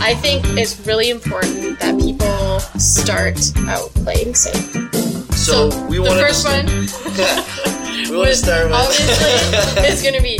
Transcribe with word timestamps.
I 0.00 0.14
think 0.14 0.44
it's 0.58 0.86
really 0.86 1.10
important 1.10 1.78
that 1.80 1.98
people 2.00 2.60
start 2.78 3.38
out 3.68 3.90
playing 3.94 4.34
safe. 4.34 4.72
So, 5.34 5.70
So 5.70 5.86
we 5.86 5.98
the 5.98 6.10
first 6.10 6.46
to, 6.46 6.52
one 6.52 6.66
we 8.10 8.16
want 8.16 8.28
to 8.30 8.36
start 8.36 8.66
with 8.66 8.74
obviously 8.74 9.86
is 9.88 10.02
going 10.02 10.14
to 10.14 10.22
be 10.22 10.38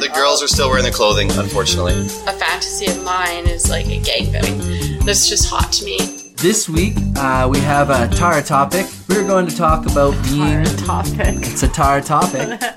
the 0.00 0.10
girls 0.12 0.42
are 0.42 0.48
still 0.48 0.68
wearing 0.68 0.82
their 0.82 0.92
clothing, 0.92 1.30
unfortunately. 1.32 1.94
a 1.94 2.32
fantasy 2.32 2.86
of 2.86 3.02
mine 3.04 3.46
is 3.46 3.70
like 3.70 3.86
a 3.86 4.00
gangbang. 4.00 5.04
That's 5.04 5.28
just 5.28 5.48
hot 5.48 5.72
to 5.74 5.84
me. 5.84 5.98
This 6.36 6.68
week, 6.68 6.94
uh, 7.16 7.48
we 7.50 7.58
have 7.60 7.90
a 7.90 8.08
Tara 8.14 8.42
topic. 8.42 8.86
We're 9.08 9.26
going 9.26 9.46
to 9.46 9.56
talk 9.56 9.86
about 9.86 10.12
being. 10.24 10.64
Tara 10.64 10.76
topic. 10.76 11.36
It's 11.46 11.62
a 11.62 11.68
Tara 11.68 12.02
topic. 12.02 12.60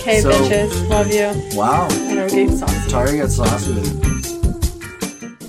Okay, 0.00 0.20
So- 0.20 0.30
bitches, 0.30 0.88
love 0.88 1.08
you. 1.12 1.58
Wow. 1.58 1.86
And 1.90 2.18
our 2.18 2.28
gate 2.28 2.50
sauce. 2.50 2.90
Tara 2.90 3.16
got 3.16 3.28
saucy 3.30 3.72
with 3.74 4.04
it. 4.04 4.09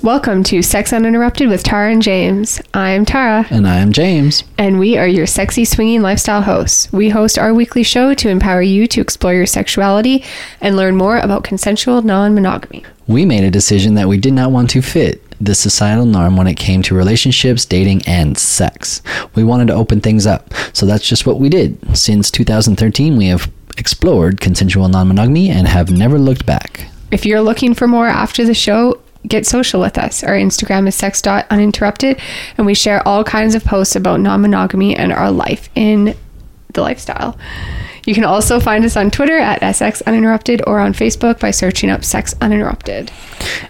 Welcome 0.04 0.44
to 0.46 0.64
Sex 0.64 0.94
Uninterrupted 0.94 1.48
with 1.48 1.62
Tara 1.62 1.92
and 1.92 2.02
James. 2.02 2.60
I'm 2.74 3.06
Tara, 3.06 3.46
And 3.52 3.68
I 3.68 3.78
am 3.78 3.92
James. 3.92 4.44
and 4.58 4.80
we 4.80 4.98
are 4.98 5.08
your 5.08 5.28
sexy 5.28 5.64
swinging 5.64 6.02
lifestyle 6.02 6.42
hosts. 6.42 6.92
We 6.92 7.10
host 7.10 7.38
our 7.38 7.54
weekly 7.54 7.84
show 7.84 8.16
to 8.16 8.30
empower 8.30 8.64
you 8.64 8.88
to 8.88 9.00
explore 9.02 9.36
your 9.36 9.46
sexuality 9.46 10.24
and 10.60 10.76
learn 10.76 10.96
more 10.96 11.20
about 11.20 11.44
consensual 11.44 12.02
non 12.02 12.34
monogamy. 12.34 12.84
We 13.06 13.26
made 13.26 13.44
a 13.44 13.52
decision 13.52 13.94
that 13.94 14.08
we 14.08 14.18
did 14.18 14.34
not 14.34 14.52
want 14.52 14.72
to 14.72 14.82
fit 14.82 15.22
the 15.40 15.54
societal 15.54 16.06
norm 16.06 16.36
when 16.36 16.48
it 16.48 16.56
came 16.56 16.82
to 16.84 16.96
relationships, 16.96 17.64
dating, 17.66 18.02
and 18.08 18.38
sex. 18.40 19.04
We 19.36 19.44
wanted 19.44 19.68
to 19.68 19.74
open 19.76 20.02
things 20.02 20.26
up. 20.26 20.52
So 20.74 20.88
that's 20.88 21.08
just 21.08 21.28
what 21.28 21.40
we 21.40 21.48
did. 21.50 21.96
Since 21.96 22.32
2013, 22.32 23.18
we 23.18 23.28
have 23.28 23.52
explored 23.78 24.42
consensual 24.42 24.88
non 24.88 25.10
monogamy 25.10 25.52
and 25.52 25.68
have 25.68 25.92
never 25.92 26.18
looked 26.18 26.48
back. 26.48 26.88
If 27.12 27.24
you're 27.24 27.42
looking 27.42 27.76
for 27.76 27.88
more 27.88 28.08
after 28.08 28.44
the 28.46 28.54
show, 28.56 29.00
get 29.28 29.46
social 29.46 29.80
with 29.80 29.98
us. 29.98 30.24
Our 30.24 30.34
Instagram 30.34 30.88
is 30.88 30.96
sex.uninterrupted, 30.96 32.20
and 32.58 32.66
we 32.66 32.74
share 32.74 33.06
all 33.08 33.24
kinds 33.24 33.56
of 33.56 33.64
posts 33.64 33.96
about 33.96 34.20
non 34.20 34.42
monogamy 34.42 34.96
and 34.96 35.12
our 35.12 35.32
life 35.32 35.70
in 35.76 36.16
the 36.74 36.82
lifestyle. 36.82 37.38
You 38.06 38.16
can 38.16 38.24
also 38.24 38.60
find 38.60 38.84
us 38.84 38.98
on 38.98 39.12
Twitter 39.12 39.38
at 39.38 39.62
SX 39.62 40.02
Uninterrupted 40.08 40.64
or 40.66 40.80
on 40.80 40.94
Facebook 40.94 41.40
by 41.40 41.52
searching 41.52 41.90
up 41.92 42.04
Sex 42.04 42.34
Uninterrupted. 42.42 43.12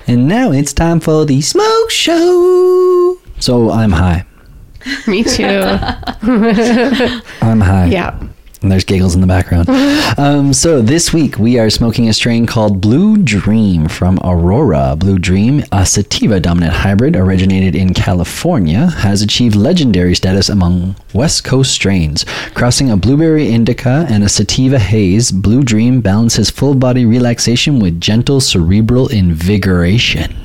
And 0.08 0.28
now 0.28 0.52
it's 0.52 0.72
time 0.72 1.02
for 1.02 1.26
the 1.26 1.42
smoke 1.42 1.90
show. 1.90 3.18
So 3.40 3.72
I'm 3.72 3.92
high. 3.92 4.26
Me 5.08 5.24
too. 5.24 5.44
I'm 7.42 7.60
high. 7.60 7.88
yeah. 7.88 8.18
And 8.62 8.72
there's 8.72 8.84
giggles 8.84 9.16
in 9.16 9.22
the 9.22 9.28
background. 9.28 9.70
Um, 10.18 10.54
so 10.54 10.82
this 10.82 11.12
week 11.12 11.40
we 11.40 11.58
are 11.58 11.70
smoking 11.70 12.08
a 12.08 12.14
strain 12.14 12.46
called 12.46 12.80
Blue 12.80 13.18
Dream 13.18 13.88
from 13.88 14.20
Aurora. 14.24 14.96
Blue 14.96 15.18
Dream, 15.18 15.64
a 15.72 15.86
sativa 15.86 16.40
dominant 16.40 16.74
hybrid 16.74 17.16
originated 17.16 17.76
in 17.76 17.94
California, 17.94 18.88
has 18.88 19.22
achieved 19.22 19.56
legendary 19.56 20.14
status 20.14 20.50
among 20.50 20.96
West 21.14 21.44
Coast 21.44 21.72
strains. 21.72 22.24
Crossing 22.54 22.92
a 22.92 22.98
blueberry 22.98 23.52
indica 23.52 24.06
and 24.10 24.24
a 24.24 24.30
sativa 24.30 24.78
haze, 24.78 25.32
Blue 25.32 25.64
Dream 25.64 26.02
balances 26.02 26.52
full 26.52 26.76
body 26.76 27.06
relaxation 27.06 27.80
with 27.80 28.00
gentle 28.00 28.42
cerebral 28.42 29.08
invigoration. 29.08 30.36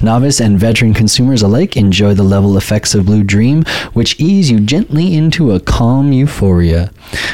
Novice 0.00 0.40
and 0.40 0.58
veteran 0.58 0.94
consumers 0.94 1.42
alike 1.42 1.76
enjoy 1.76 2.14
the 2.14 2.22
level 2.22 2.56
effects 2.56 2.94
of 2.94 3.06
Blue 3.06 3.22
Dream, 3.22 3.62
which 3.92 4.18
ease 4.18 4.50
you 4.50 4.60
gently 4.60 5.14
into 5.14 5.52
a 5.52 5.60
calm 5.60 6.12
euphoria. 6.12 6.90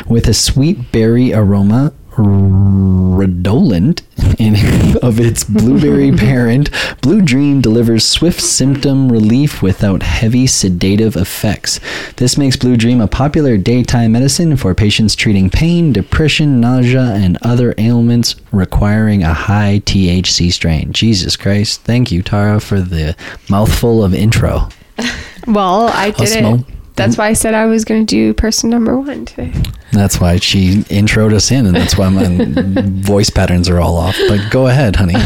With 0.06 0.28
a 0.28 0.34
sweet 0.34 0.92
berry 0.92 1.32
aroma, 1.32 1.92
redolent 2.18 4.02
in, 4.38 4.54
of 5.02 5.20
its 5.20 5.44
blueberry 5.44 6.12
parent, 6.16 6.70
Blue 7.00 7.20
Dream 7.20 7.60
delivers 7.60 8.04
swift 8.04 8.40
symptom 8.40 9.10
relief 9.10 9.62
without 9.62 10.02
heavy 10.02 10.46
sedative 10.46 11.16
effects. 11.16 11.80
This 12.16 12.36
makes 12.36 12.56
Blue 12.56 12.76
Dream 12.76 13.00
a 13.00 13.08
popular 13.08 13.56
daytime 13.56 14.12
medicine 14.12 14.56
for 14.56 14.74
patients 14.74 15.14
treating 15.14 15.50
pain, 15.50 15.92
depression, 15.92 16.60
nausea, 16.60 17.12
and 17.14 17.38
other 17.42 17.74
ailments 17.78 18.36
requiring 18.52 19.22
a 19.22 19.32
high 19.32 19.80
THC 19.84 20.52
strain. 20.52 20.92
Jesus 20.92 21.36
Christ. 21.36 21.82
Thank 21.82 22.10
you, 22.10 22.22
Tara, 22.22 22.60
for 22.60 22.80
the 22.80 23.16
mouthful 23.48 24.04
of 24.04 24.14
intro. 24.14 24.68
Well, 25.46 25.88
I 25.88 26.10
did 26.10 26.28
smoke. 26.28 26.60
it. 26.60 26.77
That's 26.98 27.12
mm-hmm. 27.12 27.22
why 27.22 27.28
I 27.28 27.32
said 27.32 27.54
I 27.54 27.66
was 27.66 27.84
going 27.84 28.04
to 28.04 28.06
do 28.06 28.34
person 28.34 28.70
number 28.70 28.98
one 28.98 29.24
today. 29.24 29.54
That's 29.92 30.20
why 30.20 30.36
she 30.36 30.82
introed 30.90 31.32
us 31.32 31.50
in, 31.50 31.64
and 31.64 31.76
that's 31.76 31.96
why 31.96 32.08
my 32.08 32.26
voice 32.84 33.30
patterns 33.30 33.68
are 33.68 33.78
all 33.78 33.96
off. 33.96 34.16
But 34.28 34.50
go 34.50 34.66
ahead, 34.66 34.96
honey. 34.96 35.14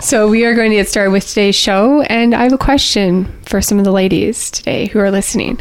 So 0.00 0.28
we 0.28 0.44
are 0.44 0.54
going 0.54 0.70
to 0.70 0.76
get 0.76 0.86
started 0.86 1.10
with 1.10 1.26
today's 1.26 1.56
show, 1.56 2.02
and 2.02 2.34
I 2.34 2.42
have 2.42 2.52
a 2.52 2.58
question 2.58 3.24
for 3.42 3.62
some 3.62 3.78
of 3.78 3.84
the 3.84 3.90
ladies 3.90 4.50
today 4.50 4.86
who 4.86 4.98
are 5.00 5.10
listening. 5.10 5.58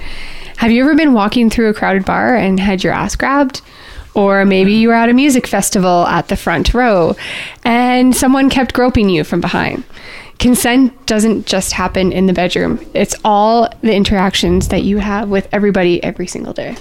Have 0.57 0.69
you 0.69 0.84
ever 0.84 0.95
been 0.95 1.13
walking 1.13 1.50
through 1.50 1.69
a 1.69 1.74
crowded 1.74 2.06
bar 2.06 2.35
and 2.35 2.59
had 2.59 2.84
your 2.84 2.91
ass 2.94 3.16
grabbed? 3.16 3.62
Or 4.13 4.45
maybe 4.45 4.74
you 4.74 4.90
were 4.90 4.94
at 4.94 5.09
a 5.09 5.13
music 5.13 5.47
festival 5.47 6.06
at 6.07 6.28
the 6.28 6.35
front 6.35 6.74
row 6.74 7.16
and 7.63 8.16
someone 8.16 8.50
kept 8.50 8.74
groping 8.74 9.09
you 9.09 9.24
from 9.24 9.41
behind. 9.41 9.84
Consent 10.40 11.06
doesn't 11.06 11.46
just 11.46 11.72
happen 11.72 12.12
in 12.12 12.28
the 12.28 12.34
bedroom. 12.34 12.85
It's 12.94 13.16
all 13.23 13.69
the 13.81 13.94
interactions 13.94 14.68
that 14.69 14.84
you 14.84 14.97
have 14.97 15.29
with 15.29 15.47
everybody 15.51 16.03
every 16.03 16.28
single 16.28 16.53
day. 16.53 16.75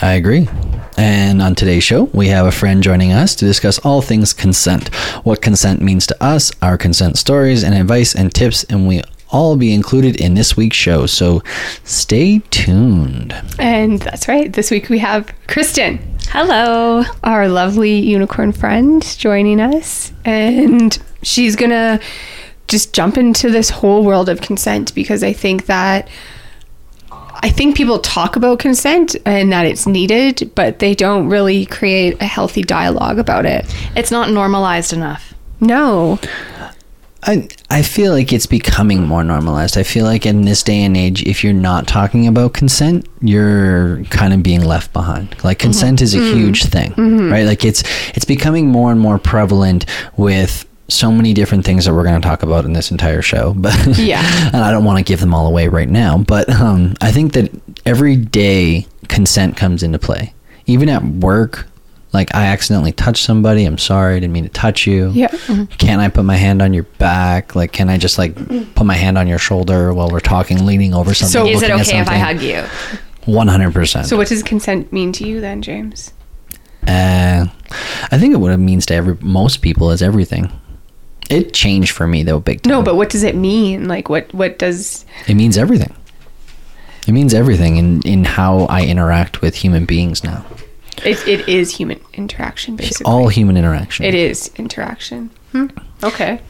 I 0.00 0.12
agree. 0.12 0.48
And 0.96 1.42
on 1.42 1.54
today's 1.54 1.84
show, 1.84 2.04
we 2.12 2.28
have 2.28 2.46
a 2.46 2.52
friend 2.52 2.82
joining 2.82 3.12
us 3.12 3.34
to 3.36 3.44
discuss 3.44 3.78
all 3.80 4.02
things 4.02 4.32
consent, 4.32 4.94
what 5.24 5.42
consent 5.42 5.80
means 5.80 6.06
to 6.06 6.22
us, 6.22 6.52
our 6.62 6.78
consent 6.78 7.18
stories 7.18 7.64
and 7.64 7.74
advice 7.74 8.14
and 8.14 8.32
tips, 8.32 8.64
and 8.64 8.86
we 8.86 9.02
all 9.30 9.56
be 9.56 9.72
included 9.72 10.20
in 10.20 10.34
this 10.34 10.56
week's 10.56 10.76
show. 10.76 11.06
So 11.06 11.42
stay 11.84 12.40
tuned. 12.50 13.34
And 13.58 14.00
that's 14.00 14.28
right. 14.28 14.52
This 14.52 14.70
week 14.70 14.88
we 14.90 14.98
have 14.98 15.32
Kristen. 15.48 15.98
Hello. 16.28 17.04
our 17.24 17.48
lovely 17.48 17.98
unicorn 17.98 18.52
friend 18.52 19.02
joining 19.18 19.60
us 19.60 20.12
and 20.24 20.98
she's 21.22 21.56
gonna 21.56 22.00
just 22.72 22.92
jump 22.92 23.16
into 23.16 23.50
this 23.50 23.70
whole 23.70 24.02
world 24.02 24.28
of 24.28 24.40
consent 24.40 24.94
because 24.94 25.22
i 25.22 25.32
think 25.32 25.66
that 25.66 26.08
i 27.10 27.48
think 27.48 27.76
people 27.76 27.98
talk 27.98 28.34
about 28.34 28.58
consent 28.58 29.14
and 29.26 29.52
that 29.52 29.66
it's 29.66 29.86
needed 29.86 30.50
but 30.54 30.78
they 30.80 30.94
don't 30.94 31.28
really 31.28 31.66
create 31.66 32.20
a 32.20 32.26
healthy 32.26 32.62
dialogue 32.62 33.18
about 33.18 33.46
it 33.46 33.64
It's 33.94 34.10
not 34.10 34.30
normalized 34.30 34.92
enough. 34.92 35.34
no 35.60 36.18
I 37.24 37.48
I 37.70 37.82
feel 37.82 38.12
like 38.12 38.32
it's 38.32 38.46
becoming 38.46 39.06
more 39.06 39.22
normalized. 39.22 39.78
I 39.78 39.84
feel 39.84 40.04
like 40.04 40.26
in 40.26 40.42
this 40.42 40.62
day 40.62 40.82
and 40.82 40.96
age, 40.96 41.22
if 41.22 41.44
you're 41.44 41.52
not 41.52 41.86
talking 41.86 42.26
about 42.26 42.52
consent, 42.52 43.06
you're 43.20 44.02
kind 44.10 44.34
of 44.34 44.42
being 44.42 44.64
left 44.64 44.92
behind. 44.92 45.28
Like 45.44 45.58
mm-hmm. 45.58 45.66
consent 45.66 46.02
is 46.02 46.14
a 46.14 46.18
mm-hmm. 46.18 46.36
huge 46.36 46.64
thing, 46.64 46.90
mm-hmm. 46.92 47.30
right? 47.30 47.44
Like 47.44 47.64
it's 47.64 47.84
it's 48.16 48.24
becoming 48.24 48.66
more 48.66 48.90
and 48.90 49.00
more 49.00 49.18
prevalent 49.18 49.86
with 50.16 50.66
so 50.92 51.10
many 51.10 51.32
different 51.34 51.64
things 51.64 51.84
that 51.84 51.94
we're 51.94 52.04
going 52.04 52.20
to 52.20 52.26
talk 52.26 52.42
about 52.42 52.64
in 52.64 52.72
this 52.72 52.90
entire 52.90 53.22
show. 53.22 53.54
But 53.56 53.98
Yeah. 53.98 54.22
and 54.52 54.56
I 54.62 54.70
don't 54.70 54.84
want 54.84 54.98
to 54.98 55.04
give 55.04 55.20
them 55.20 55.34
all 55.34 55.46
away 55.46 55.68
right 55.68 55.88
now. 55.88 56.18
But 56.18 56.48
um, 56.50 56.94
I 57.00 57.12
think 57.12 57.32
that 57.32 57.50
every 57.86 58.16
day 58.16 58.86
consent 59.08 59.56
comes 59.56 59.82
into 59.82 59.98
play, 59.98 60.34
even 60.66 60.88
at 60.88 61.02
work. 61.04 61.66
Like 62.12 62.34
I 62.34 62.44
accidentally 62.48 62.92
touched 62.92 63.24
somebody. 63.24 63.64
I'm 63.64 63.78
sorry. 63.78 64.16
I 64.16 64.20
didn't 64.20 64.34
mean 64.34 64.44
to 64.44 64.50
touch 64.50 64.86
you 64.86 65.10
yeah 65.14 65.28
can 65.78 65.98
I 65.98 66.08
put 66.08 66.24
my 66.26 66.36
hand 66.36 66.60
on 66.60 66.74
your 66.74 66.82
back? 66.98 67.56
Like, 67.56 67.72
can 67.72 67.88
I 67.88 67.96
just 67.96 68.18
like 68.18 68.34
put 68.74 68.84
my 68.84 68.94
hand 68.94 69.16
on 69.16 69.26
your 69.26 69.38
shoulder 69.38 69.94
while 69.94 70.10
we're 70.10 70.20
talking, 70.20 70.66
leaning 70.66 70.92
over 70.92 71.14
something? 71.14 71.32
So 71.32 71.46
Is 71.46 71.62
it 71.62 71.70
okay 71.70 72.00
if 72.00 72.08
I 72.08 72.18
hug 72.18 72.42
you? 72.42 72.62
One 73.24 73.48
hundred 73.48 73.72
percent. 73.72 74.06
so 74.08 74.18
what 74.18 74.28
does 74.28 74.42
consent 74.42 74.92
mean 74.92 75.12
to 75.12 75.26
you 75.26 75.40
then 75.40 75.62
james 75.62 76.12
Uh, 76.86 77.46
I 78.10 78.18
think 78.18 78.34
it 78.34 78.38
what 78.38 78.52
it 78.52 78.58
means 78.58 78.84
to 78.86 78.94
every 78.94 79.16
most 79.22 79.62
people 79.62 79.90
is 79.90 80.02
everything. 80.02 80.50
It 81.32 81.54
changed 81.54 81.92
for 81.92 82.06
me 82.06 82.22
though, 82.22 82.38
big 82.40 82.62
time. 82.62 82.70
no 82.70 82.82
but 82.82 82.94
what 82.96 83.08
does 83.10 83.22
it 83.22 83.34
mean 83.34 83.88
like 83.88 84.08
what 84.08 84.32
what 84.34 84.58
does 84.58 85.04
it 85.26 85.34
means 85.34 85.56
everything. 85.56 85.94
It 87.08 87.12
means 87.12 87.34
everything 87.34 87.76
in 87.76 88.02
in 88.02 88.24
how 88.24 88.66
I 88.66 88.84
interact 88.86 89.40
with 89.40 89.54
human 89.56 89.84
beings 89.86 90.22
now. 90.22 90.44
it, 91.04 91.26
it 91.26 91.48
is 91.48 91.74
human 91.76 91.98
interaction 92.12 92.76
basically 92.76 93.10
All 93.10 93.28
human 93.28 93.56
interaction. 93.56 94.04
it 94.04 94.14
is 94.14 94.50
interaction 94.56 95.30
hmm. 95.52 95.66
okay 96.04 96.40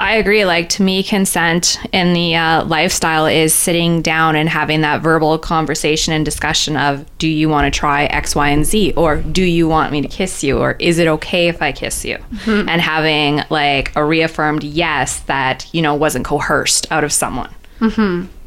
I 0.00 0.14
agree. 0.16 0.46
Like 0.46 0.70
to 0.70 0.82
me, 0.82 1.02
consent 1.02 1.78
in 1.92 2.14
the 2.14 2.34
uh, 2.34 2.64
lifestyle 2.64 3.26
is 3.26 3.52
sitting 3.54 4.00
down 4.00 4.34
and 4.34 4.48
having 4.48 4.80
that 4.80 5.02
verbal 5.02 5.38
conversation 5.38 6.14
and 6.14 6.24
discussion 6.24 6.74
of, 6.78 7.04
do 7.18 7.28
you 7.28 7.50
want 7.50 7.72
to 7.72 7.78
try 7.78 8.06
X, 8.06 8.34
Y, 8.34 8.48
and 8.48 8.64
Z, 8.64 8.94
or 8.96 9.16
do 9.18 9.44
you 9.44 9.68
want 9.68 9.92
me 9.92 10.00
to 10.00 10.08
kiss 10.08 10.42
you, 10.42 10.58
or 10.58 10.72
is 10.78 10.98
it 10.98 11.06
okay 11.06 11.48
if 11.48 11.60
I 11.60 11.72
kiss 11.72 12.02
you, 12.04 12.16
and 12.46 12.80
having 12.80 13.42
like 13.50 13.94
a 13.94 14.02
reaffirmed 14.02 14.64
yes 14.64 15.20
that 15.20 15.68
you 15.72 15.82
know 15.82 15.94
wasn't 15.94 16.24
coerced 16.24 16.90
out 16.90 17.04
of 17.04 17.12
someone. 17.12 17.54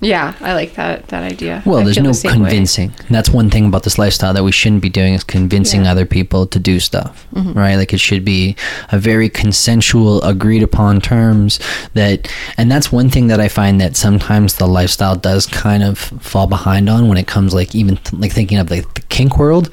Yeah, 0.04 0.34
I 0.42 0.54
like 0.54 0.76
that 0.76 1.08
that 1.08 1.24
idea. 1.24 1.64
Well, 1.66 1.80
I 1.80 1.84
there's 1.86 1.98
no 1.98 2.10
the 2.10 2.14
same 2.14 2.42
way. 2.42 2.50
convincing. 2.50 2.94
That's 3.10 3.30
one 3.30 3.50
thing 3.50 3.66
about 3.66 3.84
this 3.84 3.98
lifestyle 3.98 4.34
that 4.34 4.44
we 4.44 4.52
shouldn't 4.52 4.82
be 4.82 4.90
doing 4.90 5.14
is 5.14 5.24
convincing 5.24 5.86
Yeah. 5.86 5.92
other 5.92 6.06
people 6.06 6.46
to 6.48 6.60
do 6.60 6.80
stuff, 6.80 7.26
Mm-hmm. 7.34 7.54
right? 7.58 7.76
Like 7.76 7.94
it 7.94 8.00
should 8.00 8.24
be 8.26 8.56
a 8.92 9.00
very 9.00 9.30
consensual, 9.30 10.22
agreed 10.24 10.64
upon 10.64 11.02
terms 11.02 11.60
that 11.94 12.28
and 12.58 12.70
that's 12.72 12.92
one 12.92 13.10
thing 13.10 13.28
that 13.28 13.40
I 13.40 13.48
find 13.48 13.80
that 13.82 13.96
sometimes 13.96 14.56
the 14.56 14.68
lifestyle 14.68 15.16
does 15.16 15.46
kind 15.48 15.84
of 15.84 15.98
fall 15.98 16.48
behind 16.48 16.90
on 16.90 17.08
when 17.08 17.18
it 17.18 17.28
comes 17.28 17.54
like 17.54 17.74
even 17.74 17.98
th- 17.98 18.20
like 18.22 18.32
thinking 18.32 18.58
of 18.60 18.70
like 18.70 18.94
the 18.96 19.02
kink 19.10 19.38
world. 19.40 19.70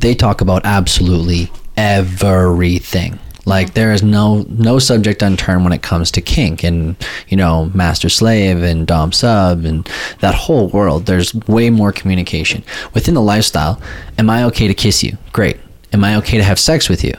They 0.00 0.14
talk 0.14 0.40
about 0.40 0.64
absolutely 0.64 1.50
everything. 1.76 3.18
Like 3.46 3.74
there 3.74 3.92
is 3.92 4.02
no 4.02 4.44
no 4.48 4.78
subject 4.78 5.22
unturned 5.22 5.64
when 5.64 5.72
it 5.72 5.82
comes 5.82 6.10
to 6.12 6.20
kink 6.20 6.62
and 6.62 6.96
you 7.28 7.36
know 7.36 7.70
master 7.74 8.08
slave 8.08 8.62
and 8.62 8.86
dom 8.86 9.12
sub 9.12 9.64
and 9.64 9.88
that 10.20 10.34
whole 10.34 10.68
world. 10.68 11.06
There's 11.06 11.34
way 11.34 11.70
more 11.70 11.92
communication 11.92 12.62
within 12.94 13.14
the 13.14 13.22
lifestyle. 13.22 13.80
Am 14.18 14.28
I 14.28 14.44
okay 14.44 14.68
to 14.68 14.74
kiss 14.74 15.02
you? 15.02 15.16
Great. 15.32 15.58
Am 15.92 16.04
I 16.04 16.16
okay 16.16 16.36
to 16.36 16.44
have 16.44 16.58
sex 16.58 16.88
with 16.88 17.02
you? 17.02 17.14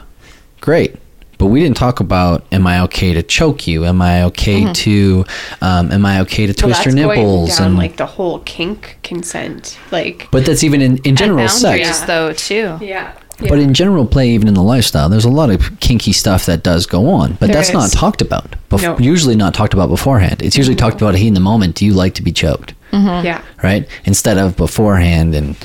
Great. 0.60 0.96
But 1.38 1.48
we 1.48 1.60
didn't 1.60 1.76
talk 1.76 1.98
about 1.98 2.44
am 2.52 2.68
I 2.68 2.82
okay 2.82 3.12
to 3.14 3.22
choke 3.22 3.66
you? 3.66 3.84
Am 3.84 4.00
I 4.00 4.22
okay 4.24 4.72
to 4.72 5.24
um, 5.60 5.90
am 5.90 6.06
I 6.06 6.20
okay 6.20 6.46
to 6.46 6.52
Mm-hmm. 6.52 6.66
Well, 6.66 6.74
twist 6.74 6.86
your 6.86 6.94
that's 6.94 7.04
going 7.04 7.18
nipples 7.18 7.58
down 7.58 7.66
and 7.66 7.76
like 7.76 7.96
the 7.96 8.06
whole 8.06 8.38
kink 8.40 8.98
consent, 9.02 9.76
like 9.90 10.28
but 10.30 10.46
that's 10.46 10.62
even 10.62 10.80
in, 10.80 10.98
in 10.98 11.16
general 11.16 11.48
sex. 11.48 12.00
though 12.02 12.32
too. 12.32 12.78
yeah. 12.80 13.14
But 13.38 13.58
in 13.58 13.74
general 13.74 14.06
play, 14.06 14.30
even 14.30 14.46
in 14.48 14.54
the 14.54 14.62
lifestyle, 14.62 15.08
there's 15.08 15.24
a 15.24 15.30
lot 15.30 15.50
of 15.50 15.80
kinky 15.80 16.12
stuff 16.12 16.46
that 16.46 16.62
does 16.62 16.86
go 16.86 17.08
on, 17.08 17.32
but 17.34 17.46
There 17.46 17.56
that's 17.56 17.72
not 17.72 17.90
talked 17.90 18.22
about. 18.22 18.54
Bef- 18.70 18.82
No. 18.82 18.98
Usually 18.98 19.34
not 19.36 19.54
talked 19.54 19.74
about 19.74 19.88
beforehand. 19.88 20.42
It's 20.42 20.56
usually 20.56 20.76
talked 20.76 21.00
about 21.00 21.14
hey, 21.16 21.26
in 21.26 21.34
the 21.34 21.40
moment. 21.40 21.74
Do 21.74 21.84
you 21.84 21.92
like 21.94 22.14
to 22.14 22.22
be 22.22 22.32
choked? 22.32 22.74
yeah. 22.92 23.42
Right, 23.62 23.88
instead 24.04 24.36
of 24.36 24.54
beforehand. 24.56 25.34
And 25.34 25.56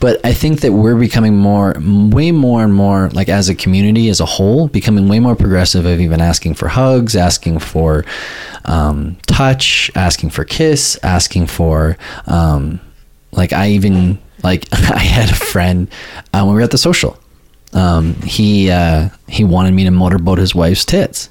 but 0.00 0.24
I 0.24 0.32
think 0.32 0.60
that 0.60 0.72
we're 0.72 0.94
becoming 0.94 1.36
more, 1.36 1.74
way 1.80 2.30
more 2.30 2.62
and 2.62 2.72
more 2.72 3.10
like 3.10 3.28
as 3.28 3.48
a 3.48 3.54
community 3.54 4.08
as 4.10 4.20
a 4.20 4.24
whole, 4.26 4.68
becoming 4.68 5.08
way 5.08 5.18
more 5.18 5.34
progressive 5.34 5.86
of 5.86 6.00
even 6.00 6.20
asking 6.20 6.54
for 6.54 6.68
hugs, 6.68 7.16
asking 7.16 7.58
for 7.58 8.04
um, 8.64 9.16
touch, 9.26 9.90
asking 9.96 10.30
for 10.30 10.44
kiss, 10.44 10.96
asking 11.02 11.48
for 11.48 11.98
um, 12.28 12.80
like 13.32 13.52
I 13.52 13.70
even 13.70 14.18
like 14.42 14.66
I 14.72 14.98
had 14.98 15.30
a 15.30 15.34
friend 15.34 15.88
uh, 16.32 16.42
when 16.42 16.48
we 16.48 16.54
were 16.54 16.62
at 16.62 16.70
the 16.70 16.78
social. 16.78 17.18
Um, 17.72 18.14
he 18.22 18.70
uh, 18.70 19.10
he 19.28 19.44
wanted 19.44 19.74
me 19.74 19.84
to 19.84 19.90
motorboat 19.90 20.38
his 20.38 20.54
wife's 20.54 20.84
tits, 20.84 21.28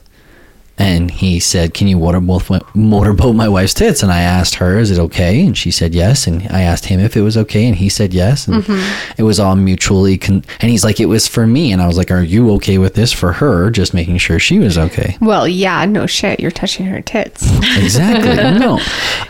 and 0.77 1.09
he 1.09 1.39
said, 1.39 1.73
"Can 1.73 1.87
you 1.87 1.97
motorboat 1.97 2.63
motorboat 2.75 3.35
my 3.35 3.47
wife's 3.47 3.73
tits?" 3.73 4.03
And 4.03 4.11
I 4.11 4.21
asked 4.21 4.55
her, 4.55 4.77
"Is 4.77 4.91
it 4.91 4.99
okay?" 4.99 5.45
And 5.45 5.57
she 5.57 5.71
said 5.71 5.95
yes. 5.95 6.27
And 6.27 6.43
I 6.49 6.61
asked 6.61 6.85
him 6.85 6.99
if 6.99 7.17
it 7.17 7.21
was 7.21 7.37
okay, 7.37 7.65
and 7.65 7.75
he 7.75 7.89
said 7.89 8.13
yes. 8.13 8.47
And 8.47 8.63
mm-hmm. 8.63 9.13
it 9.17 9.23
was 9.23 9.39
all 9.39 9.55
mutually. 9.55 10.17
Con- 10.17 10.43
and 10.59 10.71
he's 10.71 10.83
like, 10.83 10.99
"It 10.99 11.07
was 11.07 11.27
for 11.27 11.47
me," 11.47 11.71
and 11.71 11.81
I 11.81 11.87
was 11.87 11.97
like, 11.97 12.11
"Are 12.11 12.21
you 12.21 12.51
okay 12.53 12.77
with 12.77 12.93
this 12.95 13.11
for 13.11 13.33
her?" 13.33 13.69
Just 13.71 13.93
making 13.93 14.17
sure 14.19 14.39
she 14.39 14.59
was 14.59 14.77
okay. 14.77 15.17
Well, 15.21 15.47
yeah, 15.47 15.85
no 15.85 16.05
shit. 16.05 16.39
You're 16.39 16.51
touching 16.51 16.85
her 16.87 17.01
tits. 17.01 17.43
exactly. 17.77 18.27
No, 18.57 18.79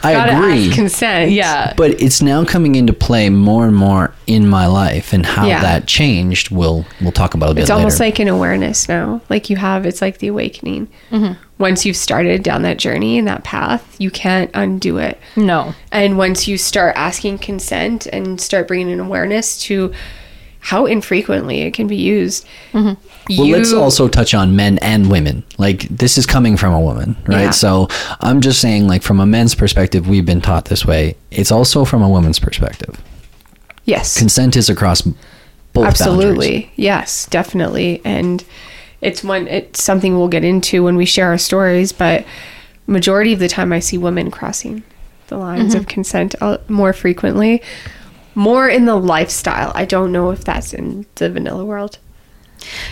I 0.04 0.14
Gotta 0.14 0.38
agree. 0.38 0.68
ask 0.68 0.76
consent. 0.76 1.32
Yeah. 1.32 1.74
but 1.76 2.02
it's 2.02 2.22
now 2.22 2.46
coming 2.46 2.76
into 2.76 2.94
play 2.94 3.30
more 3.30 3.66
and 3.66 3.76
more 3.76 4.14
in 4.26 4.48
my 4.48 4.68
life 4.68 5.14
and 5.14 5.26
how 5.26 5.46
Yeah. 5.46 5.62
that 5.62 5.88
changed 5.88 6.50
we'll 6.52 6.86
we'll 7.02 7.12
talk 7.12 7.34
about 7.34 7.52
a 7.52 7.54
bit 7.56 7.62
It's 7.62 7.70
almost 7.70 8.00
like 8.00 8.20
an 8.20 8.28
awareness 8.28 8.88
now. 8.88 9.22
Like 9.30 9.50
you 9.50 9.58
have, 9.58 9.86
it's 9.86 10.02
like 10.02 10.20
the 10.20 10.28
awakening. 10.28 10.88
Mm-hmm. 11.12 11.37
Once 11.58 11.86
you've 11.86 11.96
started 11.98 12.44
down 12.44 12.62
that 12.62 12.78
journey 12.78 13.18
and 13.18 13.28
that 13.28 13.44
path, 13.44 13.96
you 14.00 14.12
can't 14.12 14.52
undo 14.54 14.98
it. 14.98 15.20
No. 15.36 15.74
And 15.92 16.18
once 16.18 16.48
you 16.48 16.58
start 16.58 16.96
asking 16.96 17.40
consent 17.40 18.06
and 18.08 18.40
start 18.40 18.68
bringing 18.68 18.92
an 18.92 19.00
awareness 19.00 19.60
to 19.64 19.92
how 20.60 20.86
infrequently 20.86 21.62
it 21.62 21.74
can 21.74 21.88
be 21.88 21.96
used, 21.96 22.46
mm-hmm. 22.74 22.88
well 23.38 23.48
you, 23.48 23.56
let's 23.56 23.74
also 23.74 24.08
touch 24.08 24.34
on 24.34 24.56
men 24.56 24.78
and 24.80 25.10
women 25.10 25.44
like 25.58 25.84
this 25.88 26.18
is 26.18 26.26
coming 26.26 26.58
from 26.58 26.74
a 26.74 26.80
woman 26.80 27.16
right 27.26 27.42
Yeah. 27.44 27.52
so 27.52 27.88
i'm 28.22 28.42
just 28.42 28.60
saying 28.62 28.88
like 28.88 29.02
from 29.04 29.20
a 29.20 29.26
men's 29.26 29.54
perspective 29.54 30.08
we've 30.08 30.26
been 30.26 30.42
taught 30.42 30.66
this 30.66 30.86
way 30.86 31.16
it's 31.32 31.52
also 31.52 31.86
from 31.86 32.02
a 32.02 32.10
woman's 32.10 32.40
perspective 32.40 33.00
yes, 33.86 34.18
consent 34.18 34.56
is 34.56 34.70
across 34.70 35.02
both 35.02 35.16
boundaries. 35.74 36.02
absolutely, 36.02 36.72
yes, 36.76 37.28
definitely, 37.28 38.02
and 38.04 38.44
it's 39.02 39.24
one 39.24 39.48
it's 39.48 39.84
something 39.84 40.18
we'll 40.18 40.28
get 40.28 40.44
into 40.44 40.84
when 40.84 40.96
we 40.96 41.06
share 41.06 41.28
our 41.28 41.38
stories. 41.38 41.92
But 41.92 42.26
majority 42.88 43.34
of 43.34 43.40
the 43.40 43.48
time, 43.48 43.72
I 43.74 43.80
see 43.80 43.98
women 43.98 44.32
crossing 44.32 44.84
the 45.28 45.38
lines 45.38 45.76
of 45.76 45.88
consent 45.88 46.36
uh, 46.42 46.58
more 46.70 46.94
frequently, 46.94 47.62
more 48.34 48.70
in 48.70 48.86
the 48.86 48.96
lifestyle. 48.96 49.72
I 49.76 49.86
don't 49.86 50.12
know 50.12 50.32
if 50.32 50.44
that's 50.44 50.74
in 50.74 51.06
the 51.16 51.30
vanilla 51.30 51.66
world. 51.66 52.00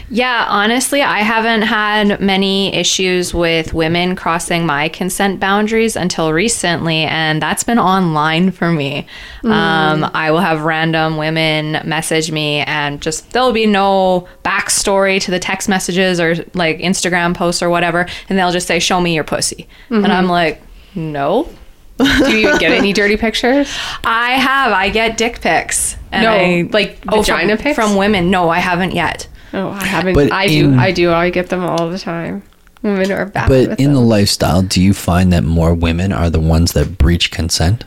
Yeah, 0.09 0.45
honestly, 0.47 1.01
I 1.01 1.19
haven't 1.19 1.63
had 1.63 2.21
many 2.21 2.73
issues 2.73 3.33
with 3.33 3.73
women 3.73 4.15
crossing 4.15 4.65
my 4.65 4.89
consent 4.89 5.39
boundaries 5.39 5.95
until 5.95 6.31
recently, 6.31 7.03
and 7.03 7.41
that's 7.41 7.63
been 7.63 7.79
online 7.79 8.51
for 8.51 8.71
me. 8.71 9.07
Um, 9.44 10.09
I 10.13 10.31
will 10.31 10.39
have 10.39 10.62
random 10.62 11.17
women 11.17 11.81
message 11.88 12.31
me, 12.31 12.59
and 12.62 13.01
just 13.01 13.31
there'll 13.31 13.51
be 13.51 13.65
no 13.65 14.27
backstory 14.44 15.19
to 15.21 15.31
the 15.31 15.39
text 15.39 15.67
messages 15.67 16.19
or 16.19 16.35
like 16.53 16.79
Instagram 16.79 17.35
posts 17.35 17.62
or 17.62 17.69
whatever, 17.69 18.06
and 18.29 18.38
they'll 18.38 18.51
just 18.51 18.67
say, 18.67 18.79
"Show 18.79 19.01
me 19.01 19.13
your 19.15 19.23
pussy," 19.23 19.67
and 19.89 20.07
I'm 20.07 20.27
like, 20.27 20.62
"No." 20.94 21.50
Do 21.97 22.38
you 22.38 22.47
even 22.50 22.57
get 22.57 22.71
any 22.73 22.91
dirty 23.01 23.15
pictures? 23.17 23.73
I 24.03 24.31
have. 24.31 24.73
I 24.73 24.89
get 24.89 25.15
dick 25.17 25.39
pics. 25.39 25.95
And 26.12 26.23
No, 26.23 26.33
I, 26.33 26.69
like 26.71 27.00
oh, 27.07 27.21
vagina 27.21 27.56
from, 27.56 27.63
pics? 27.63 27.75
from 27.75 27.95
women. 27.95 28.29
No, 28.29 28.50
I 28.50 28.59
haven't 28.59 28.91
yet. 28.94 29.27
Oh, 29.56 29.69
I 29.69 29.86
haven't. 29.86 30.13
But 30.13 30.31
I 30.31 30.48
do. 30.48 30.75
I 30.75 30.92
do. 30.92 31.12
I 31.12 31.30
get 31.30 31.50
them 31.50 31.63
all 31.63 31.90
the 31.90 31.98
time. 31.98 32.44
Women 32.81 33.12
are 33.12 33.25
bad. 33.25 33.50
but 33.50 33.80
in 33.80 33.94
the 33.94 34.02
lifestyle 34.02 34.62
do 34.62 34.80
you 34.80 34.94
find 34.94 35.34
that 35.34 35.44
more 35.44 35.74
women 35.74 36.12
are 36.12 36.30
the 36.30 36.40
ones 36.40 36.74
that 36.74 37.00
breach 37.00 37.31
consent 37.31 37.84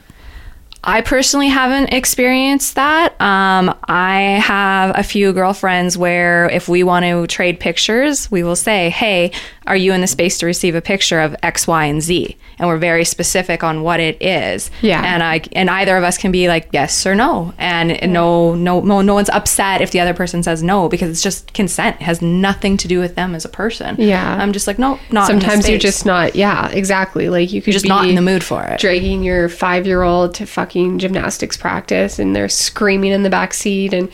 I 0.85 1.01
personally 1.01 1.49
haven't 1.49 1.93
experienced 1.93 2.77
that. 2.77 3.21
Um, 3.21 3.77
I 3.85 4.41
have 4.43 4.97
a 4.97 5.03
few 5.03 5.33
girlfriends 5.33 5.99
where 5.99 6.49
if 6.51 6.69
we 6.69 6.85
want 6.85 7.05
to 7.05 7.27
trade 7.27 7.59
pictures, 7.59 8.31
we 8.31 8.45
will 8.45 8.57
say, 8.57 8.89
Hey, 8.91 9.33
are 9.69 9.77
you 9.77 9.93
in 9.93 10.01
the 10.01 10.07
space 10.07 10.39
to 10.39 10.47
receive 10.47 10.75
a 10.75 10.81
picture 10.81 11.21
of 11.21 11.37
X, 11.43 11.67
Y, 11.67 11.85
and 11.85 12.03
Z? 12.03 12.37
And 12.59 12.67
we're 12.67 12.79
very 12.79 13.05
specific 13.05 13.63
on 13.63 13.83
what 13.83 14.01
it 14.01 14.21
is. 14.21 14.71
Yeah. 14.83 15.03
And 15.05 15.23
I 15.23 15.43
and 15.53 15.71
either 15.71 15.97
of 15.97 16.03
us 16.03 16.19
can 16.19 16.33
be 16.33 16.49
like 16.49 16.69
yes 16.73 17.07
or 17.07 17.15
no. 17.15 17.55
And 17.59 18.13
no, 18.13 18.55
no, 18.55 18.81
no, 18.81 19.03
no 19.03 19.15
one's 19.15 19.29
upset 19.29 19.81
if 19.81 19.93
the 19.93 20.01
other 20.01 20.15
person 20.15 20.43
says 20.43 20.63
no 20.63 20.89
because 20.89 21.11
it's 21.11 21.23
just 21.23 21.53
consent. 21.53 21.97
It 22.01 22.05
has 22.05 22.21
nothing 22.21 22.77
to 22.79 22.89
do 22.89 22.99
with 22.99 23.15
them 23.15 23.35
as 23.35 23.45
a 23.45 23.49
person. 23.49 23.97
Yeah. 23.99 24.37
I'm 24.41 24.53
just 24.53 24.67
like, 24.67 24.79
no, 24.79 24.99
not 25.13 25.31
in 25.31 25.41
sometimes 25.41 25.69
you're 25.69 25.79
just 25.79 26.07
not. 26.07 26.35
Yeah, 26.35 26.69
exactly. 26.71 27.29
Like 27.29 27.53
you 27.53 27.61
could 27.61 27.69
You're 27.69 27.81
just 27.81 27.87
not 27.87 28.09
in 28.09 28.15
the 28.15 28.23
mood 28.23 28.43
for 28.43 28.65
it. 28.65 28.81
Dragging 28.81 29.23
your 29.23 29.49
five 29.49 29.87
year 29.87 30.03
old 30.03 30.35
to 30.35 30.47
fucking 30.47 30.99
gymnastics 30.99 31.57
practice, 31.57 32.19
and 32.19 32.35
they're 32.35 32.49
screaming 32.49 33.13
in 33.13 33.23
the 33.23 33.31
back 33.31 33.55
seat, 33.55 33.93
and 33.93 34.11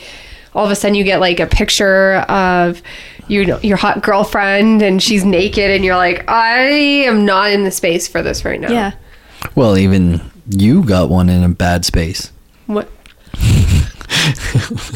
all 0.55 0.65
of 0.65 0.71
a 0.71 0.75
sudden 0.77 0.95
you 0.95 1.05
get 1.05 1.21
like 1.21 1.41
a 1.41 1.47
picture 1.47 2.15
of 2.29 2.83
you 3.29 3.45
know 3.47 3.59
your 3.61 3.77
hot 3.77 4.03
girlfriend, 4.03 4.83
and 4.83 5.03
she's 5.03 5.25
naked, 5.25 5.71
and 5.71 5.85
you're 5.85 5.97
like, 5.97 6.29
I 6.29 6.61
am 7.07 7.25
not 7.25 7.51
in 7.53 7.65
the 7.65 7.71
space 7.71 8.07
for 8.07 8.23
this 8.23 8.45
right 8.45 8.61
now. 8.61 8.71
Yeah. 8.71 8.93
well 9.55 9.77
even 9.77 10.21
you 10.51 10.85
got 10.85 11.09
one 11.09 11.29
in 11.31 11.43
a 11.43 11.49
bad 11.49 11.85
space 11.85 12.31
What? 12.67 12.89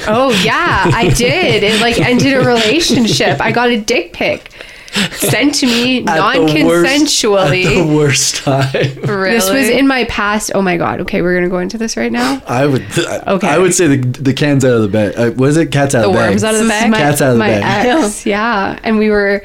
oh 0.07 0.31
yeah, 0.45 0.91
I 0.95 1.13
did. 1.17 1.63
It 1.63 1.81
like 1.81 1.99
ended 2.01 2.35
a 2.35 2.45
relationship. 2.47 3.41
I 3.41 3.53
got 3.53 3.69
a 3.71 3.81
dick 3.81 4.13
pic 4.13 4.53
sent 5.13 5.55
to 5.57 5.67
me 5.67 6.01
non-consensually. 6.01 7.65
The 7.87 7.95
worst 7.97 8.37
time 8.37 8.73
Really? 9.05 9.31
This 9.33 9.51
was 9.51 9.69
in 9.69 9.87
my 9.87 10.05
past. 10.05 10.51
Oh 10.55 10.63
my 10.63 10.77
god. 10.77 11.01
Okay, 11.03 11.23
we're 11.23 11.35
gonna 11.35 11.49
go 11.49 11.59
into 11.59 11.79
this 11.79 11.97
right 11.97 12.11
now. 12.13 12.43
I 12.47 12.67
would. 12.67 12.83
Okay. 12.99 13.47
I 13.49 13.59
would 13.59 13.75
say 13.75 13.87
the 13.97 13.97
the 14.21 14.33
cans 14.35 14.65
out 14.65 14.73
of 14.73 14.83
the 14.83 14.89
bag. 14.89 15.15
Uh, 15.17 15.33
was 15.37 15.57
it 15.57 15.71
cats 15.73 15.95
out 15.95 16.03
The 16.03 16.07
of 16.09 16.13
the 16.15 16.19
bag? 16.19 16.31
worms 16.31 16.45
out 16.45 16.55
of 16.55 16.61
the 16.63 16.69
bag? 16.69 16.91
my, 16.91 16.99
Cats 16.99 17.21
out 17.21 17.29
of 17.29 17.35
the 17.35 17.39
my 17.39 17.49
bag. 17.49 17.87
ex. 18.05 18.27
Yeah, 18.27 18.79
and 18.83 18.99
we 18.99 19.11
were 19.11 19.45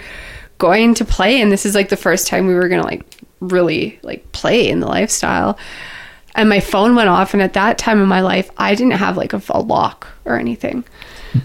going 0.57 0.93
to 0.95 1.05
play, 1.05 1.41
and 1.41 1.51
this 1.51 1.65
is 1.65 1.75
like 1.75 1.89
the 1.89 1.97
first 1.97 2.27
time 2.27 2.47
we 2.47 2.53
were 2.53 2.69
gonna 2.69 2.83
like 2.85 3.05
really 3.39 3.99
like 4.03 4.31
play 4.31 4.69
in 4.69 4.79
the 4.79 4.87
lifestyle. 4.87 5.57
And 6.35 6.49
my 6.49 6.61
phone 6.61 6.95
went 6.95 7.09
off, 7.09 7.33
and 7.33 7.43
at 7.43 7.53
that 7.53 7.77
time 7.77 8.01
in 8.01 8.07
my 8.07 8.21
life, 8.21 8.49
I 8.57 8.73
didn't 8.73 8.93
have 8.93 9.17
like 9.17 9.33
a, 9.33 9.41
a 9.49 9.61
lock 9.61 10.07
or 10.25 10.39
anything 10.39 10.83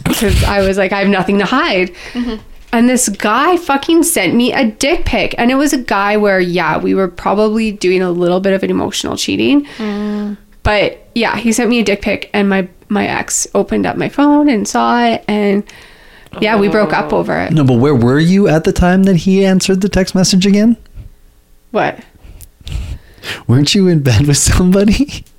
because 0.05 0.43
I 0.45 0.67
was 0.67 0.79
like, 0.79 0.93
I 0.93 1.01
have 1.01 1.09
nothing 1.09 1.39
to 1.41 1.45
hide. 1.45 1.95
And 2.73 2.89
this 2.89 3.09
guy 3.09 3.57
fucking 3.57 4.03
sent 4.03 4.35
me 4.35 4.53
a 4.53 4.71
dick 4.71 5.05
pic. 5.05 5.35
And 5.39 5.51
it 5.51 5.55
was 5.55 5.73
a 5.73 5.79
guy 5.79 6.17
where, 6.17 6.39
yeah, 6.39 6.79
we 6.79 6.95
were 6.95 7.09
probably 7.09 7.73
doing 7.73 8.03
a 8.03 8.11
little 8.11 8.41
bit 8.41 8.53
of 8.53 8.63
an 8.63 8.71
emotional 8.71 9.17
cheating. 9.17 9.67
But 10.63 11.09
yeah, 11.15 11.37
he 11.37 11.53
sent 11.53 11.71
me 11.71 11.81
a 11.81 11.85
dick 11.85 12.03
pic 12.03 12.29
and 12.35 12.49
my 12.49 12.69
my 12.91 13.07
ex 13.07 13.47
opened 13.55 13.87
up 13.87 13.97
my 13.97 14.09
phone 14.09 14.49
and 14.49 14.67
saw 14.67 15.03
it 15.03 15.25
and 15.29 15.63
yeah, 16.41 16.59
we 16.59 16.69
broke 16.69 16.93
up 16.93 17.13
over 17.13 17.39
it. 17.41 17.53
No, 17.53 17.65
but 17.65 17.79
where 17.79 17.95
were 17.95 18.19
you 18.19 18.49
at 18.49 18.65
the 18.65 18.73
time 18.73 19.05
that 19.05 19.17
he 19.17 19.45
answered 19.45 19.81
the 19.81 19.89
text 19.89 20.15
message 20.15 20.47
again? 20.47 20.77
What? 21.71 21.99
Weren't 23.47 23.75
you 23.75 23.89
in 23.89 24.03
bed 24.03 24.27
with 24.27 24.37
somebody? 24.37 25.25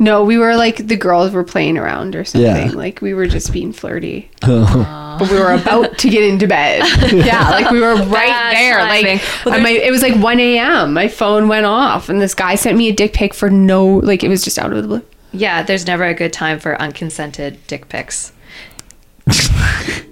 No, 0.00 0.22
we 0.24 0.38
were 0.38 0.54
like 0.56 0.86
the 0.86 0.96
girls 0.96 1.32
were 1.32 1.42
playing 1.44 1.76
around 1.76 2.14
or 2.14 2.24
something. 2.24 2.68
Yeah. 2.68 2.72
Like 2.72 3.00
we 3.02 3.14
were 3.14 3.26
just 3.26 3.52
being 3.52 3.72
flirty. 3.72 4.30
Oh. 4.44 5.16
But 5.18 5.30
we 5.32 5.38
were 5.40 5.52
about 5.52 5.98
to 5.98 6.08
get 6.08 6.22
into 6.22 6.46
bed. 6.46 6.82
Yeah, 7.12 7.50
like 7.50 7.70
we 7.72 7.80
were 7.80 7.96
right 7.96 8.28
Bad 8.28 8.54
there. 8.54 8.78
timing. 8.78 9.16
Like 9.18 9.44
Well, 9.44 9.60
my, 9.60 9.70
it 9.70 9.90
was 9.90 10.00
like 10.00 10.14
1 10.14 10.38
a.m. 10.40 10.92
My 10.94 11.08
phone 11.08 11.48
went 11.48 11.66
off, 11.66 12.08
and 12.08 12.20
this 12.20 12.34
guy 12.34 12.54
sent 12.54 12.78
me 12.78 12.88
a 12.88 12.92
dick 12.92 13.14
pic 13.14 13.34
for 13.34 13.50
no, 13.50 13.84
like 13.96 14.22
it 14.22 14.28
was 14.28 14.44
just 14.44 14.60
out 14.60 14.72
of 14.72 14.80
the 14.80 14.86
blue. 14.86 15.02
Yeah, 15.32 15.64
there's 15.64 15.86
never 15.88 16.04
a 16.04 16.14
good 16.14 16.32
time 16.32 16.60
for 16.60 16.80
unconsented 16.80 17.58
dick 17.66 17.88
pics. 17.88 18.32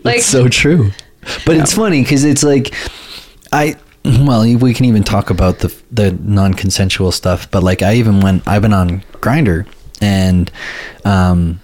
like 0.05 0.17
It's 0.19 0.27
so 0.27 0.49
true. 0.49 0.91
But 1.45 1.57
it's 1.57 1.75
funny 1.75 2.03
because 2.03 2.25
it's 2.25 2.43
like, 2.43 2.75
I, 3.53 3.77
well, 4.05 4.43
we 4.59 4.75
can 4.75 4.85
even 4.87 5.03
talk 5.05 5.31
about 5.31 5.61
the 5.61 5.75
the 5.91 6.13
non 6.21 6.55
consensual 6.55 7.13
stuff. 7.13 7.51
But 7.51 7.63
like, 7.63 7.83
I 7.83 7.95
even 7.95 8.21
went, 8.21 8.47
I've 8.47 8.63
been 8.63 8.73
on 8.73 9.01
Grindr, 9.15 9.67
and 10.01 10.51
um, 11.05 11.61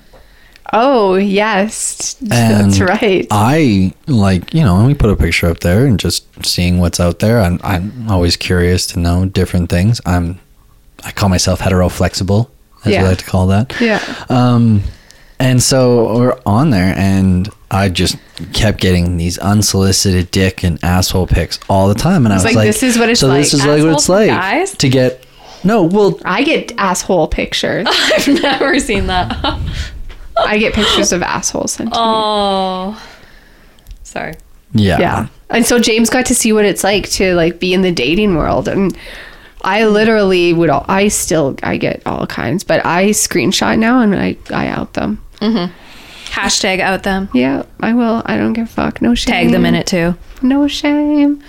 Oh 0.74 1.16
yes, 1.16 2.14
that's 2.14 2.80
right. 2.80 3.26
I 3.30 3.92
like 4.06 4.54
you 4.54 4.62
know 4.62 4.86
we 4.86 4.94
put 4.94 5.10
a 5.10 5.16
picture 5.16 5.46
up 5.48 5.60
there 5.60 5.84
and 5.84 5.98
just 6.00 6.24
seeing 6.46 6.78
what's 6.78 6.98
out 6.98 7.18
there. 7.18 7.40
I'm 7.40 7.60
I'm 7.62 8.10
always 8.10 8.36
curious 8.36 8.86
to 8.88 8.98
know 8.98 9.26
different 9.26 9.68
things. 9.68 10.00
I'm 10.06 10.40
I 11.04 11.10
call 11.12 11.28
myself 11.28 11.60
hetero 11.60 11.88
flexible, 11.90 12.50
as 12.84 12.92
Yeah. 12.92 13.02
we 13.02 13.08
like 13.08 13.18
to 13.18 13.24
call 13.24 13.48
that. 13.48 13.74
yeah. 13.80 14.00
Um, 14.30 14.82
and 15.38 15.60
so 15.62 16.14
we're 16.18 16.38
on 16.46 16.70
there, 16.70 16.94
and 16.96 17.50
I 17.70 17.88
just 17.88 18.16
kept 18.52 18.80
getting 18.80 19.16
these 19.16 19.36
unsolicited 19.38 20.30
dick 20.30 20.62
and 20.62 20.78
asshole 20.84 21.26
pics 21.26 21.58
all 21.68 21.88
the 21.88 21.94
time, 21.96 22.24
and 22.24 22.32
I 22.32 22.36
was 22.36 22.44
like, 22.44 22.54
like, 22.54 22.66
"This 22.68 22.82
is 22.84 22.96
what 22.96 23.10
it's 23.10 23.20
so 23.20 23.26
this 23.28 23.52
like. 23.52 23.60
is 23.60 23.66
like 23.66 23.82
what 23.82 23.92
it's 23.94 24.08
like 24.08 24.28
guys? 24.28 24.76
to 24.76 24.88
get." 24.88 25.21
No, 25.64 25.82
well, 25.84 26.18
I 26.24 26.42
get 26.42 26.72
asshole 26.78 27.28
pictures. 27.28 27.86
I've 27.90 28.28
never 28.28 28.78
seen 28.80 29.06
that. 29.06 29.36
I 30.36 30.58
get 30.58 30.74
pictures 30.74 31.12
of 31.12 31.22
assholes 31.22 31.72
sent 31.72 31.92
to 31.92 31.98
me. 31.98 32.04
oh. 32.04 33.08
Sorry. 34.02 34.34
yeah, 34.74 34.98
Yeah. 34.98 35.26
And 35.50 35.64
so 35.66 35.78
James 35.78 36.10
got 36.10 36.26
to 36.26 36.34
see 36.34 36.52
what 36.52 36.64
it's 36.64 36.82
like 36.84 37.08
to 37.12 37.34
like 37.34 37.60
be 37.60 37.74
in 37.74 37.82
the 37.82 37.92
dating 37.92 38.36
world 38.36 38.68
and 38.68 38.96
I 39.64 39.86
literally 39.86 40.52
would 40.52 40.70
all, 40.70 40.84
I 40.88 41.08
still 41.08 41.56
I 41.62 41.76
get 41.76 42.02
all 42.06 42.26
kinds, 42.26 42.64
but 42.64 42.84
I 42.84 43.10
screenshot 43.10 43.78
now 43.78 44.00
and 44.00 44.14
I 44.14 44.36
I 44.50 44.66
out 44.68 44.94
them. 44.94 45.22
Mhm. 45.40 45.70
Hashtag 46.30 46.80
out 46.80 47.02
them. 47.04 47.28
Yeah, 47.32 47.62
I 47.80 47.92
will. 47.92 48.22
I 48.26 48.36
don't 48.38 48.54
give 48.54 48.64
a 48.66 48.70
fuck. 48.70 49.00
No 49.02 49.14
shame. 49.14 49.32
Tag 49.32 49.50
them 49.52 49.64
in 49.66 49.74
it 49.74 49.86
too. 49.86 50.16
No 50.40 50.66
shame. 50.66 51.42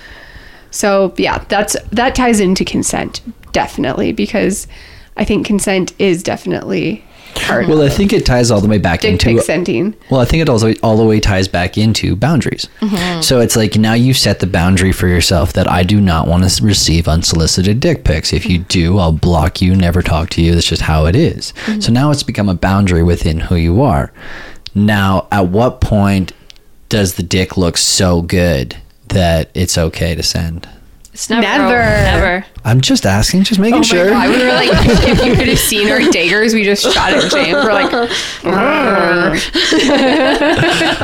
So, 0.70 1.13
yeah, 1.17 1.43
that's 1.48 1.75
that 1.91 2.13
ties 2.15 2.39
into 2.39 2.65
consent 2.65 3.22
definitely 3.53 4.12
because 4.12 4.67
I 5.15 5.24
think 5.24 5.45
consent 5.45 5.93
is 6.00 6.24
definitely 6.24 7.03
part 7.36 7.67
Well, 7.67 7.81
I 7.81 7.89
think 7.89 8.13
it 8.13 8.25
ties 8.25 8.51
all 8.51 8.62
the 8.62 8.67
way 8.67 8.77
back 8.77 9.01
dick 9.01 9.13
into 9.13 9.36
pic 9.36 9.41
sending. 9.41 9.95
Well, 10.10 10.22
I 10.22 10.25
think 10.25 10.41
it 10.41 10.50
also 10.50 10.74
all 10.83 10.98
the 10.98 11.05
way 11.05 11.19
ties 11.19 11.48
back 11.48 11.77
into 11.77 12.15
boundaries. 12.15 12.67
Mm-hmm. 12.81 13.22
So 13.22 13.39
it's 13.39 13.55
like 13.55 13.75
now 13.75 13.93
you 13.93 14.13
set 14.13 14.39
the 14.39 14.48
boundary 14.48 14.91
for 14.91 15.07
yourself 15.07 15.53
that 15.53 15.69
I 15.69 15.83
do 15.83 16.00
not 16.01 16.27
want 16.27 16.50
to 16.50 16.63
receive 16.63 17.07
unsolicited 17.07 17.79
dick 17.79 18.03
pics. 18.03 18.33
If 18.33 18.45
you 18.45 18.60
do, 18.60 18.98
I'll 18.98 19.12
block 19.12 19.62
you, 19.62 19.75
never 19.75 20.01
talk 20.01 20.29
to 20.31 20.41
you. 20.41 20.53
That's 20.53 20.67
just 20.67 20.83
how 20.83 21.05
it 21.05 21.15
is. 21.15 21.53
Mm-hmm. 21.65 21.81
So 21.81 21.91
now 21.91 22.12
it's 22.12 22.24
become 22.24 22.50
a 22.50 22.55
boundary 22.55 23.03
within 23.03 23.39
who 23.39 23.55
you 23.55 23.81
are. 23.81 24.12
Now, 24.75 25.27
at 25.31 25.48
what 25.48 25.81
point 25.81 26.33
does 26.89 27.15
the 27.15 27.24
dick 27.24 27.57
look 27.57 27.77
so 27.77 28.22
good 28.22 28.75
that 29.10 29.50
it's 29.53 29.77
okay 29.77 30.15
to 30.15 30.24
send? 30.24 30.67
It's 31.13 31.29
never. 31.29 31.41
Never. 31.41 31.74
Never. 31.74 32.45
I'm 32.65 32.79
just 32.82 33.05
asking, 33.05 33.43
just 33.43 33.60
making 33.60 33.79
Oh 33.79 33.84
sure. 33.84 34.13
my 34.13 34.27
god, 34.27 34.38
we 34.38 34.43
were 34.46 34.53
like, 34.53 34.70
if 35.10 35.25
you 35.25 35.36
could 35.36 35.48
have 35.50 35.60
seen 35.60 35.89
our 35.89 36.00
daggers, 36.00 36.53
we 36.53 36.63
just 36.63 36.84
shot 36.93 37.12
at 37.13 37.29
James. 37.32 37.53
We're 37.53 37.74
like, 37.74 37.91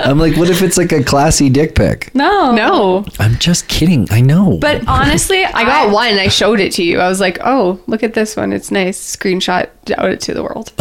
I'm 0.06 0.18
like, 0.18 0.38
what 0.38 0.50
if 0.50 0.62
it's 0.62 0.78
like 0.78 0.92
a 0.92 1.04
classy 1.04 1.50
dick 1.50 1.76
pic? 1.76 2.14
No. 2.16 2.52
no. 2.52 3.06
I'm 3.20 3.38
just 3.40 3.68
kidding. 3.68 4.08
I 4.12 4.22
know. 4.22 4.58
But 4.60 4.88
honestly, 4.88 5.44
I 5.44 5.64
got 5.64 5.92
one. 5.92 6.14
I 6.18 6.28
showed 6.30 6.60
it 6.60 6.72
to 6.74 6.84
you. 6.84 7.00
I 7.00 7.10
was 7.10 7.20
like, 7.20 7.40
oh, 7.44 7.80
look 7.88 8.04
at 8.04 8.14
this 8.14 8.36
one. 8.36 8.54
It's 8.54 8.72
nice. 8.72 9.16
Screenshot 9.18 9.70
out 9.98 10.10
it 10.10 10.22
to 10.22 10.34
the 10.34 10.44
world. 10.44 10.72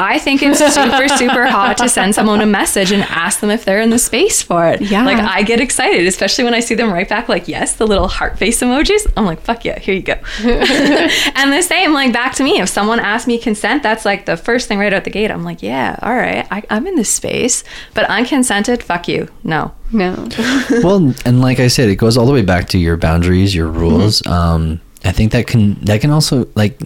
I 0.00 0.18
think 0.18 0.42
it's 0.42 0.58
super, 0.58 1.08
super 1.08 1.46
hot 1.46 1.78
to 1.78 1.88
send 1.88 2.14
someone 2.14 2.40
a 2.40 2.46
message 2.46 2.90
and 2.92 3.02
ask 3.04 3.40
them 3.40 3.50
if 3.50 3.64
they're 3.64 3.80
in 3.80 3.90
the 3.90 3.98
space 3.98 4.42
for 4.42 4.66
it. 4.66 4.80
Yeah. 4.82 5.04
Like, 5.04 5.18
I 5.18 5.42
get 5.42 5.60
excited, 5.60 6.06
especially 6.06 6.44
when 6.44 6.54
I 6.54 6.60
see 6.60 6.74
them 6.74 6.92
right 6.92 7.08
back, 7.08 7.28
like, 7.28 7.48
yes, 7.48 7.74
the 7.76 7.86
little 7.86 8.08
heart 8.08 8.38
face 8.38 8.60
emojis. 8.60 9.10
I'm 9.16 9.24
like, 9.24 9.40
fuck 9.40 9.64
yeah, 9.64 9.78
here 9.78 9.93
you 9.94 10.02
go. 10.02 10.14
and 10.44 11.52
the 11.52 11.62
same, 11.62 11.92
like, 11.92 12.12
back 12.12 12.34
to 12.34 12.44
me. 12.44 12.60
If 12.60 12.68
someone 12.68 13.00
asks 13.00 13.26
me 13.26 13.38
consent, 13.38 13.82
that's 13.82 14.04
like 14.04 14.26
the 14.26 14.36
first 14.36 14.68
thing 14.68 14.78
right 14.78 14.92
out 14.92 15.04
the 15.04 15.10
gate. 15.10 15.30
I'm 15.30 15.44
like, 15.44 15.62
yeah, 15.62 15.98
all 16.02 16.14
right, 16.14 16.46
I, 16.50 16.62
I'm 16.70 16.86
in 16.86 16.96
this 16.96 17.12
space. 17.12 17.64
But 17.94 18.08
unconsented, 18.10 18.82
fuck 18.82 19.08
you. 19.08 19.28
No. 19.42 19.72
No. 19.92 20.28
well, 20.82 21.14
and 21.24 21.40
like 21.40 21.60
I 21.60 21.68
said, 21.68 21.88
it 21.88 21.96
goes 21.96 22.16
all 22.16 22.26
the 22.26 22.32
way 22.32 22.42
back 22.42 22.68
to 22.70 22.78
your 22.78 22.96
boundaries, 22.96 23.54
your 23.54 23.68
rules. 23.68 24.26
Um, 24.26 24.80
I 25.04 25.12
think 25.12 25.32
that 25.32 25.46
can 25.46 25.74
that 25.84 26.00
can 26.00 26.10
also 26.10 26.48
like 26.54 26.80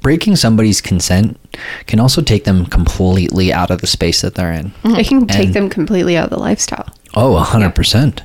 breaking 0.00 0.34
somebody's 0.36 0.80
consent 0.80 1.38
can 1.86 2.00
also 2.00 2.22
take 2.22 2.44
them 2.44 2.64
completely 2.66 3.52
out 3.52 3.70
of 3.70 3.82
the 3.82 3.86
space 3.86 4.22
that 4.22 4.34
they're 4.34 4.52
in. 4.52 4.72
It 4.84 5.06
can 5.06 5.26
take 5.26 5.46
And- 5.46 5.54
them 5.54 5.68
completely 5.68 6.16
out 6.16 6.24
of 6.24 6.30
the 6.30 6.38
lifestyle. 6.38 6.88
Oh, 7.14 7.36
a 7.36 7.42
hundred 7.42 7.74
percent. 7.74 8.22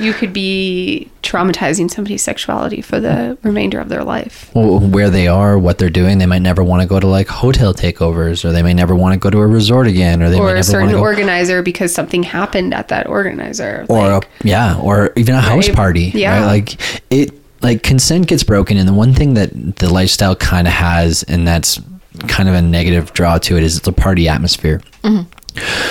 You 0.00 0.12
could 0.12 0.32
be 0.32 1.10
traumatizing 1.22 1.90
somebody's 1.90 2.22
sexuality 2.22 2.80
for 2.80 2.98
the 3.00 3.36
remainder 3.42 3.78
of 3.80 3.88
their 3.88 4.02
life. 4.02 4.50
Well, 4.54 4.80
where 4.80 5.10
they 5.10 5.28
are, 5.28 5.58
what 5.58 5.78
they're 5.78 5.90
doing, 5.90 6.18
they 6.18 6.26
might 6.26 6.42
never 6.42 6.64
want 6.64 6.82
to 6.82 6.88
go 6.88 6.98
to 6.98 7.06
like 7.06 7.28
hotel 7.28 7.74
takeovers, 7.74 8.44
or 8.44 8.52
they 8.52 8.62
may 8.62 8.74
never 8.74 8.94
want 8.94 9.12
to 9.14 9.18
go 9.18 9.30
to 9.30 9.38
a 9.38 9.46
resort 9.46 9.86
again, 9.86 10.22
or 10.22 10.30
they 10.30 10.38
or 10.38 10.48
a 10.50 10.54
never 10.54 10.62
certain 10.62 10.86
want 10.86 10.90
to 10.90 10.96
go, 10.96 11.02
organizer 11.02 11.62
because 11.62 11.94
something 11.94 12.22
happened 12.22 12.72
at 12.74 12.88
that 12.88 13.06
organizer. 13.06 13.86
or 13.88 13.98
like, 14.08 14.24
a, 14.24 14.28
yeah, 14.48 14.78
or 14.80 15.12
even 15.16 15.34
a 15.34 15.40
house 15.40 15.68
Right. 15.68 15.76
party. 15.76 16.12
Yeah. 16.14 16.40
right? 16.40 16.46
like 16.46 17.02
it, 17.10 17.32
like 17.62 17.82
consent 17.82 18.26
gets 18.26 18.42
broken, 18.42 18.76
and 18.78 18.88
the 18.88 18.94
one 18.94 19.12
thing 19.14 19.34
that 19.34 19.76
the 19.76 19.92
lifestyle 19.92 20.34
kind 20.34 20.66
of 20.66 20.72
has, 20.72 21.22
and 21.24 21.46
that's 21.46 21.78
kind 22.26 22.48
of 22.48 22.54
a 22.54 22.62
negative 22.62 23.12
draw 23.12 23.38
to 23.38 23.56
it, 23.56 23.62
is 23.62 23.76
it's 23.76 23.86
a 23.86 23.92
party 23.92 24.28
atmosphere. 24.28 24.80
Mm-hmm. 25.04 25.30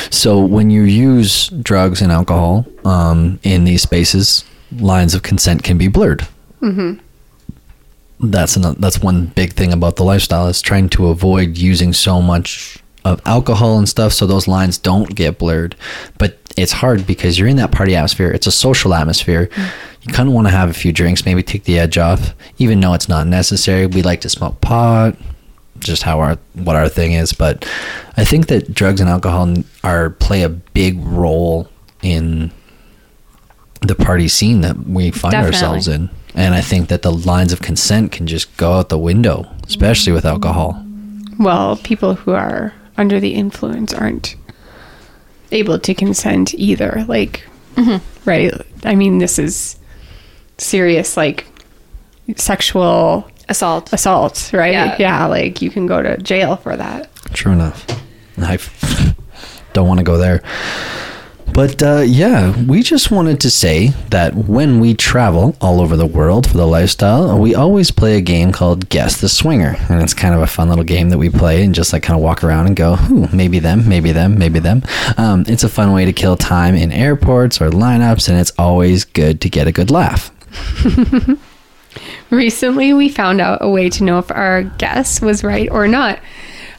So 0.10 0.40
when 0.40 0.70
you 0.70 0.84
use 0.84 1.50
drugs 1.50 2.02
and 2.02 2.12
alcohol 2.12 2.66
um, 2.86 3.40
in 3.44 3.64
these 3.64 3.82
spaces, 3.82 4.44
lines 4.80 5.14
of 5.14 5.24
consent 5.24 5.64
can 5.64 5.78
be 5.78 5.88
blurred. 5.88 6.28
That's 8.22 8.56
an, 8.58 8.76
that's 8.80 9.02
one 9.02 9.28
big 9.28 9.54
thing 9.54 9.72
about 9.72 9.96
the 9.96 10.04
lifestyle 10.04 10.48
is 10.48 10.62
trying 10.62 10.90
to 10.90 11.08
avoid 11.08 11.58
using 11.58 11.94
so 11.94 12.22
much 12.22 12.78
of 13.06 13.22
alcohol 13.26 13.78
and 13.78 13.88
stuff 13.88 14.12
so 14.12 14.28
those 14.28 14.46
lines 14.48 14.78
don't 14.78 15.16
get 15.16 15.38
blurred. 15.40 15.76
But 16.18 16.38
it's 16.58 16.74
hard 16.74 17.08
because 17.08 17.40
you're 17.40 17.48
in 17.48 17.56
that 17.58 17.72
party 17.72 17.96
atmosphere. 17.96 18.30
It's 18.32 18.46
a 18.48 18.52
social 18.52 18.94
atmosphere. 18.94 19.50
You 20.02 20.14
kind 20.14 20.28
of 20.28 20.36
want 20.36 20.48
to 20.48 20.52
have 20.52 20.70
a 20.70 20.74
few 20.74 20.92
drinks, 20.92 21.26
maybe 21.26 21.44
take 21.44 21.64
the 21.64 21.80
edge 21.80 21.98
off, 21.98 22.34
even 22.58 22.80
though 22.82 22.94
it's 22.94 23.08
not 23.08 23.26
necessary. 23.28 23.86
We 23.88 24.02
like 24.02 24.20
to 24.22 24.30
smoke 24.30 24.60
pot, 24.60 25.16
just 25.80 26.04
how 26.04 26.20
our 26.20 26.38
what 26.54 26.76
our 26.76 26.90
thing 26.90 27.14
is. 27.14 27.34
But 27.34 27.68
I 28.18 28.26
think 28.26 28.48
that 28.48 28.74
drugs 28.74 29.02
and 29.02 29.10
alcohol 29.10 29.56
are 29.84 30.10
play 30.10 30.44
a 30.44 30.50
big 30.50 31.00
role 31.00 31.68
in 32.02 32.52
the 33.82 33.96
party 33.96 34.28
scene 34.28 34.62
that 34.62 34.78
we 34.78 35.12
find 35.12 35.32
Definitely. 35.32 35.56
ourselves 35.56 35.88
in. 35.88 36.10
And 36.36 36.54
I 36.54 36.62
think 36.62 36.90
that 36.90 37.02
the 37.02 37.12
lines 37.12 37.52
of 37.52 37.62
consent 37.62 38.12
can 38.12 38.28
just 38.28 38.56
go 38.58 38.74
out 38.74 38.90
the 38.90 39.00
window, 39.00 39.48
especially 39.66 40.14
with 40.14 40.26
alcohol. 40.26 40.84
well, 41.40 41.78
people 41.78 42.16
who 42.16 42.32
are 42.32 42.74
under 42.98 43.20
the 43.20 43.34
influence 43.34 43.94
aren't 43.94 44.36
able 45.52 45.80
to 45.80 45.94
consent 45.94 46.54
either. 46.56 47.06
Like, 47.08 47.44
mm-hmm. 47.76 48.30
right? 48.30 48.54
I 48.84 48.96
mean, 48.96 49.18
this 49.20 49.40
is 49.40 49.80
serious, 50.58 51.18
like 51.18 51.48
sexual 52.36 53.30
Assault. 53.50 53.92
assault, 53.92 54.52
right? 54.54 54.72
Yeah. 54.72 54.96
yeah, 55.00 55.26
like 55.26 55.62
you 55.62 55.70
can 55.70 55.88
go 55.88 56.02
to 56.02 56.18
jail 56.18 56.56
for 56.56 56.78
that. 56.78 57.14
True 57.34 57.52
enough. 57.52 57.86
i 58.38 58.58
don't 59.74 59.88
want 59.88 60.00
to 60.00 60.04
go 60.04 60.18
there. 60.18 60.42
But 61.54 61.82
uh, 61.82 62.04
yeah, 62.06 62.56
we 62.66 62.82
just 62.84 63.12
wanted 63.12 63.42
to 63.42 63.50
say 63.50 63.88
that 64.12 64.36
when 64.36 64.80
we 64.80 64.94
travel 64.94 65.58
all 65.60 65.82
over 65.82 65.98
the 65.98 66.06
world 66.06 66.48
for 66.48 66.56
the 66.56 66.66
lifestyle, 66.66 67.38
we 67.38 67.56
always 67.56 67.92
play 67.92 68.18
a 68.18 68.22
game 68.22 68.52
called 68.52 68.88
Guess 68.90 69.20
the 69.20 69.28
Swinger. 69.30 69.76
And 69.90 70.02
it's 70.02 70.14
kind 70.14 70.34
of 70.34 70.42
a 70.42 70.48
fun 70.48 70.70
little 70.70 70.84
game 70.84 71.10
that 71.10 71.18
we 71.18 71.30
play 71.30 71.64
and 71.64 71.74
just 71.76 71.92
like 71.92 72.04
kind 72.04 72.18
of 72.18 72.24
walk 72.24 72.44
around 72.44 72.68
and 72.68 72.76
go, 72.76 72.98
Ooh, 73.12 73.28
maybe 73.34 73.60
them, 73.60 73.90
maybe 73.90 74.12
them, 74.12 74.38
maybe 74.38 74.60
them. 74.60 74.84
Um, 75.18 75.44
it's 75.48 75.64
a 75.64 75.70
fun 75.70 75.92
way 75.92 76.06
to 76.06 76.14
kill 76.14 76.38
time 76.38 76.76
in 76.76 76.92
airports 76.92 77.60
or 77.60 77.70
lineups, 77.70 78.30
and 78.30 78.40
it's 78.40 78.54
always 78.58 79.04
good 79.04 79.42
to 79.42 79.50
get 79.50 79.68
a 79.68 79.72
good 79.72 79.92
laugh. 79.92 80.32
Recently, 82.30 82.94
we 82.94 83.10
found 83.10 83.42
out 83.42 83.60
a 83.62 83.70
way 83.70 83.90
to 83.90 84.04
know 84.04 84.20
if 84.20 84.32
our 84.32 84.64
guess 84.64 85.22
was 85.22 85.44
right 85.44 85.70
or 85.72 85.88
not. 85.88 86.20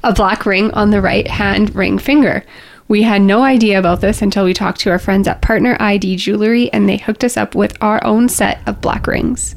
A 0.02 0.12
black 0.12 0.46
ring 0.46 0.70
on 0.72 0.90
the 0.90 1.02
right 1.02 1.26
hand 1.26 1.74
ring 1.74 1.98
finger. 1.98 2.44
We 2.88 3.02
had 3.02 3.22
no 3.22 3.42
idea 3.42 3.78
about 3.78 4.00
this 4.00 4.20
until 4.20 4.44
we 4.44 4.54
talked 4.54 4.80
to 4.80 4.90
our 4.90 4.98
friends 4.98 5.28
at 5.28 5.42
Partner 5.42 5.76
ID 5.78 6.16
Jewelry 6.16 6.72
and 6.72 6.88
they 6.88 6.96
hooked 6.96 7.22
us 7.22 7.36
up 7.36 7.54
with 7.54 7.76
our 7.80 8.02
own 8.04 8.28
set 8.28 8.66
of 8.66 8.80
black 8.80 9.06
rings. 9.06 9.54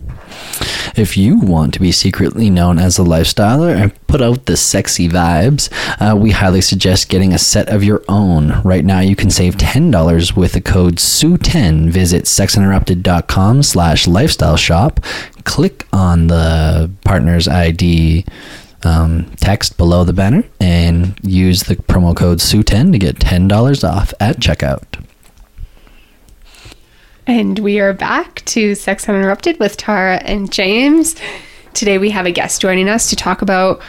If 0.95 1.17
you 1.17 1.37
want 1.37 1.73
to 1.73 1.79
be 1.79 1.91
secretly 1.91 2.49
known 2.51 2.77
as 2.77 2.99
a 2.99 3.03
lifestyler 3.03 3.75
and 3.75 4.07
put 4.07 4.21
out 4.21 4.45
the 4.45 4.55
sexy 4.55 5.09
vibes, 5.09 5.69
uh, 5.99 6.15
we 6.15 6.31
highly 6.31 6.61
suggest 6.61 7.09
getting 7.09 7.33
a 7.33 7.39
set 7.39 7.69
of 7.69 7.83
your 7.83 8.03
own. 8.07 8.61
Right 8.63 8.85
now, 8.85 8.99
you 8.99 9.15
can 9.15 9.31
save 9.31 9.55
$10 9.55 10.35
with 10.35 10.53
the 10.53 10.61
code 10.61 10.97
SUE10. 10.97 11.89
Visit 11.89 12.25
sexinterrupted.com 12.25 13.63
slash 13.63 14.05
lifestyle 14.07 14.57
shop. 14.57 14.99
Click 15.45 15.87
on 15.91 16.27
the 16.27 16.91
partner's 17.03 17.47
ID 17.47 18.25
um, 18.83 19.25
text 19.37 19.77
below 19.77 20.03
the 20.03 20.13
banner 20.13 20.43
and 20.59 21.17
use 21.23 21.63
the 21.63 21.75
promo 21.75 22.15
code 22.15 22.39
SUE10 22.39 22.91
to 22.91 22.99
get 22.99 23.15
$10 23.15 23.89
off 23.89 24.13
at 24.19 24.37
checkout. 24.37 24.83
And 27.25 27.57
we 27.59 27.79
are 27.79 27.93
back 27.93 28.43
to 28.47 28.75
Sex 28.75 29.07
Uninterrupted 29.07 29.57
with 29.57 29.77
Tara 29.77 30.17
and 30.17 30.51
James. 30.51 31.15
Today 31.73 31.97
we 31.97 32.09
have 32.09 32.25
a 32.25 32.31
guest 32.31 32.59
joining 32.61 32.89
us 32.89 33.09
to 33.11 33.15
talk 33.15 33.41
about 33.41 33.81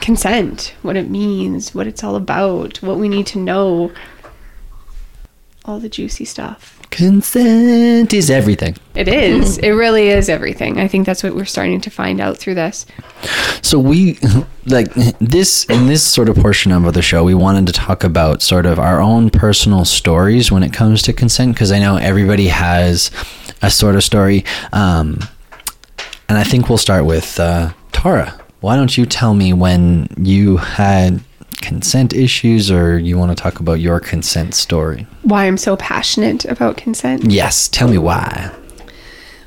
consent, 0.00 0.74
what 0.80 0.96
it 0.96 1.10
means, 1.10 1.74
what 1.74 1.86
it's 1.86 2.02
all 2.02 2.16
about, 2.16 2.82
what 2.82 2.96
we 2.96 3.10
need 3.10 3.26
to 3.26 3.38
know, 3.38 3.92
all 5.66 5.78
the 5.78 5.90
juicy 5.90 6.24
stuff. 6.24 6.79
Consent 6.90 8.12
is 8.12 8.30
everything. 8.30 8.76
It 8.94 9.06
is. 9.08 9.58
it 9.58 9.70
really 9.70 10.08
is 10.08 10.28
everything. 10.28 10.80
I 10.80 10.88
think 10.88 11.06
that's 11.06 11.22
what 11.22 11.34
we're 11.34 11.44
starting 11.44 11.80
to 11.82 11.90
find 11.90 12.20
out 12.20 12.36
through 12.36 12.56
this. 12.56 12.84
So 13.62 13.78
we 13.78 14.18
like 14.66 14.92
this 15.20 15.64
in 15.66 15.86
this 15.86 16.02
sort 16.02 16.28
of 16.28 16.36
portion 16.36 16.72
of 16.72 16.92
the 16.92 17.02
show 17.02 17.22
we 17.24 17.34
wanted 17.34 17.66
to 17.68 17.72
talk 17.72 18.02
about 18.04 18.42
sort 18.42 18.66
of 18.66 18.78
our 18.78 19.00
own 19.00 19.30
personal 19.30 19.84
stories 19.84 20.50
when 20.50 20.62
it 20.62 20.72
comes 20.72 21.02
to 21.02 21.12
consent 21.12 21.54
because 21.54 21.70
I 21.72 21.78
know 21.78 21.96
everybody 21.96 22.48
has 22.48 23.10
a 23.62 23.70
sort 23.70 23.94
of 23.94 24.04
story 24.04 24.44
um, 24.72 25.20
and 26.28 26.38
I 26.38 26.44
think 26.44 26.68
we'll 26.68 26.78
start 26.78 27.04
with 27.04 27.38
uh, 27.38 27.72
Tara. 27.92 28.38
Why 28.60 28.76
don't 28.76 28.96
you 28.96 29.06
tell 29.06 29.34
me 29.34 29.52
when 29.52 30.08
you 30.18 30.58
had 30.58 31.20
consent 31.60 32.12
issues 32.12 32.70
or 32.70 32.98
you 32.98 33.18
want 33.18 33.36
to 33.36 33.40
talk 33.40 33.60
about 33.60 33.80
your 33.80 34.00
consent 34.00 34.54
story? 34.54 35.06
Why 35.22 35.46
I'm 35.46 35.56
so 35.56 35.76
passionate 35.76 36.44
about 36.44 36.76
consent. 36.76 37.30
Yes, 37.30 37.68
tell 37.68 37.88
me 37.88 37.98
why. 37.98 38.54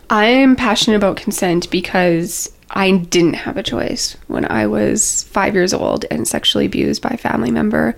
I'm 0.09 0.55
passionate 0.55 0.97
about 0.97 1.17
consent 1.17 1.69
because 1.71 2.51
I 2.69 2.91
didn't 2.91 3.35
have 3.35 3.57
a 3.57 3.63
choice 3.63 4.17
when 4.27 4.45
I 4.45 4.67
was 4.67 5.23
five 5.23 5.53
years 5.53 5.73
old 5.73 6.05
and 6.09 6.27
sexually 6.27 6.65
abused 6.65 7.01
by 7.01 7.09
a 7.09 7.17
family 7.17 7.51
member. 7.51 7.95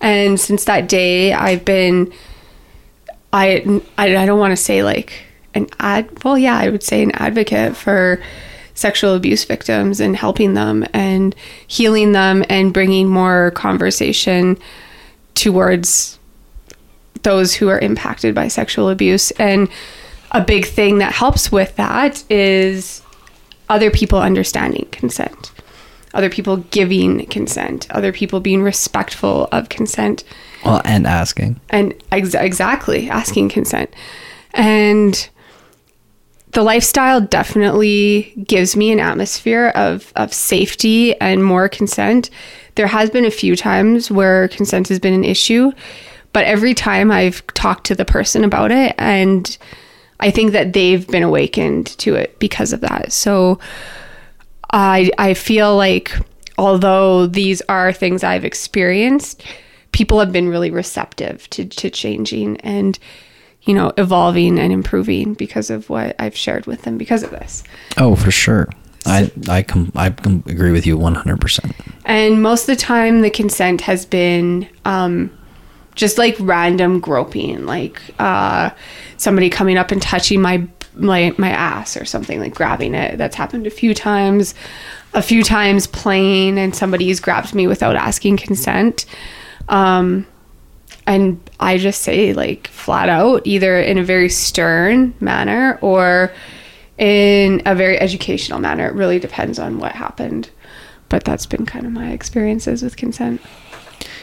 And 0.00 0.38
since 0.38 0.64
that 0.64 0.88
day, 0.88 1.32
I've 1.32 1.64
been, 1.64 2.12
I, 3.32 3.80
I, 3.98 4.16
I 4.16 4.26
don't 4.26 4.38
want 4.38 4.52
to 4.52 4.56
say 4.56 4.82
like 4.82 5.12
an 5.54 5.68
ad, 5.80 6.22
well, 6.22 6.38
yeah, 6.38 6.56
I 6.56 6.68
would 6.68 6.82
say 6.82 7.02
an 7.02 7.12
advocate 7.12 7.76
for 7.76 8.20
sexual 8.76 9.14
abuse 9.14 9.44
victims 9.44 9.98
and 10.00 10.14
helping 10.16 10.54
them 10.54 10.84
and 10.92 11.34
healing 11.66 12.12
them 12.12 12.44
and 12.48 12.72
bringing 12.72 13.08
more 13.08 13.50
conversation 13.52 14.56
towards 15.34 16.18
those 17.22 17.54
who 17.54 17.68
are 17.68 17.78
impacted 17.80 18.34
by 18.34 18.46
sexual 18.48 18.88
abuse. 18.88 19.30
And 19.32 19.68
a 20.32 20.40
big 20.40 20.64
thing 20.66 20.98
that 20.98 21.12
helps 21.12 21.50
with 21.50 21.74
that 21.76 22.22
is 22.30 23.02
other 23.68 23.90
people 23.90 24.18
understanding 24.20 24.86
consent, 24.92 25.50
other 26.14 26.30
people 26.30 26.58
giving 26.58 27.26
consent, 27.26 27.86
other 27.90 28.12
people 28.12 28.40
being 28.40 28.62
respectful 28.62 29.48
of 29.52 29.68
consent, 29.68 30.22
Well, 30.64 30.82
and 30.84 31.06
asking. 31.06 31.60
and 31.70 31.94
ex- 32.12 32.34
exactly 32.34 33.08
asking 33.10 33.48
consent. 33.48 33.90
And 34.54 35.28
the 36.56 36.62
lifestyle 36.62 37.20
definitely 37.20 38.32
gives 38.46 38.76
me 38.76 38.90
an 38.90 38.98
atmosphere 38.98 39.72
of, 39.74 40.10
of 40.16 40.32
safety 40.32 41.14
and 41.20 41.44
more 41.44 41.68
consent. 41.68 42.30
There 42.76 42.86
has 42.86 43.10
been 43.10 43.26
a 43.26 43.30
few 43.30 43.56
times 43.56 44.10
where 44.10 44.48
consent 44.48 44.88
has 44.88 44.98
been 44.98 45.12
an 45.12 45.22
issue, 45.22 45.70
but 46.32 46.46
every 46.46 46.72
time 46.72 47.10
I've 47.10 47.46
talked 47.48 47.84
to 47.88 47.94
the 47.94 48.06
person 48.06 48.42
about 48.42 48.72
it, 48.72 48.94
and 48.96 49.58
I 50.18 50.30
think 50.30 50.52
that 50.52 50.72
they've 50.72 51.06
been 51.06 51.22
awakened 51.22 51.88
to 51.98 52.14
it 52.14 52.38
because 52.38 52.72
of 52.72 52.80
that. 52.80 53.12
So 53.12 53.58
I 54.72 55.10
I 55.18 55.34
feel 55.34 55.76
like 55.76 56.10
although 56.56 57.26
these 57.26 57.60
are 57.68 57.92
things 57.92 58.24
I've 58.24 58.46
experienced, 58.46 59.44
people 59.92 60.20
have 60.20 60.32
been 60.32 60.48
really 60.48 60.70
receptive 60.70 61.50
to, 61.50 61.66
to 61.66 61.90
changing 61.90 62.56
and 62.62 62.98
you 63.66 63.74
know 63.74 63.92
evolving 63.98 64.58
and 64.58 64.72
improving 64.72 65.34
because 65.34 65.70
of 65.70 65.90
what 65.90 66.16
I've 66.18 66.36
shared 66.36 66.66
with 66.66 66.82
them 66.82 66.96
because 66.96 67.22
of 67.22 67.30
this. 67.30 67.62
Oh, 67.96 68.16
for 68.16 68.30
sure. 68.30 68.68
I 69.04 69.30
I 69.48 69.62
com- 69.62 69.92
I 69.94 70.10
com- 70.10 70.42
agree 70.46 70.72
with 70.72 70.86
you 70.86 70.96
100%. 70.98 71.72
And 72.04 72.42
most 72.42 72.62
of 72.62 72.76
the 72.76 72.82
time, 72.82 73.20
the 73.20 73.30
consent 73.30 73.80
has 73.82 74.04
been 74.06 74.68
um, 74.84 75.36
just 75.94 76.18
like 76.18 76.36
random 76.40 77.00
groping, 77.00 77.66
like 77.66 78.00
uh, 78.18 78.70
somebody 79.16 79.50
coming 79.50 79.76
up 79.76 79.90
and 79.90 80.02
touching 80.02 80.40
my 80.40 80.66
my 80.94 81.34
my 81.38 81.50
ass 81.50 81.96
or 81.96 82.04
something, 82.04 82.40
like 82.40 82.54
grabbing 82.54 82.94
it. 82.94 83.18
That's 83.18 83.36
happened 83.36 83.66
a 83.66 83.70
few 83.70 83.94
times. 83.94 84.54
A 85.14 85.22
few 85.22 85.42
times 85.42 85.86
playing, 85.86 86.58
and 86.58 86.74
somebody's 86.74 87.20
grabbed 87.20 87.54
me 87.54 87.66
without 87.66 87.96
asking 87.96 88.36
consent. 88.36 89.06
Um, 89.68 90.26
and 91.06 91.38
I 91.60 91.78
just 91.78 92.02
say 92.02 92.32
like 92.32 92.68
flat 92.68 93.08
out, 93.08 93.42
either 93.44 93.80
in 93.80 93.98
a 93.98 94.04
very 94.04 94.28
stern 94.28 95.14
manner 95.20 95.78
or 95.80 96.32
in 96.98 97.62
a 97.66 97.74
very 97.74 97.98
educational 97.98 98.58
manner. 98.58 98.86
It 98.86 98.94
really 98.94 99.18
depends 99.18 99.58
on 99.58 99.78
what 99.78 99.92
happened. 99.92 100.50
But 101.08 101.24
that's 101.24 101.46
been 101.46 101.66
kind 101.66 101.86
of 101.86 101.92
my 101.92 102.10
experiences 102.10 102.82
with 102.82 102.96
consent. 102.96 103.40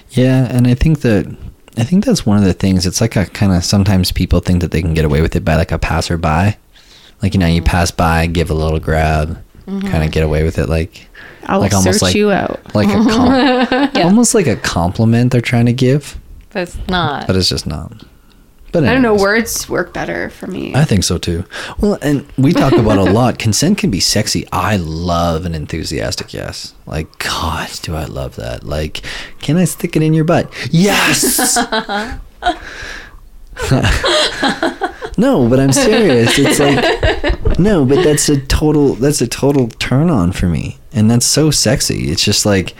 Yeah, 0.10 0.48
and 0.52 0.68
I 0.68 0.74
think 0.74 1.00
that 1.02 1.34
I 1.78 1.84
think 1.84 2.06
that's 2.06 2.26
one 2.26 2.38
of 2.38 2.44
the 2.44 2.54
things. 2.54 2.86
It's 2.86 3.02
like 3.02 3.16
a 3.16 3.26
kind 3.26 3.54
of 3.54 3.64
sometimes 3.64 4.12
people 4.12 4.42
think 4.42 4.62
that 4.62 4.72
they 4.72 4.82
can 4.82 4.94
get 4.94 5.06
away 5.06 5.22
with 5.22 5.36
it 5.36 5.46
by 5.46 5.56
like 5.56 5.72
a 5.72 5.80
passerby, 5.80 6.58
like 7.22 7.34
you 7.34 7.40
know 7.40 7.48
you 7.48 7.62
mm-hmm. 7.62 7.66
pass 7.66 7.90
by, 7.90 8.28
give 8.28 8.52
a 8.52 8.54
little 8.54 8.80
grab, 8.80 9.42
mm-hmm. 9.66 9.88
kind 9.88 10.04
of 10.04 10.12
get 10.12 10.24
away 10.24 10.44
with 10.44 10.58
it, 10.58 10.68
like 10.68 11.08
I'll 11.46 11.60
like 11.60 11.74
almost 11.74 12.02
like 12.02 12.16
you 12.16 12.32
out. 12.32 12.60
like 12.76 12.90
a 12.90 13.90
com- 13.90 13.90
almost 14.06 14.36
like 14.36 14.48
a 14.48 14.56
compliment 14.58 15.32
they're 15.32 15.42
trying 15.42 15.66
to 15.66 15.74
give, 15.74 16.20
That's 16.54 16.78
not. 16.88 17.28
but 17.28 17.36
it's 17.36 17.50
just 17.50 17.68
not. 17.68 18.04
But 18.74 18.86
I 18.86 18.94
don't 18.94 19.04
know. 19.04 19.14
Words 19.14 19.70
work 19.70 19.94
better 19.94 20.32
for 20.32 20.48
me. 20.48 20.74
I 20.74 20.84
think 20.84 21.04
so 21.04 21.20
too. 21.20 21.46
Well, 21.80 22.00
and 22.02 22.26
we 22.40 22.54
talk 22.54 22.74
about 22.74 22.98
a 22.98 23.04
lot. 23.04 23.38
Consent 23.46 23.78
can 23.78 23.92
be 23.92 24.00
sexy. 24.00 24.48
I 24.52 24.78
love 24.78 25.46
an 25.46 25.54
enthusiastic 25.54 26.34
yes. 26.34 26.74
Like, 26.88 27.20
God, 27.20 27.70
do 27.84 27.96
I 27.96 28.06
love 28.06 28.36
that? 28.38 28.64
Like, 28.64 29.02
can 29.40 29.58
I 29.58 29.66
stick 29.66 29.96
it 29.96 30.02
in 30.02 30.16
your 30.16 30.26
butt? 30.26 30.52
Yes. 30.72 31.56
no, 35.18 35.48
but 35.48 35.60
I'm 35.60 35.72
serious. 35.72 36.34
It's 36.40 36.60
like 36.60 37.50
no, 37.60 37.86
but 37.86 38.04
that's 38.04 38.28
a 38.28 38.42
total 38.42 38.96
that's 38.96 39.22
a 39.22 39.28
total 39.28 39.68
turn 39.68 40.10
on 40.10 40.32
for 40.32 40.48
me. 40.48 40.80
And 40.92 41.12
that's 41.12 41.28
so 41.28 41.52
sexy. 41.52 42.10
It's 42.10 42.24
just 42.24 42.44
like 42.44 42.74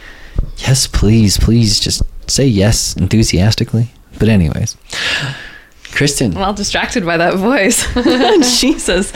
yes, 0.58 0.88
please, 0.88 1.38
please 1.38 1.80
just 1.80 2.02
say 2.28 2.46
yes 2.46 2.96
enthusiastically. 2.96 3.92
But 4.20 4.30
anyways. 4.30 4.78
Kristen. 5.94 6.34
well 6.34 6.54
distracted 6.54 7.06
by 7.06 7.18
that 7.18 7.36
voice. 7.36 7.86
Jesus. 8.60 9.14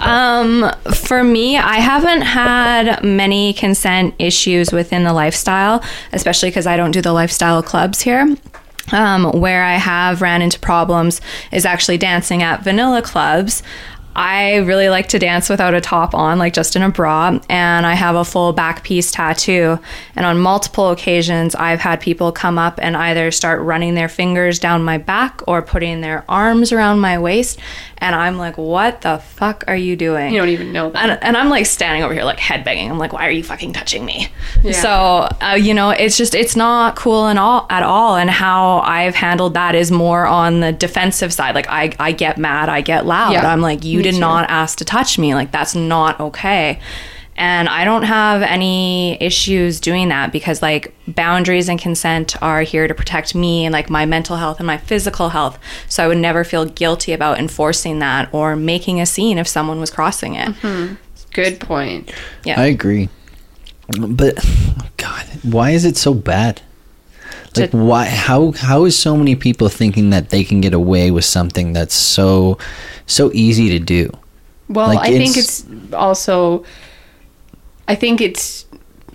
Um, 0.00 0.70
for 0.94 1.22
me, 1.22 1.58
I 1.58 1.76
haven't 1.76 2.22
had 2.22 3.04
many 3.04 3.52
consent 3.52 4.14
issues 4.18 4.72
within 4.72 5.04
the 5.04 5.12
lifestyle, 5.12 5.84
especially 6.12 6.48
because 6.48 6.66
I 6.66 6.76
don't 6.76 6.92
do 6.92 7.02
the 7.02 7.12
lifestyle 7.12 7.62
clubs 7.62 8.00
here. 8.00 8.34
Um, 8.92 9.32
where 9.32 9.64
I 9.64 9.74
have 9.74 10.22
ran 10.22 10.42
into 10.42 10.60
problems 10.60 11.20
is 11.50 11.66
actually 11.66 11.98
dancing 11.98 12.42
at 12.42 12.62
vanilla 12.62 13.02
clubs. 13.02 13.62
I 14.16 14.56
really 14.56 14.88
like 14.88 15.08
to 15.08 15.18
dance 15.18 15.50
without 15.50 15.74
a 15.74 15.80
top 15.80 16.14
on, 16.14 16.38
like 16.38 16.54
just 16.54 16.74
in 16.74 16.82
a 16.82 16.88
bra, 16.88 17.38
and 17.50 17.86
I 17.86 17.92
have 17.92 18.16
a 18.16 18.24
full 18.24 18.54
back 18.54 18.82
piece 18.82 19.12
tattoo. 19.12 19.78
And 20.16 20.24
on 20.24 20.38
multiple 20.38 20.90
occasions, 20.90 21.54
I've 21.54 21.80
had 21.80 22.00
people 22.00 22.32
come 22.32 22.58
up 22.58 22.78
and 22.82 22.96
either 22.96 23.30
start 23.30 23.60
running 23.60 23.94
their 23.94 24.08
fingers 24.08 24.58
down 24.58 24.82
my 24.82 24.96
back 24.96 25.42
or 25.46 25.60
putting 25.60 26.00
their 26.00 26.24
arms 26.30 26.72
around 26.72 27.00
my 27.00 27.18
waist. 27.18 27.58
And 27.98 28.14
I'm 28.14 28.36
like, 28.36 28.58
what 28.58 29.00
the 29.00 29.18
fuck 29.18 29.64
are 29.66 29.76
you 29.76 29.96
doing? 29.96 30.32
you 30.32 30.38
don't 30.38 30.50
even 30.50 30.72
know 30.72 30.90
that. 30.90 31.08
and, 31.08 31.22
and 31.22 31.36
I'm 31.36 31.48
like 31.48 31.66
standing 31.66 32.02
over 32.02 32.12
here 32.12 32.24
like 32.24 32.38
headbanging. 32.38 32.90
I'm 32.90 32.98
like, 32.98 33.12
why 33.12 33.26
are 33.26 33.30
you 33.30 33.42
fucking 33.42 33.72
touching 33.72 34.04
me? 34.04 34.28
Yeah. 34.62 34.72
So 34.72 35.28
uh, 35.44 35.54
you 35.54 35.74
know, 35.74 35.90
it's 35.90 36.16
just 36.16 36.34
it's 36.34 36.56
not 36.56 36.96
cool 36.96 37.26
and 37.26 37.38
all 37.38 37.66
at 37.70 37.82
all. 37.82 38.16
And 38.16 38.28
how 38.28 38.80
I've 38.80 39.14
handled 39.14 39.54
that 39.54 39.74
is 39.74 39.90
more 39.90 40.26
on 40.26 40.60
the 40.60 40.72
defensive 40.72 41.32
side. 41.32 41.54
Like 41.54 41.68
I 41.68 41.92
I 41.98 42.12
get 42.12 42.38
mad, 42.38 42.68
I 42.68 42.80
get 42.80 43.06
loud. 43.06 43.32
Yeah, 43.32 43.50
I'm 43.50 43.60
like, 43.60 43.84
you 43.84 43.98
me 43.98 44.02
did 44.02 44.14
too. 44.14 44.20
not 44.20 44.48
ask 44.50 44.78
to 44.78 44.84
touch 44.84 45.18
me. 45.18 45.34
Like 45.34 45.50
that's 45.50 45.74
not 45.74 46.20
okay. 46.20 46.80
And 47.38 47.68
I 47.68 47.84
don't 47.84 48.04
have 48.04 48.40
any 48.42 49.22
issues 49.22 49.78
doing 49.78 50.08
that 50.08 50.32
because 50.32 50.62
like 50.62 50.94
boundaries 51.06 51.68
and 51.68 51.78
consent 51.78 52.40
are 52.42 52.62
here 52.62 52.88
to 52.88 52.94
protect 52.94 53.34
me 53.34 53.66
and 53.66 53.72
like 53.72 53.90
my 53.90 54.06
mental 54.06 54.36
health 54.36 54.58
and 54.58 54.66
my 54.66 54.78
physical 54.78 55.28
health. 55.28 55.58
So 55.88 56.02
I 56.02 56.08
would 56.08 56.16
never 56.18 56.44
feel 56.44 56.64
guilty 56.64 57.12
about 57.12 57.38
enforcing 57.38 57.98
that 57.98 58.32
or 58.32 58.56
making 58.56 59.00
a 59.00 59.06
scene 59.06 59.36
if 59.36 59.46
someone 59.46 59.80
was 59.80 59.90
crossing 59.90 60.34
it. 60.34 60.48
Mm-hmm. 60.48 60.94
Good 61.34 61.60
point. 61.60 62.10
Yeah. 62.44 62.58
I 62.60 62.66
agree. 62.66 63.10
But 63.88 64.42
God, 64.96 65.26
why 65.42 65.70
is 65.72 65.84
it 65.84 65.96
so 65.98 66.14
bad? 66.14 66.62
Like 67.54 67.70
To- 67.70 67.76
why 67.76 68.06
how 68.06 68.52
how 68.52 68.84
is 68.86 68.98
so 68.98 69.16
many 69.16 69.34
people 69.36 69.68
thinking 69.68 70.10
that 70.10 70.30
they 70.30 70.42
can 70.44 70.60
get 70.62 70.72
away 70.74 71.10
with 71.10 71.24
something 71.26 71.72
that's 71.74 71.94
so 71.94 72.58
so 73.06 73.30
easy 73.34 73.68
to 73.70 73.78
do? 73.78 74.10
Well, 74.68 74.88
Like, 74.88 75.00
I 75.00 75.10
think 75.16 75.36
it's- 75.36 75.64
it's 75.70 75.94
also 75.94 76.64
I 77.88 77.94
think 77.94 78.20
it's 78.20 78.66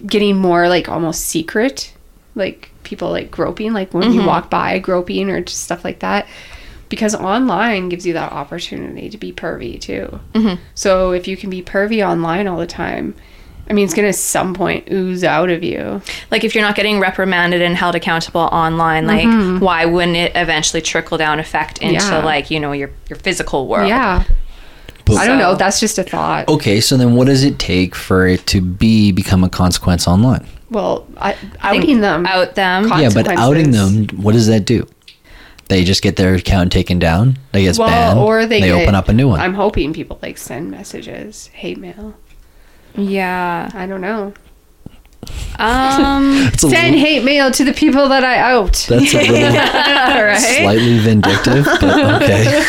getting 0.06 0.38
more 0.38 0.68
like 0.70 0.90
almost 0.90 1.26
secret. 1.26 1.94
Like 2.36 2.72
people 2.84 3.10
like 3.10 3.30
groping, 3.30 3.74
like 3.74 3.94
when 3.94 4.12
you 4.12 4.20
mm-hmm. 4.20 4.28
walk 4.28 4.50
by 4.50 4.80
groping 4.80 5.30
or 5.30 5.42
just 5.42 5.64
stuff 5.64 5.84
like 5.84 6.00
that. 6.00 6.28
Because 6.90 7.16
online 7.16 7.88
gives 7.88 8.06
you 8.06 8.14
that 8.14 8.34
opportunity 8.34 9.10
to 9.10 9.18
be 9.18 9.32
pervy 9.32 9.80
too. 9.80 10.20
Mm-hmm. 10.34 10.62
So 10.76 11.12
if 11.12 11.28
you 11.28 11.38
can 11.38 11.50
be 11.50 11.62
pervy 11.62 12.06
online 12.06 12.48
all 12.48 12.58
the 12.58 12.68
time, 12.68 13.16
I 13.70 13.74
mean, 13.74 13.86
it's 13.86 13.94
going 13.94 14.08
to 14.08 14.14
some 14.14 14.54
point 14.54 14.90
ooze 14.92 15.24
out 15.24 15.50
of 15.50 15.64
you. 15.64 16.02
like 16.30 16.44
if 16.44 16.54
you're 16.54 16.64
not 16.64 16.76
getting 16.76 17.00
reprimanded 17.00 17.62
and 17.62 17.76
held 17.76 17.96
accountable 17.96 18.42
online, 18.42 19.08
like 19.08 19.26
mm-hmm. 19.26 19.64
why 19.64 19.86
wouldn't 19.86 20.18
it 20.18 20.34
eventually 20.36 20.82
trickle 20.82 21.18
down 21.18 21.40
effect 21.40 21.78
into 21.78 21.94
Yeah. 21.94 22.24
like 22.24 22.52
you 22.52 22.60
know 22.60 22.74
your 22.74 22.92
your 23.08 23.18
physical 23.20 23.68
world? 23.68 23.88
Yeah. 23.88 24.26
But- 25.06 25.18
I 25.18 25.28
don't 25.28 25.38
know. 25.38 25.56
That's 25.56 25.80
just 25.80 25.98
a 25.98 26.04
thought. 26.04 26.48
Okay, 26.48 26.80
so 26.82 26.98
then 26.98 27.16
what 27.16 27.28
does 27.28 27.44
it 27.44 27.60
take 27.60 27.96
for 27.96 28.28
it 28.28 28.46
to 28.48 28.62
be 28.62 29.12
become 29.12 29.44
a 29.44 29.50
consequence 29.50 30.08
online? 30.08 30.46
Well, 30.70 31.06
I, 31.18 31.36
outing 31.60 32.00
them. 32.02 32.26
out 32.26 32.56
them. 32.56 32.88
Yeah, 32.88 33.10
but 33.14 33.28
outing 33.28 33.72
them, 33.72 34.08
what 34.10 34.32
does 34.34 34.48
that 34.48 34.66
do? 34.66 34.88
They 35.68 35.84
just 35.84 36.02
get 36.02 36.16
their 36.16 36.34
account 36.36 36.72
taken 36.72 37.00
down. 37.00 37.38
They 37.52 37.64
get 37.64 37.78
well, 37.78 37.88
banned. 37.88 38.20
or 38.20 38.46
they, 38.46 38.60
get- 38.62 38.82
open 38.82 38.96
up 38.96 39.10
a 39.10 39.14
new 39.14 39.28
one. 39.28 39.40
I'm 39.40 39.54
hoping 39.54 39.94
people 39.94 40.20
like 40.22 40.38
send 40.38 40.72
messages, 40.72 41.48
hate 41.48 41.78
mail. 41.78 42.14
Yeah. 42.96 43.70
I 43.74 43.86
don't 43.86 44.02
know. 44.02 44.34
Um. 45.60 46.48
It's 46.54 46.62
Send 46.62 46.72
little- 46.96 47.00
hate 47.00 47.24
mail 47.24 47.52
to 47.52 47.64
the 47.64 47.74
people 47.74 48.10
that 48.10 48.24
I 48.24 48.40
out. 48.40 48.74
that's 48.90 49.14
a 49.14 49.18
little 49.18 49.54
right. 49.54 50.38
slightly 50.38 51.00
vindictive, 51.00 51.66
but 51.66 51.84
okay. 52.22 52.62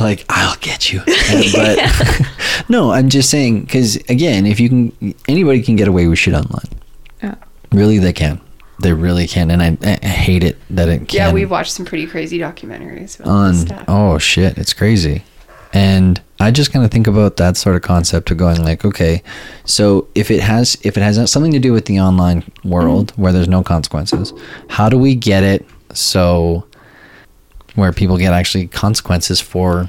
like 0.00 0.24
I'll 0.28 0.56
get 0.60 0.92
you. 0.92 1.02
And- 1.30 1.52
but 1.52 2.68
no, 2.68 2.92
I'm 2.92 3.08
just 3.08 3.28
saying 3.30 3.62
because 3.62 3.96
again, 4.08 4.46
if 4.46 4.60
you 4.60 4.68
can, 4.68 5.14
anybody 5.28 5.62
can 5.62 5.76
get 5.76 5.88
away 5.88 6.06
with 6.06 6.18
shit 6.18 6.34
online. 6.34 6.68
Yeah. 7.22 7.34
Really, 7.72 7.98
they 7.98 8.12
can. 8.12 8.40
They 8.82 8.92
really 8.94 9.26
can, 9.26 9.50
and 9.50 9.62
I, 9.62 9.76
I 9.86 10.06
hate 10.06 10.42
it 10.42 10.56
that 10.70 10.88
it 10.88 11.08
can. 11.08 11.16
Yeah, 11.16 11.32
we've 11.32 11.50
watched 11.50 11.72
some 11.72 11.84
pretty 11.84 12.06
crazy 12.06 12.38
documentaries 12.38 13.20
about 13.20 13.28
on 13.30 13.84
oh 13.88 14.16
shit 14.18 14.56
it's 14.56 14.72
crazy 14.72 15.22
and 15.74 16.20
i 16.40 16.50
just 16.50 16.72
kind 16.72 16.84
of 16.84 16.90
think 16.90 17.06
about 17.06 17.36
that 17.36 17.56
sort 17.56 17.76
of 17.76 17.82
concept 17.82 18.30
of 18.30 18.36
going 18.36 18.62
like 18.64 18.84
okay 18.84 19.22
so 19.64 20.08
if 20.14 20.30
it 20.30 20.40
has 20.40 20.76
if 20.82 20.96
it 20.96 21.02
has 21.02 21.30
something 21.30 21.52
to 21.52 21.58
do 21.58 21.72
with 21.72 21.84
the 21.84 22.00
online 22.00 22.42
world 22.64 23.12
mm-hmm. 23.12 23.22
where 23.22 23.32
there's 23.32 23.48
no 23.48 23.62
consequences 23.62 24.32
how 24.68 24.88
do 24.88 24.98
we 24.98 25.14
get 25.14 25.44
it 25.44 25.64
so 25.94 26.64
where 27.74 27.92
people 27.92 28.16
get 28.16 28.32
actually 28.32 28.66
consequences 28.66 29.40
for 29.40 29.88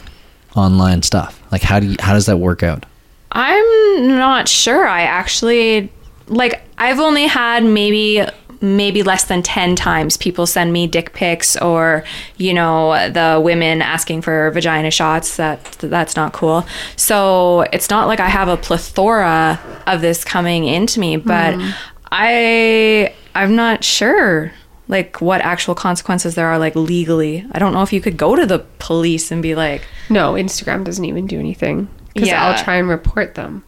online 0.55 1.01
stuff? 1.01 1.41
Like 1.51 1.61
how 1.61 1.79
do 1.79 1.87
you 1.87 1.95
how 1.99 2.13
does 2.13 2.25
that 2.25 2.37
work 2.37 2.63
out? 2.63 2.85
I'm 3.31 4.07
not 4.07 4.47
sure. 4.47 4.87
I 4.87 5.03
actually 5.03 5.91
like 6.27 6.61
I've 6.77 6.99
only 6.99 7.27
had 7.27 7.63
maybe 7.63 8.25
maybe 8.61 9.01
less 9.03 9.25
than 9.25 9.41
10 9.41 9.75
times 9.75 10.17
people 10.17 10.45
send 10.45 10.71
me 10.71 10.87
dick 10.87 11.13
pics 11.13 11.57
or 11.57 12.03
you 12.37 12.53
know 12.53 13.09
the 13.09 13.41
women 13.43 13.81
asking 13.81 14.21
for 14.21 14.51
vagina 14.51 14.91
shots 14.91 15.37
that 15.37 15.63
that's 15.79 16.15
not 16.15 16.31
cool. 16.31 16.65
So 16.95 17.61
it's 17.73 17.89
not 17.89 18.07
like 18.07 18.19
i 18.19 18.29
have 18.29 18.47
a 18.47 18.57
plethora 18.57 19.59
of 19.87 20.01
this 20.01 20.23
coming 20.23 20.65
into 20.65 20.99
me 20.99 21.17
but 21.17 21.55
hmm. 21.55 21.69
i 22.11 23.13
i'm 23.35 23.55
not 23.55 23.83
sure 23.83 24.51
like 24.91 25.21
what 25.21 25.41
actual 25.41 25.73
consequences 25.73 26.35
there 26.35 26.47
are 26.47 26.59
like 26.59 26.75
legally. 26.75 27.47
I 27.53 27.59
don't 27.59 27.73
know 27.73 27.81
if 27.81 27.93
you 27.93 28.01
could 28.01 28.17
go 28.17 28.35
to 28.35 28.45
the 28.45 28.59
police 28.77 29.31
and 29.31 29.41
be 29.41 29.55
like 29.55 29.87
No, 30.09 30.33
Instagram 30.33 30.83
doesn't 30.83 31.05
even 31.05 31.25
do 31.25 31.39
anything 31.39 31.87
because 32.13 32.27
Yeah. 32.27 32.45
I'll 32.45 32.61
try 32.61 32.75
and 32.75 32.89
report 32.89 33.35
them. 33.35 33.63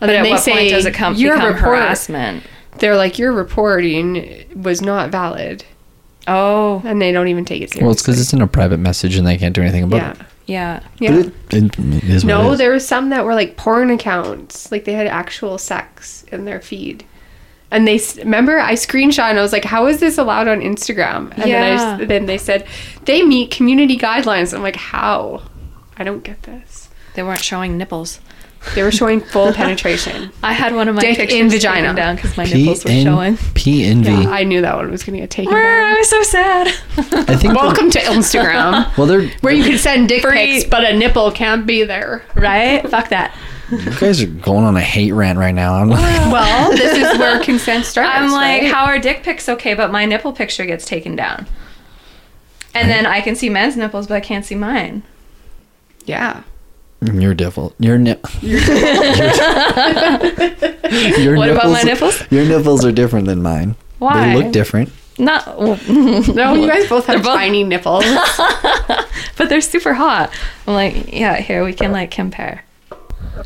And 0.00 0.08
but 0.08 0.10
at 0.10 0.28
what 0.28 0.42
point 0.42 0.70
does 0.70 0.86
it 0.86 0.94
come 0.94 1.14
your 1.14 1.34
become 1.34 1.54
report, 1.54 1.78
harassment 1.78 2.44
They're 2.78 2.96
like 2.96 3.18
your 3.18 3.32
reporting 3.32 4.44
was 4.54 4.80
not 4.80 5.10
valid, 5.10 5.64
oh 6.26 6.82
and 6.84 7.00
they 7.00 7.12
don't 7.12 7.28
even 7.28 7.44
take 7.44 7.62
it 7.62 7.70
seriously. 7.70 7.82
well 7.82 7.92
it's 7.92 8.02
because 8.02 8.20
it's 8.20 8.32
in 8.32 8.42
a 8.42 8.46
private 8.46 8.78
message 8.78 9.16
and 9.16 9.26
they 9.26 9.36
can't 9.36 9.54
do 9.54 9.62
anything 9.62 9.84
about 9.84 9.96
yeah, 9.96 10.10
it 10.12 10.18
yeah 10.46 10.80
yeah. 10.98 11.22
but 11.22 11.26
it, 11.54 11.78
it 11.78 12.04
is 12.04 12.24
what 12.24 12.30
it 12.30 12.36
No, 12.36 12.56
there 12.56 12.72
was 12.72 12.86
some 12.86 13.10
that 13.10 13.24
were 13.24 13.34
like 13.34 13.56
porn 13.56 13.90
accounts, 13.90 14.70
like 14.72 14.84
they 14.84 14.92
had 14.92 15.06
actual 15.06 15.58
sex 15.58 16.24
in 16.32 16.44
their 16.44 16.60
feed. 16.60 17.04
And 17.70 17.86
they 17.86 18.00
remember 18.16 18.58
I 18.58 18.72
screenshot 18.72 19.28
and 19.28 19.38
I 19.38 19.42
was 19.42 19.52
like, 19.52 19.66
"How 19.66 19.86
is 19.88 20.00
this 20.00 20.16
allowed 20.16 20.48
on 20.48 20.60
Instagram?" 20.60 21.32
And 21.32 21.42
then, 21.42 21.78
I 21.78 21.98
Yeah. 21.98 22.04
then 22.06 22.24
they 22.24 22.38
said 22.38 22.66
they 23.04 23.22
meet 23.22 23.50
community 23.50 23.98
guidelines. 23.98 24.54
I'm 24.54 24.62
like, 24.62 24.76
"How? 24.76 25.42
I 25.98 26.04
don't 26.04 26.24
get 26.24 26.44
this." 26.44 26.88
they 27.14 27.22
weren't 27.22 27.42
showing 27.42 27.76
nipples 27.76 28.20
They 28.74 28.82
were 28.82 28.90
showing 28.90 29.20
full 29.20 29.52
penetration. 29.52 30.30
I 30.42 30.52
had 30.52 30.74
one 30.74 30.88
of 30.88 30.94
my 30.94 31.00
Dick 31.00 31.16
pictures 31.16 31.38
in 31.40 31.48
taken 31.48 31.50
vagina. 31.50 31.94
down 31.94 32.16
because 32.16 32.36
my 32.36 32.44
P 32.44 32.54
nipples 32.64 32.84
were 32.84 32.90
N 32.90 33.04
showing. 33.04 33.36
P 33.54 33.84
N 33.84 34.02
V. 34.04 34.10
Yeah, 34.10 34.30
I 34.30 34.44
knew 34.44 34.60
that 34.60 34.76
one 34.76 34.90
was 34.90 35.04
going 35.04 35.14
to 35.14 35.20
get 35.20 35.30
taken 35.30 35.54
I 35.54 35.94
was 35.98 36.08
so 36.10 36.22
sad. 36.22 36.68
I 36.96 37.36
think 37.36 37.54
Welcome 37.54 37.90
to 37.92 37.98
Instagram, 38.00 38.96
well 38.98 39.06
they're 39.06 39.28
where 39.40 39.52
you 39.54 39.64
can 39.64 39.78
send 39.78 40.08
dick 40.08 40.22
Free- 40.22 40.32
pics, 40.60 40.64
but 40.68 40.84
a 40.84 40.96
nipple 40.96 41.30
can't 41.32 41.66
be 41.66 41.84
there. 41.84 42.24
right? 42.34 42.86
Fuck 42.90 43.08
that. 43.08 43.34
you 43.70 43.78
guys 43.98 44.20
are 44.22 44.26
going 44.26 44.64
on 44.64 44.76
a 44.76 44.80
hate 44.82 45.12
rant 45.12 45.38
right 45.38 45.54
now 45.54 45.74
I'm 45.74 45.88
like, 45.88 46.02
Well, 46.32 46.70
this 46.70 46.96
is 46.96 47.18
where 47.18 47.40
consent 47.44 47.84
starts. 47.84 48.10
I'm 48.12 48.30
like, 48.32 48.62
right? 48.62 48.72
how 48.72 48.84
are 48.84 48.98
dick 48.98 49.22
pics 49.22 49.48
okay, 49.48 49.74
but 49.74 49.90
my 49.90 50.04
nipple 50.04 50.32
picture 50.32 50.66
gets 50.66 50.84
taken 50.84 51.16
down? 51.16 51.46
And 52.74 52.90
then 52.90 53.06
I 53.06 53.20
can 53.22 53.34
see 53.34 53.48
men's 53.48 53.76
nipples, 53.76 54.06
but 54.06 54.14
I 54.14 54.20
can't 54.20 54.44
see 54.44 54.54
mine. 54.54 55.02
Yeah. 56.04 56.42
Your 57.00 57.32
devil. 57.34 57.74
Your 57.78 57.96
nip. 57.96 58.26
your 58.42 58.58
What 61.36 61.48
about 61.50 61.70
my 61.70 61.82
nipples? 61.82 62.20
Your 62.30 62.44
nipples 62.44 62.84
are 62.84 62.90
different 62.92 63.26
than 63.26 63.40
mine. 63.42 63.76
Why? 63.98 64.28
They 64.34 64.42
look 64.42 64.52
different. 64.52 64.90
Not, 65.18 65.46
No, 65.88 66.54
you 66.54 66.66
guys 66.68 66.88
both 66.88 67.06
have 67.06 67.22
both- 67.22 67.34
tiny 67.36 67.64
nipples. 67.64 68.04
but 69.36 69.48
they're 69.48 69.60
super 69.60 69.94
hot. 69.94 70.32
I'm 70.66 70.74
like, 70.74 71.12
yeah, 71.12 71.36
here 71.36 71.64
we 71.64 71.72
can 71.72 71.92
like 71.92 72.10
compare. 72.10 72.64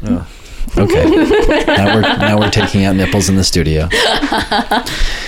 Oh. 0.03 0.27
Okay. 0.79 1.05
now 1.67 1.95
we're 1.95 2.01
now 2.01 2.39
we're 2.39 2.51
taking 2.51 2.85
out 2.85 2.97
nipples 2.97 3.29
in 3.29 3.37
the 3.37 3.45
studio. 3.45 3.89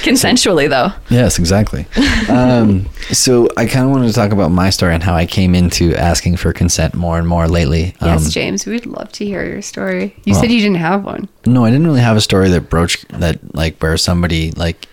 Consensually, 0.02 0.68
though. 0.68 0.92
Yes, 1.10 1.38
exactly. 1.38 1.86
Um, 2.28 2.88
so 3.12 3.48
I 3.56 3.66
kind 3.66 3.84
of 3.84 3.90
wanted 3.90 4.08
to 4.08 4.12
talk 4.14 4.32
about 4.32 4.50
my 4.50 4.70
story 4.70 4.94
and 4.94 5.02
how 5.02 5.14
I 5.14 5.26
came 5.26 5.54
into 5.54 5.94
asking 5.96 6.36
for 6.36 6.52
consent 6.52 6.94
more 6.94 7.18
and 7.18 7.26
more 7.28 7.48
lately. 7.48 7.94
Um, 8.00 8.10
yes, 8.10 8.32
James, 8.32 8.66
we'd 8.66 8.86
love 8.86 9.12
to 9.12 9.24
hear 9.24 9.44
your 9.44 9.62
story. 9.62 10.14
You 10.24 10.32
well- 10.32 10.40
said 10.42 10.50
you 10.50 10.60
didn't 10.60 10.76
have 10.78 11.04
one. 11.04 11.28
no, 11.46 11.64
I 11.64 11.70
didn't 11.70 11.86
really 11.86 12.00
have 12.00 12.16
a 12.16 12.20
story 12.22 12.48
that 12.50 12.68
broached 12.70 13.06
that 13.08 13.54
like 13.54 13.78
where 13.82 13.96
somebody 13.96 14.50
like 14.52 14.86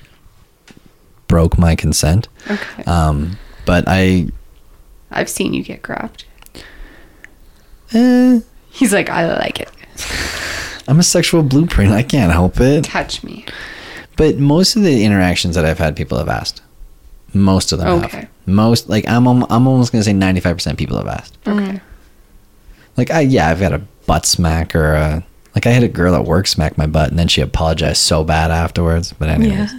broke 1.27 1.57
my 1.57 1.75
consent. 1.75 2.27
Okay. 2.49 2.83
Um, 2.83 3.37
but 3.65 3.85
I. 3.87 4.27
I've 5.11 5.29
seen 5.29 5.53
you 5.53 5.63
get 5.63 5.81
grabbed. 5.81 6.25
Eh, 7.93 8.39
He's 8.69 8.93
like, 8.93 9.09
I 9.09 9.27
like 9.33 9.59
it. 9.59 9.69
I'm 10.87 10.99
a 10.99 11.03
sexual 11.03 11.43
blueprint. 11.43 11.91
I 11.91 12.03
can't 12.03 12.31
help 12.31 12.59
it. 12.59 12.83
Touch 12.83 13.23
me. 13.23 13.45
But 14.17 14.37
most 14.37 14.75
of 14.75 14.83
the 14.83 15.03
interactions 15.05 15.55
that 15.55 15.65
I've 15.65 15.77
had, 15.79 15.95
people 15.95 16.17
have 16.17 16.27
asked. 16.29 16.61
Most 17.33 17.71
of 17.71 17.79
them 17.79 18.03
Okay. 18.03 18.17
have. 18.21 18.29
Most 18.45 18.89
like 18.89 19.07
I'm 19.07 19.25
I'm 19.27 19.43
almost 19.67 19.91
gonna 19.91 20.03
say 20.03 20.13
95 20.13 20.57
percent 20.57 20.77
people 20.77 20.97
have 20.97 21.07
asked. 21.07 21.37
Okay. 21.47 21.79
Like 22.97 23.09
I 23.11 23.21
yeah 23.21 23.49
I've 23.49 23.59
got 23.59 23.71
a 23.73 23.81
butt 24.05 24.25
smack 24.25 24.75
or 24.75 24.93
a 24.95 25.23
like 25.55 25.65
I 25.65 25.69
had 25.69 25.83
a 25.83 25.87
girl 25.87 26.15
at 26.15 26.25
work 26.25 26.47
smack 26.47 26.77
my 26.77 26.87
butt 26.87 27.09
and 27.09 27.19
then 27.19 27.27
she 27.27 27.39
apologized 27.41 27.97
so 28.01 28.23
bad 28.23 28.51
afterwards. 28.51 29.13
But 29.13 29.29
anyways, 29.29 29.71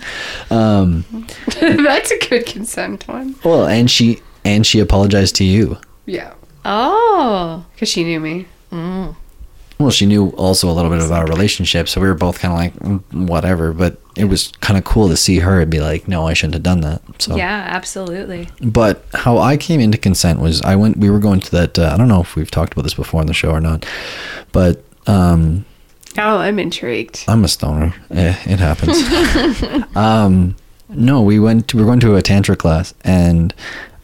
um, 0.51 1.05
That's 1.61 2.11
a 2.11 2.19
good 2.19 2.47
consent 2.47 3.07
one. 3.09 3.35
well 3.45 3.67
and 3.67 3.91
she 3.91 4.21
and 4.45 4.67
she 4.67 4.81
apologized 4.81 5.37
to 5.37 5.45
you. 5.45 5.77
Yeah. 6.07 6.33
Oh. 6.65 7.67
Because 7.75 7.89
she 7.91 8.05
knew 8.05 8.21
me. 8.21 8.47
Well, 9.83 9.91
she 9.91 10.07
knew 10.07 10.31
also 10.31 10.71
a 10.71 10.73
little 10.73 10.91
bit 10.91 11.05
about 11.05 11.23
our 11.23 11.27
relationship, 11.27 11.89
so 11.89 12.01
we 12.01 12.07
were 12.07 12.15
both 12.15 12.39
kind 12.39 12.53
of 12.53 12.59
like 12.59 12.75
"Mm, 13.11 13.29
whatever. 13.29 13.73
But 13.73 13.99
it 14.17 14.25
was 14.27 14.53
kind 14.61 14.79
of 14.79 14.85
cool 14.85 15.09
to 15.09 15.17
see 15.17 15.41
her 15.41 15.61
and 15.61 15.71
be 15.71 15.81
like, 15.81 16.07
"No, 16.07 16.27
I 16.27 16.35
shouldn't 16.35 16.55
have 16.55 16.63
done 16.63 16.81
that." 16.83 17.03
So 17.19 17.37
Yeah, 17.37 17.67
absolutely. 17.69 18.49
But 18.63 19.05
how 19.13 19.39
I 19.39 19.57
came 19.57 19.81
into 19.81 19.99
consent 19.99 20.39
was 20.41 20.63
I 20.63 20.77
went. 20.77 20.99
We 20.99 21.11
were 21.11 21.19
going 21.19 21.41
to 21.41 21.51
that. 21.51 21.79
Uh, 21.79 21.91
I 21.93 21.97
don't 21.97 22.09
know 22.09 22.21
if 22.21 22.37
we've 22.37 22.51
talked 22.51 22.73
about 22.73 22.83
this 22.83 22.95
before 22.95 23.21
on 23.21 23.27
the 23.27 23.35
show 23.35 23.51
or 23.51 23.61
not, 23.61 23.85
but 24.53 24.85
um, 25.07 25.65
Oh, 26.19 26.39
I'm 26.39 26.59
intrigued. 26.59 27.25
I'm 27.27 27.45
a 27.45 27.49
stoner. 27.49 27.95
Eh, 28.11 28.37
it 28.45 28.61
happens. 28.61 28.99
um, 29.97 30.57
no, 30.89 31.23
we 31.23 31.39
went. 31.39 31.69
To, 31.69 31.77
we 31.77 31.83
were 31.83 31.87
going 31.89 32.01
to 32.01 32.17
a 32.17 32.23
tantra 32.23 32.55
class, 32.57 32.95
and 33.03 33.55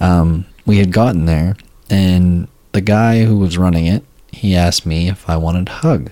um, 0.00 0.46
we 0.66 0.78
had 0.78 0.90
gotten 0.92 1.26
there, 1.26 1.56
and 1.90 2.48
the 2.72 2.80
guy 2.80 3.24
who 3.24 3.38
was 3.38 3.58
running 3.58 3.86
it, 3.86 4.04
he 4.32 4.54
asked 4.54 4.86
me 4.86 5.08
if 5.08 5.28
I 5.28 5.36
wanted 5.36 5.68
a 5.68 5.72
hug, 5.72 6.10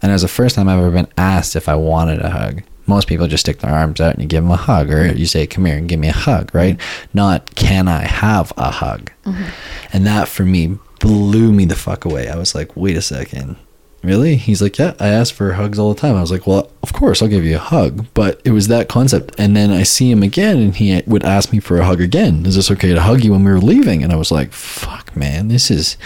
And 0.00 0.10
it 0.10 0.14
was 0.14 0.22
the 0.22 0.28
first 0.28 0.54
time 0.56 0.68
I've 0.68 0.78
ever 0.78 0.90
been 0.90 1.08
asked 1.16 1.56
if 1.56 1.68
I 1.68 1.74
wanted 1.74 2.20
a 2.20 2.30
hug. 2.30 2.62
Most 2.86 3.06
people 3.08 3.26
just 3.26 3.42
stick 3.42 3.58
their 3.58 3.74
arms 3.74 4.00
out 4.00 4.14
and 4.14 4.22
you 4.22 4.28
give 4.28 4.42
them 4.42 4.50
a 4.50 4.56
hug, 4.56 4.90
or 4.90 5.06
you 5.12 5.26
say, 5.26 5.46
Come 5.46 5.66
here 5.66 5.76
and 5.76 5.88
give 5.88 6.00
me 6.00 6.08
a 6.08 6.12
hug, 6.12 6.54
right? 6.54 6.80
Not, 7.12 7.54
Can 7.54 7.88
I 7.88 8.02
have 8.02 8.52
a 8.56 8.70
hug? 8.70 9.10
Mm-hmm. 9.24 9.44
And 9.92 10.06
that 10.06 10.28
for 10.28 10.44
me 10.44 10.78
blew 11.00 11.52
me 11.52 11.64
the 11.64 11.76
fuck 11.76 12.04
away. 12.04 12.28
I 12.28 12.36
was 12.36 12.54
like, 12.54 12.76
Wait 12.76 12.96
a 12.96 13.02
second. 13.02 13.56
Really? 14.02 14.36
He's 14.36 14.62
like, 14.62 14.78
Yeah, 14.78 14.94
I 15.00 15.08
ask 15.08 15.34
for 15.34 15.52
hugs 15.52 15.78
all 15.78 15.92
the 15.92 16.00
time. 16.00 16.16
I 16.16 16.20
was 16.20 16.30
like, 16.30 16.46
Well, 16.46 16.70
of 16.82 16.92
course, 16.92 17.20
I'll 17.20 17.28
give 17.28 17.44
you 17.44 17.56
a 17.56 17.60
hug. 17.60 18.06
But 18.14 18.40
it 18.44 18.52
was 18.52 18.68
that 18.68 18.88
concept. 18.88 19.34
And 19.36 19.56
then 19.56 19.70
I 19.70 19.82
see 19.82 20.10
him 20.10 20.22
again 20.22 20.58
and 20.58 20.74
he 20.74 21.02
would 21.06 21.24
ask 21.24 21.52
me 21.52 21.58
for 21.60 21.78
a 21.78 21.84
hug 21.84 22.00
again. 22.00 22.46
Is 22.46 22.54
this 22.54 22.70
okay 22.70 22.94
to 22.94 23.02
hug 23.02 23.22
you 23.24 23.32
when 23.32 23.44
we 23.44 23.50
were 23.50 23.60
leaving? 23.60 24.02
And 24.02 24.12
I 24.12 24.16
was 24.16 24.30
like, 24.30 24.52
Fuck, 24.52 25.14
man, 25.16 25.48
this 25.48 25.70
is 25.70 25.96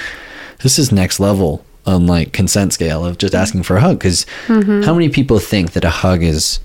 this 0.63 0.79
is 0.79 0.93
next 0.93 1.21
level 1.21 1.65
on 1.87 2.07
like 2.07 2.33
consent 2.33 2.73
scale 2.73 3.05
of 3.05 3.19
just 3.19 3.35
asking 3.35 3.63
for 3.63 3.77
a 3.77 3.81
hug 3.81 3.99
because 3.99 4.25
how 4.47 4.95
many 4.95 5.09
people 5.09 5.39
think 5.39 5.73
that 5.73 5.85
a 5.85 5.91
hug 5.91 6.23
is 6.23 6.61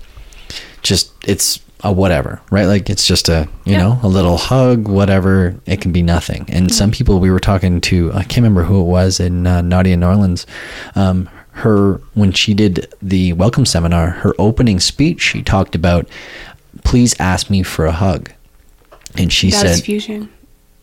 just 0.82 1.12
it's 1.26 1.60
a 1.84 1.92
whatever 1.92 2.40
right? 2.50 2.66
Like 2.66 2.90
it's 2.90 3.06
just 3.06 3.28
a 3.28 3.48
you 3.64 3.76
know 3.76 3.98
a 4.02 4.08
little 4.08 4.36
hug 4.36 4.88
whatever 4.88 5.54
it 5.66 5.80
can 5.80 5.92
be 5.92 6.02
nothing. 6.02 6.46
And 6.48 6.72
some 6.72 6.90
people 6.90 7.20
we 7.20 7.30
were 7.30 7.40
talking 7.40 7.80
to 7.82 8.12
i 8.12 8.22
can't 8.22 8.38
remember 8.38 8.62
who 8.64 8.80
it 8.80 8.84
was 8.84 9.20
in 9.20 9.46
uh, 9.46 9.60
nadia 9.62 9.96
new 9.96 10.06
orleans 10.06 10.46
um, 10.94 11.28
her 11.52 12.00
when 12.14 12.32
she 12.32 12.54
did 12.54 12.92
the 13.02 13.32
welcome 13.32 13.66
seminar 13.66 14.10
her 14.10 14.34
opening 14.38 14.78
speech 14.80 15.20
she 15.20 15.42
talked 15.42 15.74
about 15.74 16.08
please 16.84 17.14
ask 17.20 17.50
me 17.50 17.62
for 17.62 17.86
a 17.86 17.92
hug. 17.92 18.30
And 19.16 19.32
she 19.32 19.50
That's 19.50 19.76
said 19.76 19.84
fusion. 19.84 20.28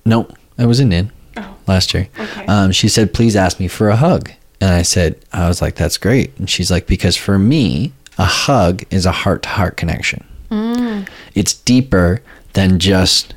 no, 0.05 0.27
I 0.57 0.65
was 0.65 0.79
in 0.79 0.91
in 1.35 1.45
last 1.67 1.93
year. 1.93 2.07
okay. 2.19 2.45
Um, 2.45 2.71
she 2.71 2.87
said, 2.87 3.13
"Please 3.13 3.35
ask 3.35 3.59
me 3.59 3.67
for 3.67 3.89
a 3.89 3.95
hug," 3.95 4.31
and 4.61 4.71
I 4.71 4.81
said, 4.81 5.15
"I 5.33 5.47
was 5.47 5.61
like, 5.61 5.75
that's 5.75 5.97
great." 5.97 6.31
And 6.37 6.49
she's 6.49 6.69
like, 6.71 6.87
"Because 6.87 7.15
for 7.17 7.37
me, 7.39 7.93
a 8.17 8.25
hug 8.25 8.83
is 8.89 9.05
a 9.05 9.11
heart 9.11 9.43
to 9.43 9.49
heart 9.49 9.77
connection. 9.77 10.23
It's 11.33 11.53
deeper 11.53 12.21
than 12.53 12.79
just 12.79 13.33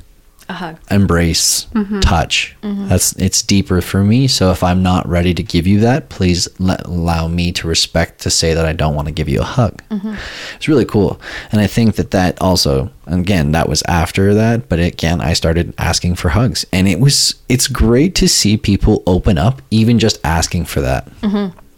A 0.49 0.53
hug. 0.53 0.79
embrace, 0.89 1.67
mm-hmm. 1.75 1.99
touch. 1.99 2.55
Mm-hmm. 2.63 2.87
That's 2.87 3.13
it's 3.13 3.43
deeper 3.43 3.81
for 3.81 4.03
me. 4.03 4.27
So 4.27 4.49
if 4.49 4.63
I'm 4.63 4.81
not 4.81 5.07
ready 5.07 5.35
to 5.35 5.43
give 5.43 5.67
you 5.67 5.79
that, 5.81 6.09
please 6.09 6.47
let, 6.59 6.85
allow 6.87 7.27
me 7.27 7.51
to 7.51 7.67
respect 7.67 8.21
to 8.21 8.31
say 8.31 8.55
that 8.55 8.65
I 8.65 8.73
don't 8.73 8.95
want 8.95 9.07
to 9.07 9.13
give 9.13 9.29
you 9.29 9.41
a 9.41 9.43
hug. 9.43 9.83
Mm-hmm. 9.91 10.15
It's 10.55 10.67
really 10.67 10.85
cool, 10.85 11.21
and 11.51 11.61
I 11.61 11.67
think 11.67 11.95
that 11.97 12.09
that 12.11 12.41
also, 12.41 12.89
again, 13.05 13.51
that 13.51 13.69
was 13.69 13.83
after 13.83 14.33
that. 14.33 14.67
But 14.67 14.79
again, 14.79 15.21
I 15.21 15.33
started 15.33 15.73
asking 15.77 16.15
for 16.15 16.29
hugs, 16.29 16.65
and 16.73 16.87
it 16.87 16.99
was 16.99 17.35
it's 17.47 17.67
great 17.67 18.15
to 18.15 18.27
see 18.27 18.57
people 18.57 19.03
open 19.05 19.37
up, 19.37 19.61
even 19.69 19.99
just 19.99 20.19
asking 20.23 20.65
for 20.65 20.81
that. 20.81 21.07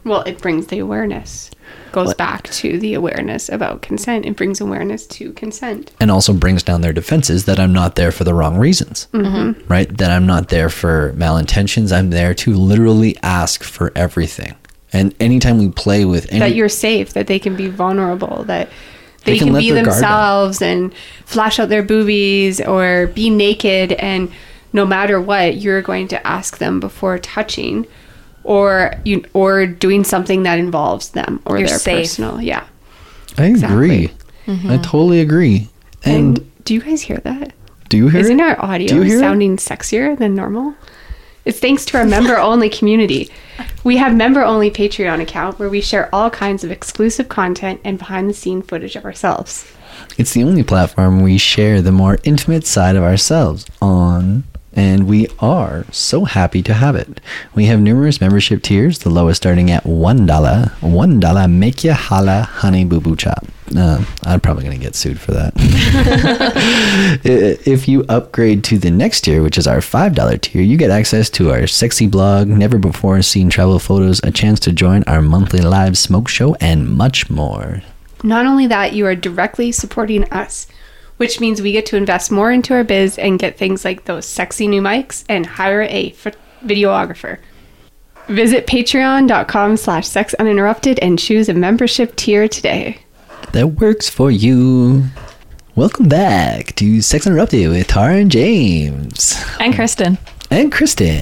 Well, 0.03 0.21
it 0.21 0.39
brings 0.41 0.67
the 0.67 0.79
awareness. 0.79 1.51
Goes 1.91 2.13
back 2.13 2.49
to 2.49 2.79
the 2.79 2.93
awareness 2.93 3.49
about 3.49 3.81
consent. 3.81 4.25
It 4.25 4.35
brings 4.35 4.61
awareness 4.61 5.05
to 5.07 5.31
consent. 5.33 5.91
and 5.99 6.09
also 6.09 6.33
brings 6.33 6.63
down 6.63 6.81
their 6.81 6.93
defenses 6.93 7.45
that 7.45 7.59
I'm 7.59 7.73
not 7.73 7.95
there 7.95 8.11
for 8.11 8.23
the 8.23 8.33
wrong 8.33 8.57
reasons, 8.57 9.07
mm-hmm. 9.13 9.61
right? 9.71 9.97
That 9.97 10.11
I'm 10.11 10.25
not 10.25 10.49
there 10.49 10.69
for 10.69 11.13
malintentions. 11.17 11.95
I'm 11.95 12.09
there 12.09 12.33
to 12.35 12.53
literally 12.53 13.17
ask 13.23 13.63
for 13.63 13.91
everything. 13.95 14.55
And 14.93 15.15
anytime 15.19 15.57
we 15.57 15.69
play 15.69 16.05
with 16.05 16.29
any, 16.29 16.39
that 16.39 16.55
you're 16.55 16.69
safe, 16.69 17.13
that 17.13 17.27
they 17.27 17.39
can 17.39 17.55
be 17.55 17.67
vulnerable, 17.69 18.43
that 18.45 18.69
they, 19.23 19.33
They 19.33 19.37
can 19.39 19.49
can, 19.49 19.59
be 19.59 19.71
their 19.71 19.85
guard 19.85 20.01
down. 20.01 20.01
themselves 20.01 20.61
and 20.61 20.93
flash 21.25 21.59
out 21.59 21.69
their 21.69 21.83
boobies 21.83 22.59
or 22.59 23.07
be 23.07 23.29
naked 23.29 23.93
and 23.93 24.31
no 24.73 24.85
matter 24.85 25.19
what, 25.19 25.57
you're 25.57 25.81
going 25.81 26.07
to 26.09 26.27
ask 26.27 26.57
them 26.57 26.79
before 26.79 27.19
touching 27.19 27.85
or 28.43 28.93
you 29.05 29.23
or 29.33 29.65
doing 29.65 30.03
something 30.03 30.43
that 30.43 30.59
involves 30.59 31.09
them 31.09 31.41
or 31.45 31.57
You're 31.57 31.67
their 31.67 31.79
safe. 31.79 32.07
personal. 32.07 32.41
Yeah. 32.41 32.65
I 33.37 33.45
agree. 33.45 34.11
I 34.47 34.51
mm-hmm. 34.51 34.81
totally 34.81 35.21
agree. 35.21 35.69
And, 36.03 36.37
And 36.37 36.63
do 36.65 36.73
you 36.73 36.81
guys 36.81 37.01
hear 37.01 37.17
that? 37.17 37.53
do 37.91 37.97
you 37.97 38.07
hear 38.07 38.21
Isn't 38.21 38.39
it? 38.39 38.43
our 38.43 38.55
Do 38.55 38.61
audio 38.61 38.95
you 38.95 39.01
hear 39.01 39.17
it? 39.17 39.19
sounding 39.19 39.57
sexier 39.57 40.17
than 40.17 40.33
normal? 40.33 40.75
It's 41.43 41.59
thanks 41.59 41.85
to 41.85 41.97
our 41.97 42.05
member 42.05 42.37
only 42.37 42.69
community. 42.69 43.29
We 43.83 43.97
have 43.97 44.15
member 44.15 44.41
only 44.43 44.71
Patreon 44.71 45.21
account 45.21 45.59
where 45.59 45.69
we 45.69 45.81
share 45.81 46.13
all 46.13 46.29
kinds 46.29 46.63
of 46.63 46.71
exclusive 46.71 47.29
content 47.29 47.81
and 47.83 47.97
behind 47.97 48.29
the 48.29 48.33
scene 48.33 48.61
footage 48.61 48.95
of 48.95 49.03
ourselves. 49.05 49.69
It's 50.17 50.33
the 50.33 50.43
only 50.43 50.63
platform 50.63 51.21
we 51.21 51.37
share 51.37 51.81
the 51.81 51.91
more 51.91 52.17
intimate 52.23 52.65
side 52.65 52.95
of 52.95 53.03
ourselves 53.03 53.65
on, 53.81 54.43
and 54.73 55.07
we 55.07 55.27
are 55.39 55.85
so 55.91 56.25
happy 56.25 56.61
to 56.63 56.73
have 56.73 56.95
it. 56.95 57.19
We 57.53 57.65
have 57.65 57.79
numerous 57.79 58.21
membership 58.21 58.61
tiers, 58.63 58.99
the 58.99 59.09
lowest 59.09 59.41
starting 59.41 59.69
at 59.69 59.83
$1. 59.83 60.27
$1 60.27 61.51
make 61.51 61.83
ya 61.83 61.93
holla 61.93 62.41
honey 62.43 62.85
boo 62.85 63.01
boo 63.01 63.15
chop. 63.15 63.45
Uh, 63.75 64.03
I'm 64.23 64.41
probably 64.41 64.63
going 64.65 64.77
to 64.77 64.83
get 64.83 64.95
sued 64.95 65.19
for 65.19 65.31
that. 65.31 65.53
If 67.23 67.87
you 67.87 68.05
upgrade 68.09 68.63
to 68.65 68.77
the 68.77 68.91
next 68.91 69.21
tier, 69.21 69.41
which 69.43 69.57
is 69.57 69.67
our 69.67 69.79
$5 69.79 70.41
tier, 70.41 70.61
you 70.61 70.77
get 70.77 70.91
access 70.91 71.29
to 71.31 71.51
our 71.51 71.67
sexy 71.67 72.07
blog, 72.07 72.47
never 72.47 72.77
before 72.77 73.21
seen 73.21 73.49
travel 73.49 73.79
photos, 73.79 74.19
a 74.23 74.31
chance 74.31 74.59
to 74.61 74.71
join 74.71 75.03
our 75.03 75.21
monthly 75.21 75.61
live 75.61 75.97
smoke 75.97 76.27
show, 76.27 76.55
and 76.55 76.89
much 76.89 77.29
more. 77.29 77.81
Not 78.23 78.45
only 78.45 78.67
that, 78.67 78.93
you 78.93 79.05
are 79.05 79.15
directly 79.15 79.71
supporting 79.71 80.25
us, 80.31 80.67
which 81.21 81.39
means 81.39 81.61
we 81.61 81.71
get 81.71 81.85
to 81.85 81.95
invest 81.95 82.31
more 82.31 82.51
into 82.51 82.73
our 82.73 82.83
biz 82.83 83.15
and 83.19 83.37
get 83.37 83.55
things 83.55 83.85
like 83.85 84.05
those 84.05 84.25
sexy 84.25 84.67
new 84.67 84.81
mics 84.81 85.23
and 85.29 85.45
hire 85.45 85.83
a 85.83 86.09
videographer. 86.65 87.37
Visit 88.27 88.65
patreon.com 88.65 89.77
slash 89.77 90.07
sex 90.07 90.33
uninterrupted 90.39 90.97
and 90.97 91.19
choose 91.19 91.47
a 91.47 91.53
membership 91.53 92.15
tier 92.15 92.47
today. 92.47 92.97
that 93.51 93.67
works 93.67 94.09
for 94.09 94.31
you. 94.31 95.03
Welcome 95.75 96.07
back 96.09 96.75
to 96.77 97.03
Sex 97.03 97.27
Interrupted 97.27 97.69
with 97.69 97.85
Tara 97.85 98.15
and 98.15 98.31
James 98.31 99.39
And 99.59 99.75
Kristen. 99.75 100.17
and 100.49 100.71
Kristen 100.71 101.17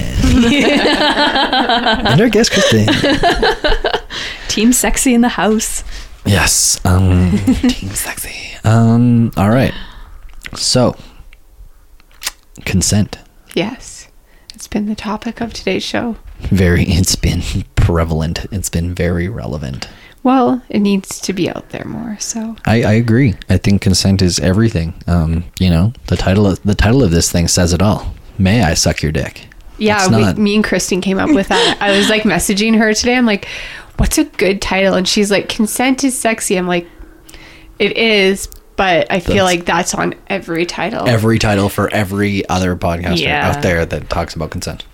and 0.54 2.20
our 2.22 2.30
guest 2.30 2.52
Kristen. 2.52 2.88
Team 4.48 4.72
sexy 4.72 5.12
in 5.12 5.20
the 5.20 5.28
house. 5.28 5.84
Yes, 6.24 6.80
um, 6.86 7.30
team 7.62 7.90
sexy. 7.90 8.34
Um, 8.64 9.30
all 9.36 9.48
right. 9.50 9.72
So, 10.54 10.96
consent. 12.64 13.18
Yes, 13.54 14.08
it's 14.54 14.66
been 14.68 14.86
the 14.86 14.94
topic 14.94 15.40
of 15.40 15.52
today's 15.52 15.82
show. 15.82 16.16
Very. 16.40 16.84
It's 16.84 17.16
been 17.16 17.42
prevalent. 17.76 18.46
It's 18.52 18.68
been 18.70 18.94
very 18.94 19.28
relevant. 19.28 19.88
Well, 20.22 20.62
it 20.68 20.80
needs 20.80 21.18
to 21.20 21.32
be 21.32 21.48
out 21.48 21.70
there 21.70 21.84
more. 21.86 22.18
So 22.20 22.56
I, 22.66 22.82
I 22.82 22.92
agree. 22.92 23.34
I 23.48 23.56
think 23.56 23.80
consent 23.82 24.20
is 24.20 24.38
everything. 24.38 24.94
Um, 25.06 25.44
you 25.58 25.70
know, 25.70 25.92
the 26.08 26.16
title 26.16 26.46
of 26.46 26.62
the 26.62 26.74
title 26.74 27.02
of 27.02 27.10
this 27.10 27.32
thing 27.32 27.48
says 27.48 27.72
it 27.72 27.80
all. 27.82 28.14
May 28.38 28.62
I 28.62 28.74
suck 28.74 29.02
your 29.02 29.12
dick? 29.12 29.46
yeah, 29.78 30.06
we, 30.14 30.20
not- 30.20 30.36
me 30.36 30.54
and 30.56 30.64
Kristen 30.64 31.00
came 31.00 31.18
up 31.18 31.30
with 31.30 31.48
that. 31.48 31.78
I 31.80 31.96
was 31.96 32.10
like 32.10 32.22
messaging 32.24 32.76
her 32.76 32.92
today. 32.92 33.16
I'm 33.16 33.24
like, 33.24 33.46
"What's 33.96 34.18
a 34.18 34.24
good 34.24 34.60
title?" 34.60 34.92
And 34.94 35.08
she's 35.08 35.30
like, 35.30 35.48
"Consent 35.48 36.04
is 36.04 36.18
sexy." 36.18 36.56
I'm 36.56 36.66
like, 36.68 36.86
"It 37.78 37.96
is." 37.96 38.48
But 38.80 39.08
I 39.12 39.20
feel 39.20 39.44
That's- 39.44 39.56
like 39.58 39.64
that's 39.66 39.94
on 39.94 40.14
every 40.28 40.64
title. 40.64 41.06
Every 41.06 41.38
title 41.38 41.68
for 41.68 41.92
every 41.92 42.48
other 42.48 42.74
podcaster 42.76 43.18
Yeah. 43.20 43.50
out 43.50 43.60
there 43.60 43.84
that 43.84 44.08
talks 44.08 44.34
about 44.34 44.48
consent. 44.48 44.86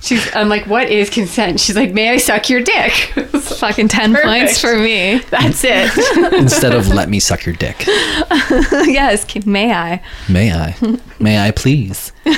She's, 0.00 0.34
I'm 0.34 0.48
like, 0.48 0.66
what 0.66 0.88
is 0.88 1.10
consent? 1.10 1.60
She's 1.60 1.76
like, 1.76 1.92
may 1.92 2.08
I 2.08 2.16
suck 2.16 2.48
your 2.48 2.62
dick? 2.62 2.92
Fucking 3.32 3.88
10 3.88 4.12
Perfect. 4.14 4.26
points 4.26 4.58
for 4.58 4.78
me. 4.78 5.18
That's 5.28 5.62
it. 5.64 6.32
Instead 6.32 6.72
of 6.74 6.88
let 6.88 7.10
me 7.10 7.20
suck 7.20 7.44
your 7.44 7.54
dick. 7.56 7.84
yes, 7.86 9.26
may 9.44 9.70
I? 9.70 10.02
May 10.30 10.50
I? 10.50 10.74
May 11.20 11.38
I 11.46 11.50
please? 11.50 12.12
I 12.24 12.30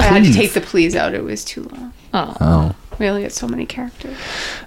had 0.00 0.22
to 0.22 0.32
take 0.32 0.52
the 0.52 0.60
please 0.60 0.94
out. 0.94 1.12
It 1.12 1.24
was 1.24 1.44
too 1.44 1.64
long. 1.64 1.92
Oh. 2.14 2.76
We 3.00 3.08
only 3.08 3.22
get 3.22 3.32
so 3.32 3.48
many 3.48 3.66
characters. 3.66 4.16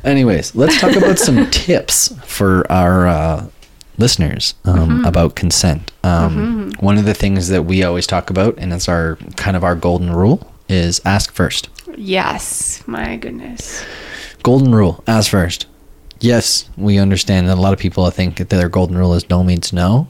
Anyways, 0.03 0.55
let's 0.55 0.77
talk 0.81 0.93
about 0.97 1.19
some 1.19 1.49
tips 1.51 2.13
for 2.25 2.69
our 2.69 3.07
uh, 3.07 3.47
listeners 3.97 4.55
um, 4.65 5.05
about 5.05 5.35
consent. 5.35 5.91
Um, 6.03 6.71
One 6.79 6.97
of 6.97 7.05
the 7.05 7.13
things 7.13 7.49
that 7.49 7.63
we 7.63 7.83
always 7.83 8.07
talk 8.07 8.29
about, 8.29 8.57
and 8.57 8.73
it's 8.73 8.89
our 8.89 9.17
kind 9.35 9.55
of 9.55 9.63
our 9.63 9.75
golden 9.75 10.11
rule, 10.11 10.51
is 10.67 11.01
ask 11.05 11.31
first. 11.31 11.69
Yes, 11.95 12.83
my 12.87 13.17
goodness. 13.17 13.85
Golden 14.43 14.73
rule, 14.73 15.03
ask 15.07 15.31
first. 15.31 15.67
Yes, 16.19 16.69
we 16.77 16.97
understand 16.97 17.47
that 17.47 17.57
a 17.57 17.61
lot 17.61 17.73
of 17.73 17.79
people 17.79 18.09
think 18.09 18.37
that 18.37 18.49
their 18.49 18.69
golden 18.69 18.97
rule 18.97 19.13
is 19.13 19.29
no 19.29 19.43
means 19.43 19.73
no, 19.73 20.07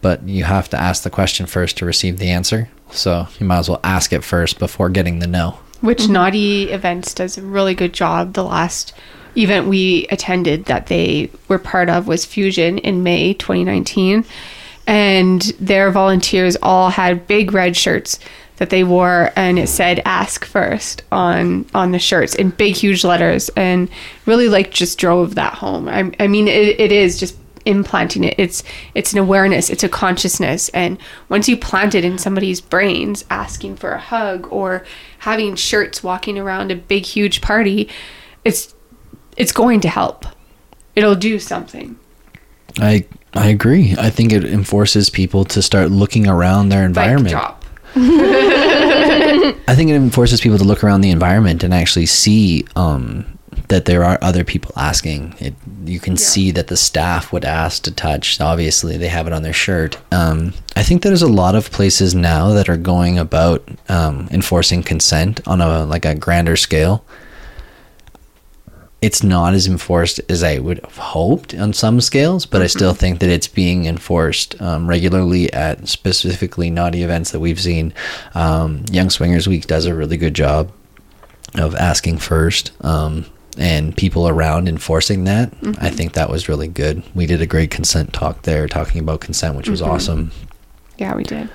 but 0.00 0.22
you 0.26 0.44
have 0.44 0.68
to 0.70 0.80
ask 0.80 1.02
the 1.02 1.10
question 1.10 1.46
first 1.46 1.76
to 1.78 1.84
receive 1.84 2.18
the 2.18 2.30
answer. 2.30 2.68
So 2.90 3.28
you 3.38 3.46
might 3.46 3.58
as 3.58 3.68
well 3.68 3.80
ask 3.84 4.12
it 4.12 4.24
first 4.24 4.58
before 4.58 4.88
getting 4.88 5.18
the 5.18 5.26
no. 5.26 5.58
Which 5.80 6.08
Naughty 6.08 6.70
Events 6.70 7.14
does 7.14 7.38
a 7.38 7.42
really 7.42 7.74
good 7.74 7.92
job. 7.92 8.32
The 8.32 8.44
last 8.44 8.94
event 9.38 9.68
we 9.68 10.06
attended 10.10 10.66
that 10.66 10.88
they 10.88 11.30
were 11.48 11.58
part 11.58 11.88
of 11.88 12.06
was 12.06 12.24
Fusion 12.24 12.78
in 12.78 13.02
May 13.02 13.34
2019. 13.34 14.24
And 14.86 15.42
their 15.60 15.90
volunteers 15.90 16.56
all 16.62 16.90
had 16.90 17.26
big 17.26 17.52
red 17.52 17.76
shirts 17.76 18.18
that 18.58 18.70
they 18.70 18.84
wore 18.84 19.30
and 19.36 19.58
it 19.58 19.68
said 19.68 20.02
ask 20.04 20.44
first 20.44 21.02
on 21.12 21.64
on 21.74 21.92
the 21.92 21.98
shirts 21.98 22.34
in 22.34 22.50
big 22.50 22.74
huge 22.74 23.04
letters 23.04 23.48
and 23.50 23.88
really 24.26 24.48
like 24.48 24.72
just 24.72 24.98
drove 24.98 25.36
that 25.36 25.54
home 25.54 25.88
i, 25.88 26.10
I 26.18 26.26
mean 26.26 26.48
it, 26.48 26.80
it 26.80 26.92
is 26.92 27.18
just 27.18 27.36
implanting 27.64 28.24
it 28.24 28.34
it's 28.36 28.62
it's 28.94 29.12
an 29.12 29.18
awareness 29.18 29.70
it's 29.70 29.84
a 29.84 29.88
consciousness 29.88 30.70
and 30.70 30.98
once 31.28 31.48
you 31.48 31.56
plant 31.56 31.94
it 31.94 32.04
in 32.04 32.18
somebody's 32.18 32.60
brains 32.60 33.24
asking 33.30 33.76
for 33.76 33.92
a 33.92 34.00
hug 34.00 34.48
or 34.50 34.84
having 35.20 35.54
shirts 35.54 36.02
walking 36.02 36.38
around 36.38 36.72
a 36.72 36.76
big 36.76 37.04
huge 37.04 37.40
party 37.40 37.88
it's 38.44 38.74
it's 39.38 39.52
going 39.52 39.80
to 39.80 39.88
help 39.88 40.26
it'll 40.94 41.14
do 41.14 41.38
something 41.38 41.98
I 42.80 43.06
I 43.34 43.48
agree. 43.48 43.94
I 43.98 44.10
think 44.10 44.32
it 44.32 44.44
enforces 44.44 45.10
people 45.10 45.44
to 45.46 45.62
start 45.62 45.90
looking 45.90 46.26
around 46.26 46.70
their 46.70 46.84
environment. 46.84 47.30
drop. 47.30 47.64
I 47.94 49.74
think 49.74 49.90
it 49.90 49.96
enforces 49.96 50.40
people 50.40 50.58
to 50.58 50.64
look 50.64 50.82
around 50.82 51.02
the 51.02 51.10
environment 51.10 51.62
and 51.62 51.74
actually 51.74 52.06
see 52.06 52.66
um, 52.74 53.38
that 53.68 53.84
there 53.84 54.04
are 54.04 54.18
other 54.22 54.44
people 54.44 54.72
asking. 54.76 55.34
It, 55.38 55.54
you 55.84 56.00
can 56.00 56.16
see 56.16 56.50
that 56.52 56.68
the 56.68 56.76
staff 56.76 57.32
would 57.32 57.44
ask 57.44 57.82
to 57.84 57.90
touch. 57.90 58.40
Obviously, 58.40 58.96
they 58.96 59.08
have 59.08 59.26
it 59.26 59.32
on 59.32 59.42
their 59.42 59.52
shirt. 59.52 59.98
Um, 60.12 60.54
I 60.76 60.82
think 60.82 61.02
there's 61.02 61.22
a 61.22 61.28
lot 61.28 61.54
of 61.54 61.70
places 61.70 62.14
now 62.14 62.50
that 62.50 62.68
are 62.68 62.76
going 62.76 63.18
about 63.18 63.66
um, 63.88 64.28
enforcing 64.30 64.82
consent 64.82 65.46
on 65.46 65.60
a 65.60 65.84
like 65.84 66.04
a 66.04 66.14
grander 66.14 66.56
scale. 66.56 67.04
It's 69.00 69.22
not 69.22 69.54
as 69.54 69.68
enforced 69.68 70.20
as 70.28 70.42
I 70.42 70.58
would 70.58 70.80
have 70.80 70.96
hoped 70.96 71.54
on 71.54 71.72
some 71.72 72.00
scales, 72.00 72.46
but 72.46 72.62
I 72.62 72.66
still 72.66 72.94
think 72.94 73.20
that 73.20 73.30
it's 73.30 73.46
being 73.46 73.86
enforced 73.86 74.60
um, 74.60 74.88
regularly 74.88 75.52
at 75.52 75.86
specifically 75.86 76.68
naughty 76.68 77.04
events 77.04 77.30
that 77.30 77.38
we've 77.38 77.60
seen. 77.60 77.94
Um, 78.34 78.84
Young 78.90 79.08
Swingers 79.08 79.46
Week 79.46 79.68
does 79.68 79.86
a 79.86 79.94
really 79.94 80.16
good 80.16 80.34
job 80.34 80.72
of 81.54 81.76
asking 81.76 82.18
first 82.18 82.72
um, 82.80 83.24
and 83.56 83.96
people 83.96 84.28
around 84.28 84.68
enforcing 84.68 85.24
that. 85.24 85.52
I 85.78 85.90
think 85.90 86.14
that 86.14 86.28
was 86.28 86.48
really 86.48 86.68
good. 86.68 87.04
We 87.14 87.26
did 87.26 87.40
a 87.40 87.46
great 87.46 87.70
consent 87.70 88.12
talk 88.12 88.42
there 88.42 88.66
talking 88.66 89.00
about 89.00 89.20
consent, 89.20 89.56
which 89.56 89.68
was 89.68 89.80
awesome. 89.80 90.32
Yeah, 90.96 91.14
we 91.14 91.22
did. 91.22 91.48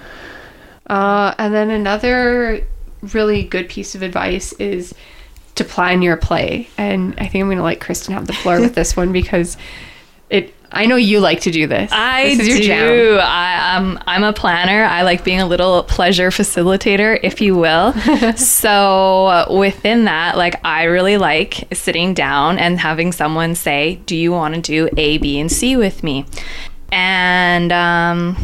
Uh, 0.88 1.34
and 1.38 1.54
then 1.54 1.70
another 1.70 2.66
really 3.14 3.44
good 3.44 3.68
piece 3.68 3.96
of 3.96 4.02
advice 4.02 4.54
is 4.54 4.96
to 5.56 5.64
plan 5.64 6.02
your 6.02 6.18
play. 6.18 6.68
And 6.78 7.14
I 7.18 7.28
think 7.28 7.42
I'm 7.42 7.48
going 7.48 7.58
to 7.58 7.64
let 7.64 7.80
Kristen 7.80 8.14
have 8.14 8.28
the 8.28 8.34
floor 8.34 8.60
with 8.60 8.76
this 8.76 8.96
one 8.96 9.12
because 9.12 9.58
it. 10.30 10.54
I 10.76 10.88
know 10.88 10.96
you 10.96 11.20
like 11.20 11.42
to 11.42 11.52
do 11.52 11.68
this. 11.68 11.92
I 11.94 12.34
this 12.36 12.66
do. 12.66 13.20
I, 13.22 13.76
um, 13.76 14.00
I'm 14.08 14.24
a 14.24 14.34
planner. 14.34 14.84
I 14.84 15.04
like 15.04 15.24
being 15.24 15.40
a 15.40 15.46
little 15.46 15.84
pleasure 15.84 16.32
facilitator, 16.32 17.20
if 17.22 17.42
you 17.42 17.56
will. 17.56 17.94
so 18.36 19.28
uh, 19.28 19.56
within 19.56 20.06
that, 20.06 20.36
like 20.36 20.60
I 20.66 20.86
really 20.86 21.18
like 21.18 21.68
sitting 21.74 22.16
down 22.16 22.58
and 22.58 22.80
having 22.80 23.12
someone 23.12 23.54
say, 23.54 24.02
"Do 24.08 24.16
you 24.16 24.32
want 24.32 24.56
to 24.56 24.62
do 24.62 24.90
A, 24.98 25.20
B, 25.20 25.40
and 25.40 25.52
C 25.52 25.76
with 25.76 26.02
me?" 26.04 26.26
And 26.92 27.72
um, 27.72 28.36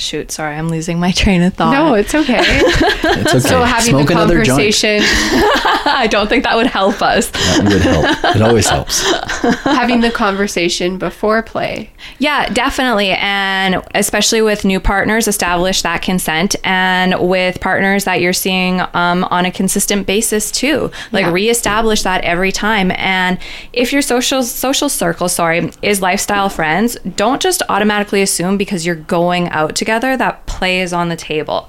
shoot, 0.00 0.32
sorry, 0.32 0.56
I'm 0.56 0.68
losing 0.68 0.98
my 0.98 1.12
train 1.12 1.42
of 1.42 1.54
thought. 1.54 1.72
No, 1.72 1.94
it's 1.94 2.14
okay. 2.14 2.40
It's 3.02 3.30
okay. 3.34 3.38
so 3.40 3.62
having 3.62 3.90
Smoke 3.90 4.06
the 4.08 4.12
another 4.14 4.34
joint. 4.36 4.48
conversation, 4.48 5.00
I 5.02 6.06
don't 6.10 6.28
think 6.28 6.44
that 6.44 6.56
would 6.56 6.66
help 6.66 7.02
us. 7.02 7.30
That 7.30 7.64
would 7.64 7.82
help. 7.82 8.36
It 8.36 8.42
always 8.42 8.68
helps. 8.68 9.02
having 9.64 10.00
the 10.00 10.10
conversation 10.10 10.96
before 10.98 11.42
play. 11.42 11.90
Yeah, 12.18 12.48
definitely. 12.52 13.10
And 13.10 13.82
especially 13.94 14.42
with 14.42 14.64
new 14.64 14.80
partners, 14.80 15.28
establish 15.28 15.82
that 15.82 16.02
consent. 16.02 16.56
And 16.64 17.28
with 17.28 17.60
partners 17.60 18.04
that 18.04 18.20
you're 18.20 18.32
seeing 18.32 18.80
um, 18.94 19.24
on 19.24 19.44
a 19.44 19.50
consistent 19.50 20.06
basis 20.06 20.50
too, 20.50 20.90
like 21.12 21.26
Yeah. 21.26 21.32
reestablish 21.32 22.02
that 22.04 22.22
every 22.24 22.52
time. 22.52 22.90
And 22.92 23.38
if 23.72 23.92
your 23.92 24.02
social 24.02 24.42
social 24.42 24.88
circle, 24.88 25.28
sorry, 25.28 25.70
is 25.82 26.00
lifestyle 26.00 26.48
friends, 26.48 26.96
don't 27.16 27.40
just 27.42 27.62
automatically 27.68 28.22
assume 28.22 28.56
because 28.56 28.86
you're 28.86 28.94
going 28.94 29.48
out 29.50 29.74
together 29.74 29.89
that 29.98 30.46
play 30.46 30.80
is 30.80 30.92
on 30.92 31.08
the 31.08 31.16
table. 31.16 31.68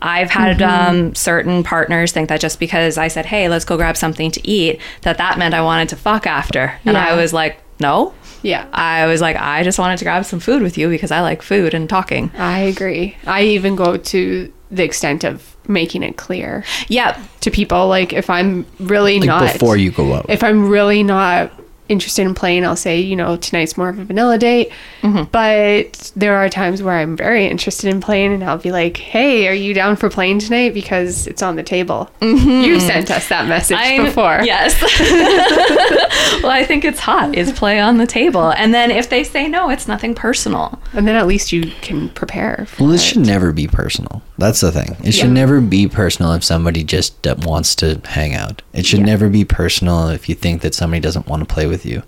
I've 0.00 0.30
had 0.30 0.60
um, 0.62 1.14
certain 1.14 1.62
partners 1.62 2.10
think 2.12 2.28
that 2.28 2.40
just 2.40 2.58
because 2.58 2.98
I 2.98 3.06
said, 3.08 3.24
"Hey, 3.26 3.48
let's 3.48 3.64
go 3.64 3.76
grab 3.76 3.96
something 3.96 4.30
to 4.32 4.46
eat," 4.48 4.80
that 5.02 5.18
that 5.18 5.38
meant 5.38 5.54
I 5.54 5.62
wanted 5.62 5.88
to 5.90 5.96
fuck 5.96 6.26
after, 6.26 6.74
and 6.84 6.96
I 6.96 7.14
was 7.14 7.32
like, 7.32 7.58
"No, 7.80 8.12
Yeah. 8.42 8.66
I 8.72 9.06
was 9.06 9.20
like, 9.20 9.36
I 9.36 9.62
just 9.62 9.78
wanted 9.78 9.98
to 9.98 10.04
grab 10.04 10.24
some 10.24 10.40
food 10.40 10.60
with 10.62 10.76
you 10.76 10.88
because 10.88 11.12
I 11.12 11.20
like 11.20 11.40
food 11.42 11.72
and 11.74 11.88
talking. 11.88 12.32
I 12.36 12.58
agree. 12.58 13.16
I 13.24 13.42
even 13.44 13.76
go 13.76 13.96
to 13.96 14.52
the 14.72 14.82
extent 14.82 15.22
of 15.22 15.56
making 15.68 16.02
it 16.02 16.16
clear 16.16 16.64
Yeah. 16.88 17.16
to 17.42 17.50
people 17.52 17.86
like 17.86 18.12
if 18.12 18.28
I'm 18.28 18.66
really 18.80 19.20
Like 19.20 19.26
not 19.28 19.52
before 19.52 19.76
you 19.76 19.92
go 19.92 20.14
out. 20.14 20.26
if 20.28 20.42
I'm 20.42 20.68
really 20.68 21.04
not 21.04 21.52
interested 21.92 22.22
in 22.26 22.34
playing, 22.34 22.64
I'll 22.64 22.74
say, 22.76 22.98
you 23.00 23.14
know, 23.14 23.36
tonight's 23.36 23.76
more 23.76 23.88
of 23.88 23.98
a 23.98 24.04
vanilla 24.04 24.38
date. 24.38 24.70
Mm-hmm. 25.02 25.24
But 25.30 26.12
there 26.16 26.36
are 26.36 26.48
times 26.48 26.82
where 26.82 26.94
I'm 26.94 27.16
very 27.16 27.46
interested 27.46 27.88
in 27.90 28.00
playing, 28.00 28.32
and 28.32 28.42
I'll 28.42 28.58
be 28.58 28.72
like, 28.72 28.96
hey, 28.96 29.46
are 29.48 29.54
you 29.54 29.74
down 29.74 29.96
for 29.96 30.08
playing 30.10 30.40
tonight? 30.40 30.74
Because 30.74 31.26
it's 31.26 31.42
on 31.42 31.56
the 31.56 31.62
table. 31.62 32.10
Mm-hmm. 32.20 32.48
You 32.64 32.80
sent 32.80 33.10
us 33.10 33.28
that 33.28 33.46
message 33.46 33.78
before. 33.98 34.40
Yes. 34.42 34.80
well, 36.42 36.50
I 36.50 36.64
think 36.64 36.84
it's 36.84 37.00
hot. 37.00 37.34
Is 37.34 37.52
play 37.52 37.78
on 37.80 37.98
the 37.98 38.06
table. 38.06 38.50
And 38.52 38.72
then 38.72 38.90
if 38.90 39.08
they 39.08 39.24
say 39.24 39.48
no, 39.48 39.70
it's 39.70 39.86
nothing 39.86 40.14
personal. 40.14 40.80
And 40.92 41.06
then 41.06 41.16
at 41.16 41.26
least 41.26 41.52
you 41.52 41.70
can 41.82 42.08
prepare. 42.10 42.66
For 42.68 42.84
Well, 42.84 42.92
this 42.92 43.02
it. 43.02 43.06
should 43.06 43.26
never 43.26 43.52
be 43.52 43.66
personal. 43.66 44.22
That's 44.42 44.60
the 44.60 44.72
thing. 44.72 44.96
It 45.04 45.12
should 45.12 45.26
Yeah. 45.28 45.32
never 45.34 45.60
be 45.60 45.86
personal 45.86 46.32
if 46.32 46.42
somebody 46.42 46.82
just 46.82 47.14
wants 47.44 47.76
to 47.76 48.00
hang 48.04 48.34
out. 48.34 48.60
It 48.72 48.84
should 48.84 48.98
Yeah. 48.98 49.04
never 49.06 49.28
be 49.28 49.44
personal 49.44 50.08
if 50.08 50.28
you 50.28 50.34
think 50.34 50.62
that 50.62 50.74
somebody 50.74 50.98
doesn't 51.00 51.28
want 51.28 51.46
to 51.46 51.54
play 51.54 51.66
with 51.66 51.86
you. 51.86 52.02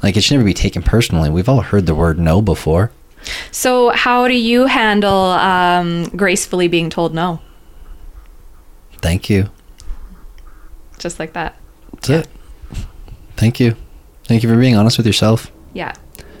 Like, 0.00 0.16
it 0.16 0.20
should 0.22 0.34
never 0.34 0.44
be 0.44 0.54
taken 0.54 0.82
personally. 0.82 1.28
We've 1.28 1.48
all 1.48 1.60
heard 1.62 1.86
the 1.86 1.94
word 1.96 2.20
no 2.20 2.40
before. 2.40 2.92
So, 3.50 3.90
how 3.90 4.28
do 4.28 4.34
you 4.34 4.66
handle 4.66 5.32
um, 5.32 6.04
gracefully 6.16 6.68
being 6.68 6.88
told 6.88 7.14
no? 7.14 7.40
Thank 9.00 9.28
you. 9.28 9.48
Just 10.98 11.18
like 11.18 11.32
that. 11.32 11.56
That's 11.94 12.10
it. 12.10 12.28
Thank 13.36 13.58
you. 13.58 13.74
Thank 14.28 14.44
you 14.44 14.48
for 14.48 14.56
being 14.56 14.76
honest 14.76 14.98
with 14.98 15.06
yourself. 15.06 15.50
Yeah. 15.74 15.92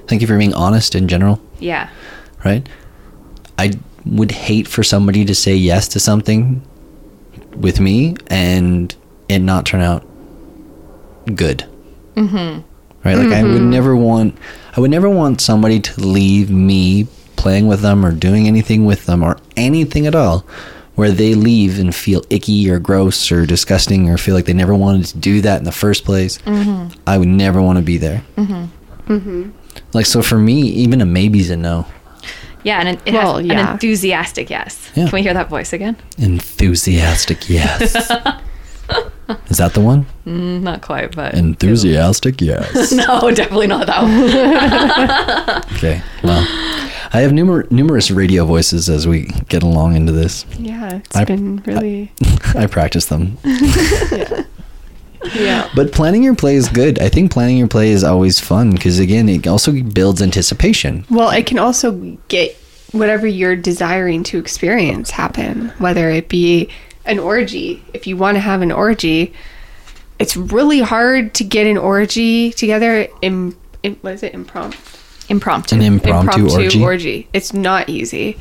Thank 0.06 0.20
you 0.22 0.28
for 0.28 0.38
being 0.38 0.54
honest 0.54 0.94
in 0.94 1.08
general, 1.08 1.40
Yeah. 1.58 1.88
right? 2.44 2.64
I 3.58 3.72
would 4.06 4.30
hate 4.30 4.66
for 4.68 4.82
somebody 4.82 5.24
to 5.24 5.34
say 5.34 5.54
yes 5.54 5.88
to 5.88 6.00
something 6.00 6.62
with 7.56 7.80
me 7.80 8.16
and 8.28 8.94
it 9.28 9.38
not 9.40 9.66
turn 9.66 9.80
out 9.80 10.06
good. 11.34 11.64
Mm-hmm. 12.14 12.60
Right? 13.04 13.16
Like 13.16 13.32
I 13.32 13.42
would 13.42 13.52
mm-hmm. 13.52 13.70
never 13.70 13.96
want 13.96 14.36
I 14.76 14.80
would 14.80 14.90
never 14.90 15.10
want 15.10 15.40
somebody 15.40 15.80
to 15.80 16.00
leave 16.00 16.50
me 16.50 17.08
playing 17.36 17.66
with 17.66 17.80
them 17.80 18.06
or 18.06 18.12
doing 18.12 18.46
anything 18.46 18.84
with 18.84 19.06
them 19.06 19.22
or 19.22 19.38
anything 19.56 20.06
at 20.06 20.14
all 20.14 20.46
where 20.94 21.10
they 21.10 21.34
leave 21.34 21.78
and 21.78 21.94
feel 21.94 22.22
icky 22.30 22.70
or 22.70 22.78
gross 22.78 23.32
or 23.32 23.46
disgusting 23.46 24.10
or 24.10 24.18
feel 24.18 24.34
like 24.34 24.44
they 24.44 24.52
never 24.52 24.74
wanted 24.74 25.06
to 25.06 25.18
do 25.18 25.40
that 25.40 25.58
in 25.58 25.64
the 25.64 25.72
first 25.72 26.04
place. 26.04 26.38
Mm-hmm. 26.38 26.92
I 27.06 27.18
would 27.18 27.28
never 27.28 27.62
want 27.62 27.78
to 27.78 27.84
be 27.84 27.96
there. 27.96 28.22
Mm-hmm. 28.36 29.50
Like 29.92 30.06
so 30.06 30.22
for 30.22 30.38
me, 30.38 30.60
even 30.62 31.00
a 31.00 31.06
maybe's 31.06 31.50
a 31.50 31.56
no. 31.56 31.86
Yeah. 32.64 32.78
And 32.80 32.88
it, 32.90 33.00
it 33.06 33.14
Well, 33.14 33.38
has 33.38 33.46
yeah. 33.46 33.66
an 33.68 33.72
enthusiastic 33.74 34.50
yes. 34.50 34.90
Yeah. 34.94 35.04
Can 35.08 35.12
we 35.12 35.22
hear 35.22 35.34
that 35.34 35.48
voice 35.48 35.72
again? 35.72 35.96
Enthusiastic 36.18 37.48
yes. 37.48 37.94
Is 39.48 39.56
that 39.58 39.72
the 39.72 39.80
one? 39.80 40.04
Mm, 40.26 40.60
not 40.62 40.82
quite, 40.82 41.14
but. 41.16 41.32
Enthusiastic 41.34 42.40
yes. 42.42 42.92
no, 42.92 43.30
definitely 43.30 43.66
not 43.68 43.86
that 43.86 44.02
one. 44.02 45.72
Okay. 45.76 46.02
Well, 46.22 46.44
I 47.14 47.20
have 47.20 47.32
numer- 47.32 47.70
numerous 47.70 48.10
radio 48.10 48.44
voices 48.44 48.88
as 48.88 49.06
we 49.08 49.26
get 49.48 49.62
along 49.62 49.96
into 49.96 50.12
this. 50.12 50.44
Yeah, 50.58 50.96
it's 50.96 51.16
I- 51.16 51.24
been 51.24 51.58
really. 51.66 52.12
I 52.54 52.66
practice 52.66 53.06
them. 53.06 53.38
yeah. 53.44 54.44
But 55.74 55.92
planning 55.92 56.22
your 56.22 56.34
play 56.34 56.56
is 56.56 56.68
good. 56.68 57.00
I 57.00 57.08
think 57.08 57.32
planning 57.32 57.56
your 57.56 57.68
play 57.68 57.90
is 57.90 58.04
always 58.04 58.40
fun 58.40 58.72
because 58.72 58.98
again, 58.98 59.28
it 59.28 59.46
also 59.46 59.72
builds 59.82 60.20
anticipation. 60.20 61.04
Well, 61.10 61.30
it 61.30 61.46
can 61.46 61.58
also 61.58 61.92
get 62.28 62.56
whatever 62.92 63.26
you're 63.26 63.56
desiring 63.56 64.22
to 64.24 64.38
experience 64.38 65.10
happen, 65.10 65.68
whether 65.78 66.10
it 66.10 66.28
be 66.28 66.68
an 67.04 67.18
orgy. 67.18 67.82
If 67.94 68.06
you 68.06 68.16
want 68.16 68.36
to 68.36 68.40
have 68.40 68.62
an 68.62 68.72
orgy, 68.72 69.32
it's 70.18 70.36
really 70.36 70.80
hard 70.80 71.34
to 71.34 71.44
get 71.44 71.66
an 71.66 71.78
orgy 71.78 72.52
together 72.52 73.08
in, 73.22 73.56
in 73.82 73.96
what 74.02 74.14
is 74.14 74.22
it, 74.22 74.34
impromptu? 74.34 74.78
Impromptu. 75.28 75.76
An 75.76 75.82
impromptu, 75.82 76.82
orgy. 76.82 77.28
It's 77.32 77.54
not 77.54 77.88
easy. 77.88 78.36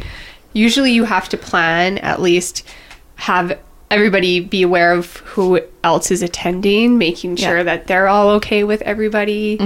Usually 0.53 0.91
you 0.91 1.05
have 1.05 1.29
to 1.29 1.37
plan 1.37 1.97
at 1.99 2.21
least 2.21 2.67
have 3.15 3.57
everybody 3.91 4.39
be 4.39 4.63
aware 4.63 4.93
of 4.93 5.17
who 5.17 5.59
else 5.83 6.09
is 6.11 6.21
attending, 6.23 6.97
making 6.97 7.35
sure 7.35 7.57
Yeah. 7.57 7.63
that 7.63 7.87
they're 7.87 8.07
all 8.07 8.29
okay 8.39 8.63
with 8.63 8.81
everybody. 8.83 9.59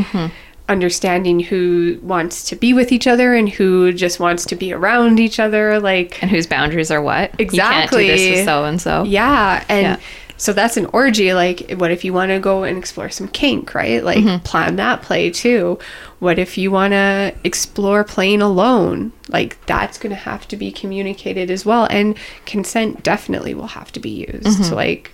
understanding 0.67 1.39
who 1.39 1.99
wants 2.01 2.43
to 2.45 2.55
be 2.55 2.73
with 2.73 2.91
each 2.91 3.05
other 3.05 3.35
and 3.35 3.47
who 3.49 3.93
just 3.93 4.19
wants 4.19 4.45
to 4.47 4.55
be 4.55 4.73
around 4.73 5.19
each 5.19 5.39
other 5.39 5.79
like 5.79 6.19
And 6.23 6.31
whose 6.31 6.47
boundaries 6.47 6.89
are 6.89 7.01
what? 7.03 7.29
You 7.39 7.45
can't 7.45 7.49
do 7.51 7.53
Exactly. 7.55 8.07
this 8.07 8.37
with 8.37 8.45
so 8.45 8.65
and 8.65 8.81
so. 8.81 9.03
yeah 9.03 9.63
and 9.69 9.81
Yeah. 9.83 9.97
so 10.37 10.53
that's 10.53 10.75
an 10.75 10.87
orgy 10.87 11.35
like 11.35 11.75
what 11.77 11.91
if 11.91 12.03
you 12.03 12.13
want 12.13 12.31
to 12.31 12.39
go 12.39 12.63
and 12.63 12.79
explore 12.79 13.09
some 13.11 13.27
kink 13.27 13.75
right 13.75 14.03
like 14.03 14.17
Mm-hmm. 14.17 14.43
plan 14.43 14.77
that 14.77 15.03
play 15.03 15.29
too 15.29 15.77
what 16.25 16.37
if 16.39 16.57
you 16.57 16.69
want 16.71 16.91
to 16.91 17.33
explore 17.43 18.03
playing 18.03 18.41
alone 18.41 19.11
like 19.29 19.51
that's 19.65 19.97
going 19.97 20.09
to 20.09 20.15
have 20.31 20.47
to 20.47 20.57
be 20.57 20.71
communicated 20.71 21.49
as 21.49 21.65
well 21.65 21.85
and 21.89 22.17
consent 22.45 23.01
definitely 23.03 23.53
will 23.53 23.67
have 23.79 23.91
to 23.91 23.99
be 23.99 24.09
used 24.31 24.45
Mm-hmm. 24.47 24.63
so 24.63 24.75
like 24.75 25.11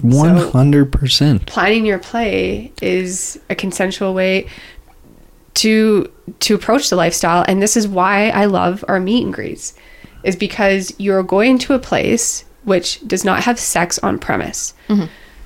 One 0.00 0.36
hundred 0.36 0.90
percent. 0.92 1.46
planning 1.46 1.84
your 1.86 1.98
play 1.98 2.72
is 2.82 3.38
a 3.50 3.54
consensual 3.54 4.14
way 4.14 4.48
to 5.54 6.10
to 6.40 6.54
approach 6.54 6.88
the 6.90 6.96
lifestyle 6.96 7.44
and 7.48 7.60
this 7.62 7.76
is 7.76 7.88
why 7.88 8.30
I 8.30 8.44
love 8.46 8.84
our 8.88 9.00
meet 9.00 9.24
and 9.24 9.34
greets 9.34 9.74
is 10.22 10.36
because 10.36 10.94
you're 10.98 11.22
going 11.22 11.58
to 11.58 11.74
a 11.74 11.78
place 11.78 12.44
which 12.64 13.06
does 13.08 13.24
not 13.24 13.44
have 13.44 13.58
sex 13.58 13.98
on 14.00 14.18
premise. 14.18 14.74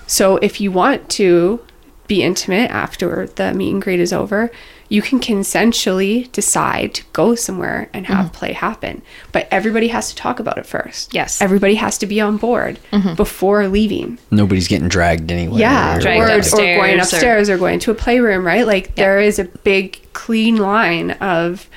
So 0.07 0.37
if 0.39 0.61
you 0.61 0.73
want 0.73 1.09
to 1.11 1.61
be 2.09 2.23
intimate 2.23 2.71
after 2.71 3.27
the 3.29 3.55
meet 3.55 3.71
and 3.73 3.81
greet 3.81 4.01
is 4.01 4.13
over, 4.13 4.51
you 4.93 5.01
can 5.01 5.21
consensually 5.21 6.31
decide 6.33 6.93
to 6.93 7.03
go 7.15 7.35
somewhere 7.35 7.89
and 7.95 8.07
have 8.07 8.27
mm-hmm. 8.27 8.35
play 8.35 8.53
happen. 8.53 9.01
But 9.33 9.49
everybody 9.51 9.89
has 9.89 10.11
to 10.11 10.15
talk 10.15 10.39
about 10.39 10.59
it 10.59 10.67
first. 10.67 11.15
Yes. 11.15 11.41
Everybody 11.41 11.77
has 11.77 11.97
to 11.97 12.07
be 12.07 12.21
on 12.21 12.37
board 12.37 12.79
mm-hmm. 12.91 13.15
before 13.15 13.69
leaving. 13.69 14.19
Nobody's 14.31 14.69
getting 14.69 14.89
dragged 14.89 15.33
anywhere. 15.33 15.61
Yeah, 15.61 15.99
Dragged 15.99 16.53
or, 16.53 16.59
or 16.59 16.77
going 16.77 17.01
upstairs 17.01 17.49
or, 17.49 17.57
going 17.57 17.79
to 17.79 17.91
a 17.91 17.95
playroom, 17.95 18.45
right? 18.45 18.67
Like 18.67 18.95
there 18.97 19.19
is 19.19 19.39
a 19.39 19.45
big 19.45 19.99
clean 20.13 20.57
line 20.57 21.13
of 21.13 21.71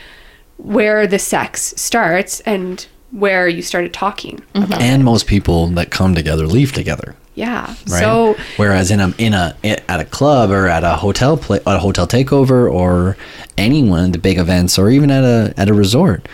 where 0.57 1.07
the 1.07 1.19
sex 1.19 1.73
starts 1.77 2.41
and 2.41 2.85
where 3.11 3.47
you 3.47 3.61
started 3.61 3.93
talking 3.93 4.39
mm-hmm. 4.53 4.63
about. 4.63 4.81
And 4.81 5.05
most 5.05 5.25
people 5.25 5.67
that 5.67 5.89
come 5.89 6.15
together 6.15 6.47
leave 6.47 6.73
together. 6.73 7.15
Yeah. 7.35 7.67
right? 7.67 7.87
So 7.87 8.35
whereas 8.57 8.91
in 8.91 8.99
a 8.99 9.13
in 9.17 9.33
a 9.33 9.55
at 9.63 9.99
a 9.99 10.05
club 10.05 10.49
or 10.51 10.67
at 10.67 10.83
a 10.83 10.95
hotel 10.95 11.37
play, 11.37 11.57
at 11.59 11.75
a 11.75 11.79
hotel 11.79 12.07
takeover 12.07 12.71
or 12.71 13.17
any 13.57 13.83
one 13.83 14.05
of 14.05 14.11
the 14.13 14.17
big 14.19 14.37
events 14.37 14.79
or 14.79 14.89
even 14.89 15.11
at 15.11 15.23
a 15.23 15.53
at 15.57 15.69
a 15.69 15.73
resort, 15.73 16.27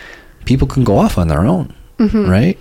people 0.44 0.66
can 0.68 0.84
go 0.84 0.98
off 0.98 1.18
on 1.18 1.28
their 1.28 1.44
own, 1.46 1.74
Mm-hmm. 1.98 2.28
right? 2.30 2.58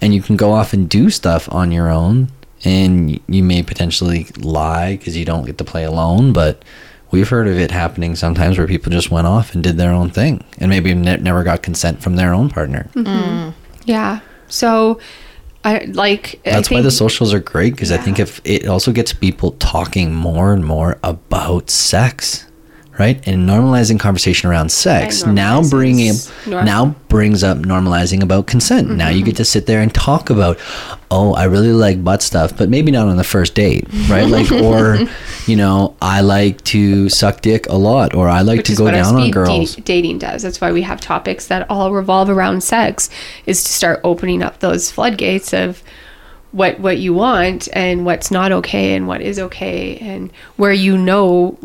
And 0.00 0.14
you 0.14 0.22
can 0.22 0.36
go 0.36 0.52
off 0.52 0.72
and 0.72 0.88
do 0.88 1.10
stuff 1.10 1.50
on 1.52 1.72
your 1.72 1.88
own, 1.90 2.28
and 2.64 3.18
you 3.26 3.42
may 3.42 3.62
potentially 3.64 4.26
lie 4.38 4.96
because 4.96 5.16
you 5.16 5.24
don't 5.24 5.44
get 5.44 5.58
to 5.58 5.64
play 5.64 5.84
alone, 5.84 6.32
but. 6.32 6.62
We've 7.10 7.28
heard 7.28 7.46
of 7.46 7.58
it 7.58 7.70
happening 7.70 8.16
sometimes 8.16 8.56
where 8.56 8.66
people 8.66 8.90
just 8.90 9.10
went 9.10 9.26
off 9.26 9.52
and 9.52 9.62
did 9.62 9.76
their 9.76 9.92
own 9.92 10.08
thing, 10.08 10.42
and 10.56 10.70
maybe 10.70 10.94
ne- 10.94 11.18
never 11.18 11.42
got 11.44 11.60
consent 11.62 12.00
from 12.02 12.16
their 12.16 12.32
own 12.32 12.48
partner. 12.48 12.88
yeah. 13.84 14.20
So 14.48 14.98
I 15.64 15.84
like 15.92 16.40
I 16.44 16.50
That's 16.50 16.70
why 16.70 16.80
the 16.80 16.90
socials 16.90 17.32
are 17.32 17.40
great 17.40 17.74
because 17.74 17.92
I 17.92 17.96
think 17.96 18.18
if 18.18 18.40
it 18.44 18.66
also 18.66 18.92
gets 18.92 19.12
people 19.12 19.52
talking 19.52 20.12
more 20.12 20.52
and 20.52 20.64
more 20.64 20.98
about 21.04 21.70
sex, 21.70 22.46
right? 22.98 23.26
And 23.26 23.48
normalizing 23.48 23.98
conversation 23.98 24.50
around 24.50 24.70
sex 24.70 25.24
now 25.24 25.62
bringing 25.68 26.12
now 26.46 26.94
brings 27.08 27.42
up 27.42 27.58
normalizing 27.58 28.22
about 28.22 28.46
consent. 28.46 28.90
Now 28.90 29.08
you 29.08 29.16
Mm-hmm. 29.20 29.26
get 29.26 29.36
to 29.36 29.44
sit 29.44 29.66
there 29.66 29.80
and 29.80 29.92
talk 29.94 30.30
about, 30.30 30.58
oh, 31.10 31.34
I 31.34 31.44
really 31.44 31.72
like 31.72 32.02
butt 32.04 32.22
stuff, 32.22 32.56
but 32.56 32.68
maybe 32.68 32.90
not 32.90 33.08
on 33.08 33.16
the 33.16 33.24
first 33.24 33.54
date, 33.54 33.86
right? 34.08 34.26
Like, 34.28 34.50
or 34.68 34.98
you 35.46 35.56
know, 35.56 35.96
I 36.02 36.20
like 36.20 36.62
to 36.64 37.08
suck 37.08 37.40
dick 37.40 37.66
a 37.68 37.76
lot, 37.76 38.14
or 38.14 38.28
I 38.28 38.42
like 38.42 38.58
which 38.58 38.66
to 38.68 38.74
go 38.76 38.90
down 38.90 39.16
on 39.16 39.30
girls. 39.30 39.76
da- 39.76 39.82
dating 39.82 40.18
does. 40.18 40.42
That's 40.42 40.60
why 40.60 40.72
we 40.72 40.82
have 40.82 41.00
topics 41.00 41.46
that 41.48 41.66
all 41.70 41.92
revolve 41.92 42.28
around 42.28 42.62
sex, 42.62 43.08
is 43.46 43.62
to 43.64 43.72
start 43.72 44.00
opening 44.04 44.42
up 44.42 44.58
those 44.60 44.90
floodgates 44.90 45.52
of 45.54 45.82
what 46.52 46.78
what 46.80 46.98
you 46.98 47.14
want 47.14 47.68
and 47.72 48.04
what's 48.04 48.30
not 48.30 48.52
okay 48.52 48.94
and 48.94 49.08
what 49.08 49.22
is 49.22 49.38
okay 49.38 49.96
and 49.98 50.30
where 50.56 50.72
you 50.72 50.98
know 50.98 51.56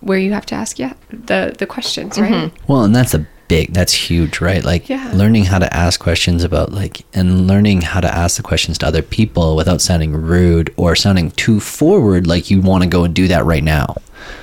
where 0.00 0.18
you 0.18 0.32
have 0.32 0.46
to 0.46 0.54
ask 0.54 0.78
yeah 0.78 0.92
the 1.10 1.54
the 1.58 1.66
questions 1.66 2.18
right 2.18 2.30
mm-hmm. 2.32 2.72
Well, 2.72 2.84
and 2.84 2.94
that's 2.94 3.14
a 3.14 3.26
big, 3.48 3.72
that's 3.72 3.92
huge, 3.92 4.40
right? 4.40 4.64
Like 4.64 4.88
Yeah. 4.88 5.12
learning 5.14 5.44
how 5.44 5.60
to 5.60 5.72
ask 5.72 6.00
questions 6.00 6.42
about 6.42 6.72
like, 6.72 7.04
and 7.14 7.46
learning 7.46 7.82
how 7.82 8.00
to 8.00 8.12
ask 8.12 8.36
the 8.36 8.42
questions 8.42 8.76
to 8.78 8.86
other 8.88 9.02
people 9.02 9.54
without 9.54 9.80
sounding 9.80 10.12
rude 10.12 10.74
or 10.76 10.96
sounding 10.96 11.30
too 11.30 11.60
forward, 11.60 12.26
like 12.26 12.50
you 12.50 12.60
want 12.60 12.82
to 12.82 12.88
go 12.88 13.04
and 13.04 13.14
do 13.14 13.28
that 13.28 13.44
right 13.44 13.62
now, 13.62 13.94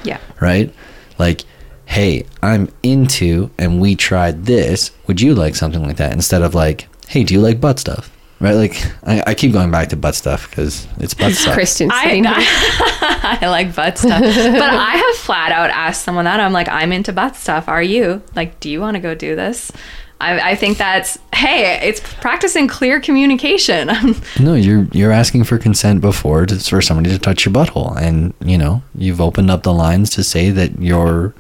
Yeah. 0.06 0.20
right? 0.39 0.74
Like, 1.20 1.43
hey, 1.84 2.26
I'm 2.41 2.70
into, 2.82 3.51
and 3.58 3.82
we 3.82 3.95
tried 3.97 4.45
this. 4.45 4.91
Would 5.08 5.20
you 5.20 5.36
like 5.36 5.56
something 5.56 5.84
like 5.86 5.97
that? 5.97 6.14
Instead 6.14 6.41
of 6.41 6.56
like, 6.56 6.88
hey, 7.10 7.26
do 7.26 7.34
you 7.34 7.41
like 7.41 7.60
butt 7.60 7.80
stuff? 7.80 8.10
Right? 8.44 8.56
Like, 8.56 8.86
I, 9.04 9.24
I 9.28 9.34
keep 9.36 9.54
going 9.54 9.72
back 9.72 9.88
to 9.89 9.96
butt 9.96 10.16
stuff 10.16 10.50
because 10.50 10.86
it's 10.98 11.14
butt 11.14 11.32
stuff. 11.32 11.54
Kristen 11.54 11.89
I, 11.89 12.04
saying 12.04 12.26
I 12.28 13.39
like 13.44 13.74
butt 13.74 13.98
stuff. 13.98 14.20
but 14.20 14.30
I 14.30 14.98
have 14.98 15.16
flat 15.16 15.54
out 15.54 15.70
asked 15.70 16.04
someone 16.04 16.26
that. 16.26 16.41
I'm 16.41 16.52
like, 16.52 16.68
I'm 16.68 16.91
into 16.91 17.14
butt 17.14 17.38
stuff. 17.38 17.70
Are 17.70 17.82
you? 17.82 18.22
Like, 18.36 18.60
do 18.60 18.70
you 18.70 18.82
want 18.82 18.96
to 18.96 19.00
go 19.00 19.16
do 19.16 19.38
this? 19.38 19.72
I, 20.20 20.52
I 20.52 20.56
think 20.56 20.78
that's, 20.78 21.18
hey, 21.34 21.88
it's 21.88 22.02
practicing 22.20 22.68
clear 22.68 23.00
communication. 23.00 23.89
No, 24.39 24.56
you're 24.56 24.88
you're 24.91 25.12
asking 25.12 25.46
for 25.46 25.58
consent 25.58 26.02
before 26.02 26.46
to, 26.46 26.60
for 26.60 26.82
somebody 26.82 27.10
to 27.12 27.20
touch 27.20 27.46
your 27.46 27.54
butthole, 27.54 27.96
and 27.96 28.34
you 28.44 28.58
know 28.58 28.84
you've 28.96 29.22
opened 29.22 29.50
up 29.50 29.64
the 29.64 29.72
lines 29.72 30.10
to 30.12 30.24
say 30.24 30.50
that 30.50 30.82
your 30.82 31.34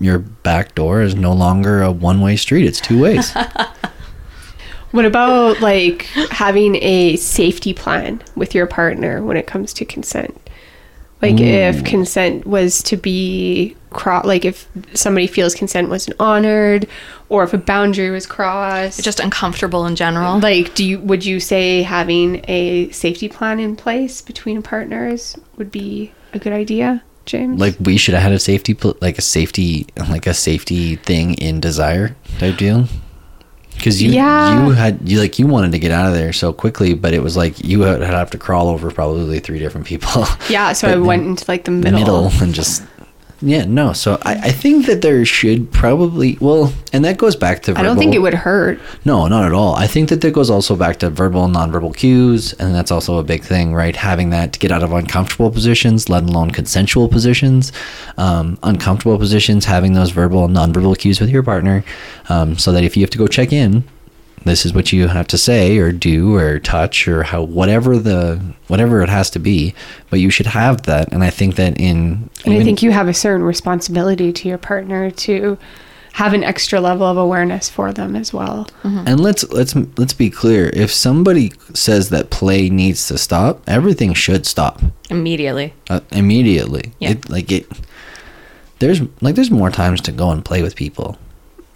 your 0.00 0.18
back 0.18 0.74
door 0.74 1.00
is 1.02 1.14
no 1.14 1.32
longer 1.32 1.82
a 1.82 1.92
one 1.92 2.20
way 2.20 2.34
street; 2.34 2.66
it's 2.66 2.80
two 2.80 3.00
ways. 3.00 3.32
What 4.92 5.04
about 5.04 5.60
like 5.60 6.02
having 6.30 6.76
a 6.76 7.16
safety 7.16 7.72
plan 7.72 8.22
with 8.34 8.54
your 8.54 8.66
partner 8.66 9.22
when 9.22 9.36
it 9.36 9.46
comes 9.46 9.72
to 9.74 9.84
consent? 9.84 10.36
Like 11.22 11.38
if 11.38 11.76
mm. 11.76 11.86
consent 11.86 12.46
was 12.46 12.82
to 12.84 12.96
be 12.96 13.76
cro- 13.90 14.22
like 14.24 14.44
if 14.44 14.66
somebody 14.94 15.26
feels 15.26 15.54
consent 15.54 15.90
wasn't 15.90 16.16
honored 16.18 16.88
or 17.28 17.44
if 17.44 17.52
a 17.52 17.58
boundary 17.58 18.10
was 18.10 18.26
crossed. 18.26 19.04
Just 19.04 19.20
uncomfortable 19.20 19.86
in 19.86 19.96
general. 19.96 20.38
like 20.38 20.74
do 20.74 20.84
you 20.84 20.98
would 21.00 21.24
you 21.24 21.38
say 21.38 21.82
having 21.82 22.42
a 22.48 22.90
safety 22.90 23.28
plan 23.28 23.60
in 23.60 23.76
place 23.76 24.22
between 24.22 24.62
partners 24.62 25.36
would 25.56 25.70
be 25.70 26.12
a 26.32 26.38
good 26.38 26.54
idea, 26.54 27.02
James? 27.26 27.60
like 27.60 27.76
we 27.80 27.98
should 27.98 28.14
have 28.14 28.22
had 28.22 28.32
a 28.32 28.38
safety 28.38 28.72
pl- 28.72 28.96
like 29.02 29.18
a 29.18 29.22
safety 29.22 29.86
like 30.08 30.26
a 30.26 30.34
safety 30.34 30.96
thing 30.96 31.34
in 31.34 31.60
desire 31.60 32.16
type 32.38 32.56
deal. 32.56 32.86
Because 33.80 34.02
you 34.02 34.10
Yeah. 34.12 34.66
you 34.66 34.70
had 34.72 34.98
you 35.08 35.18
like 35.20 35.38
you 35.38 35.46
wanted 35.46 35.72
to 35.72 35.78
get 35.78 35.90
out 35.90 36.08
of 36.08 36.14
there 36.14 36.32
so 36.34 36.52
quickly, 36.52 36.92
but 36.94 37.14
it 37.14 37.22
was 37.22 37.34
like 37.36 37.64
you 37.64 37.80
had 37.80 38.02
have 38.02 38.30
to 38.30 38.38
crawl 38.38 38.68
over 38.68 38.90
probably 38.90 39.40
three 39.40 39.58
different 39.58 39.86
people. 39.86 40.24
yeah, 40.50 40.72
so 40.74 40.88
I 40.92 40.96
went 40.96 41.26
into 41.26 41.44
like 41.48 41.64
the 41.64 41.70
the 41.70 41.76
middle. 41.90 41.98
middle 41.98 42.42
and 42.42 42.54
just 42.54 42.82
yeah 43.42 43.64
no 43.64 43.92
so 43.92 44.18
I, 44.22 44.34
I 44.34 44.50
think 44.50 44.86
that 44.86 45.02
there 45.02 45.24
should 45.24 45.70
probably 45.72 46.36
well 46.40 46.72
and 46.92 47.04
that 47.04 47.18
goes 47.18 47.36
back 47.36 47.62
to 47.62 47.78
I 47.78 47.82
don't 47.82 47.96
think 47.96 48.14
it 48.14 48.18
would 48.18 48.34
hurt. 48.34 48.80
no 49.04 49.26
not 49.28 49.44
at 49.44 49.52
all. 49.52 49.74
I 49.74 49.86
think 49.86 50.08
that 50.10 50.20
that 50.20 50.32
goes 50.32 50.50
also 50.50 50.76
back 50.76 50.98
to 50.98 51.10
verbal 51.10 51.44
and 51.44 51.54
nonverbal 51.54 51.96
cues 51.96 52.52
and 52.54 52.74
that's 52.74 52.90
also 52.90 53.18
a 53.18 53.22
big 53.22 53.42
thing 53.42 53.72
right? 53.74 53.96
Having 53.96 54.30
that 54.30 54.52
to 54.54 54.58
get 54.58 54.72
out 54.72 54.82
of 54.82 54.92
uncomfortable 54.92 55.50
positions 55.50 56.08
let 56.08 56.24
alone 56.24 56.50
consensual 56.50 57.08
positions. 57.08 57.72
Um, 58.16 58.58
uncomfortable 58.62 59.18
positions 59.18 59.64
having 59.64 59.92
those 59.94 60.10
verbal 60.10 60.44
and 60.44 60.54
nonverbal 60.54 60.98
cues 60.98 61.20
with 61.20 61.30
your 61.30 61.42
partner 61.42 61.84
um, 62.28 62.58
so 62.58 62.72
that 62.72 62.84
if 62.84 62.96
you 62.96 63.02
have 63.02 63.10
to 63.10 63.18
go 63.18 63.26
check 63.26 63.52
in 63.52 63.84
this 64.44 64.64
is 64.64 64.72
what 64.72 64.92
you 64.92 65.08
have 65.08 65.26
to 65.28 65.38
say 65.38 65.78
or 65.78 65.92
do 65.92 66.34
or 66.36 66.58
touch 66.58 67.06
or 67.06 67.22
how 67.24 67.42
whatever 67.42 67.98
the 67.98 68.40
whatever 68.68 69.02
it 69.02 69.08
has 69.08 69.30
to 69.30 69.38
be 69.38 69.74
but 70.08 70.18
you 70.20 70.30
should 70.30 70.46
have 70.46 70.82
that 70.82 71.12
and 71.12 71.22
i 71.22 71.30
think 71.30 71.56
that 71.56 71.78
in 71.78 72.28
And 72.44 72.54
I 72.54 72.64
think 72.64 72.82
you 72.82 72.90
have 72.90 73.08
a 73.08 73.14
certain 73.14 73.42
responsibility 73.44 74.32
to 74.32 74.48
your 74.48 74.58
partner 74.58 75.10
to 75.10 75.58
have 76.12 76.32
an 76.34 76.42
extra 76.42 76.80
level 76.80 77.06
of 77.06 77.16
awareness 77.16 77.68
for 77.70 77.92
them 77.92 78.16
as 78.16 78.32
well. 78.32 78.66
And 78.82 79.20
let's 79.20 79.44
let's 79.52 79.76
let's 79.96 80.12
be 80.12 80.28
clear. 80.28 80.68
If 80.74 80.90
somebody 80.92 81.52
says 81.72 82.08
that 82.08 82.30
play 82.30 82.68
needs 82.68 83.06
to 83.08 83.16
stop, 83.16 83.62
everything 83.68 84.12
should 84.14 84.44
stop 84.44 84.82
Immediately. 85.08 85.72
uh, 85.88 86.00
immediately. 86.10 86.92
Yeah. 86.98 87.10
It, 87.10 87.30
like 87.30 87.52
it. 87.52 87.68
There's 88.80 89.00
like 89.20 89.36
there's 89.36 89.52
more 89.52 89.70
times 89.70 90.00
to 90.02 90.12
go 90.12 90.30
and 90.32 90.44
play 90.44 90.62
with 90.62 90.74
people, 90.74 91.16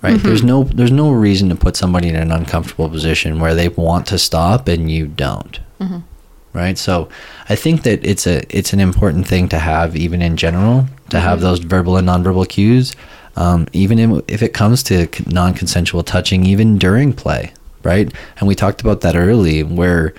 right? 0.05 0.21
There's 0.23 0.41
mm-hmm. 0.41 0.49
no 0.49 0.65
there's 0.65 0.93
no 0.93 1.11
reason 1.13 1.49
to 1.49 1.57
put 1.57 1.77
somebody 1.77 2.09
in 2.09 2.15
an 2.15 2.31
uncomfortable 2.31 2.91
position 2.91 3.41
where 3.41 3.55
they 3.55 3.69
want 3.71 4.07
to 4.09 4.19
stop 4.19 4.69
and 4.69 4.91
you 4.91 5.07
don't, 5.07 5.59
mm-hmm. 5.81 6.01
right? 6.53 6.77
So 6.77 7.09
I 7.49 7.57
think 7.57 7.85
that 7.85 8.05
it's 8.05 8.27
a 8.27 8.45
it's 8.55 8.75
an 8.75 8.81
important 8.81 9.27
thing 9.27 9.49
to 9.49 9.59
have 9.59 9.97
even 9.97 10.21
in 10.21 10.37
general 10.37 10.87
to 11.09 11.21
have 11.21 11.39
mm-hmm. 11.39 11.47
those 11.47 11.61
verbal 11.61 11.97
and 11.97 12.07
nonverbal 12.07 12.47
cues, 12.47 12.95
um, 13.37 13.67
even 13.73 13.99
in, 13.99 14.23
if 14.29 14.43
it 14.43 14.53
comes 14.53 14.83
to 14.85 15.09
non-consensual 15.27 16.03
touching, 16.03 16.45
even 16.45 16.77
during 16.77 17.15
play, 17.15 17.55
right? 17.83 18.13
And 18.39 18.47
we 18.47 18.55
talked 18.55 18.83
about 18.83 19.01
that 19.01 19.17
early, 19.17 19.63
where 19.63 20.13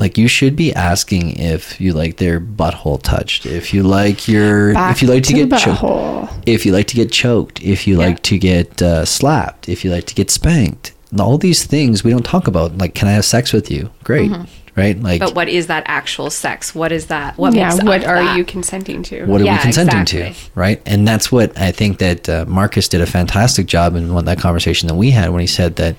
like 0.00 0.16
you 0.16 0.28
should 0.28 0.54
be 0.56 0.72
asking 0.74 1.38
if 1.38 1.80
you 1.80 1.92
like 1.92 2.16
their 2.18 2.40
butthole 2.40 3.02
touched, 3.02 3.46
if 3.46 3.74
you 3.74 3.82
like 3.82 4.28
your, 4.28 4.74
Back 4.74 4.94
if 4.96 5.02
you 5.02 5.08
like 5.08 5.24
to, 5.24 5.32
to 5.34 5.46
get 5.46 5.58
choked, 5.58 5.80
butthole. 5.80 6.42
if 6.46 6.64
you 6.64 6.72
like 6.72 6.86
to 6.88 6.94
get 6.96 7.10
choked, 7.10 7.62
if 7.62 7.86
you 7.86 7.96
like 7.96 8.22
to 8.24 8.38
get 8.38 8.80
uh, 8.82 9.04
slapped, 9.04 9.68
if 9.68 9.84
you 9.84 9.90
like 9.90 10.04
to 10.06 10.14
get 10.14 10.30
spanked. 10.30 10.92
All 11.18 11.38
these 11.38 11.64
things 11.64 12.04
we 12.04 12.10
don't 12.10 12.24
talk 12.24 12.46
about. 12.48 12.76
Like, 12.78 12.94
can 12.94 13.08
I 13.08 13.12
have 13.12 13.24
sex 13.24 13.52
with 13.52 13.70
you? 13.70 13.90
Great, 14.04 14.30
right? 14.76 15.00
Like, 15.00 15.20
But 15.20 15.34
what 15.34 15.48
is 15.48 15.68
that 15.68 15.82
actual 15.86 16.28
sex? 16.28 16.74
What 16.74 16.92
is 16.92 17.06
that? 17.06 17.38
What 17.38 17.54
yeah, 17.54 17.70
makes 17.70 17.82
what 17.82 18.04
are 18.04 18.16
that? 18.22 18.36
you 18.36 18.44
consenting 18.44 19.02
to? 19.04 19.24
what 19.24 19.40
are 19.40 19.44
Yeah, 19.44 19.56
we 19.56 19.62
consenting 19.62 20.00
exactly. 20.02 20.34
to 20.34 20.50
right 20.54 20.82
and 20.86 21.08
that's 21.08 21.32
what 21.32 21.56
i 21.58 21.72
think 21.72 21.98
that 21.98 22.28
uh, 22.28 22.44
marcus 22.46 22.88
did 22.88 23.00
a 23.00 23.06
fantastic 23.06 23.66
job 23.66 23.94
in 23.96 24.12
what 24.14 24.26
that 24.26 24.38
conversation 24.38 24.86
that 24.88 24.94
we 24.96 25.10
had 25.10 25.30
when 25.30 25.40
he 25.40 25.46
said 25.46 25.76
that 25.76 25.96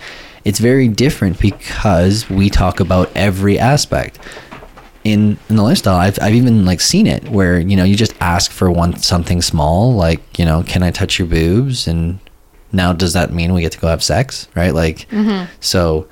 it's 0.50 0.58
very 0.58 0.88
different 0.88 1.40
because 1.40 2.28
we 2.28 2.50
talk 2.50 2.80
about 2.80 3.12
every 3.14 3.60
aspect 3.60 4.18
in 5.04 5.38
in 5.48 5.56
the 5.58 5.62
lifestyle 5.62 5.96
i've, 5.98 6.18
I've 6.20 6.34
even 6.34 6.66
like 6.66 6.82
seen 6.82 7.06
it 7.06 7.30
where 7.30 7.60
you 7.60 7.76
know 7.76 7.84
you 7.84 7.96
just 7.96 8.16
ask 8.20 8.50
for 8.50 8.72
one 8.72 8.98
something 8.98 9.44
small 9.44 9.94
like 9.94 10.40
you 10.40 10.46
know 10.46 10.64
can 10.64 10.82
i 10.82 10.90
touch 10.90 11.20
your 11.20 11.28
boobs 11.28 11.88
and 11.88 12.20
now 12.72 12.94
does 12.94 13.14
that 13.14 13.32
mean 13.32 13.54
we 13.54 13.62
get 13.62 13.74
to 13.74 13.80
go 13.80 13.88
have 13.88 14.04
sex 14.04 14.48
right 14.56 14.74
like 14.74 15.08
mm-hmm. 15.10 15.46
so 15.60 16.08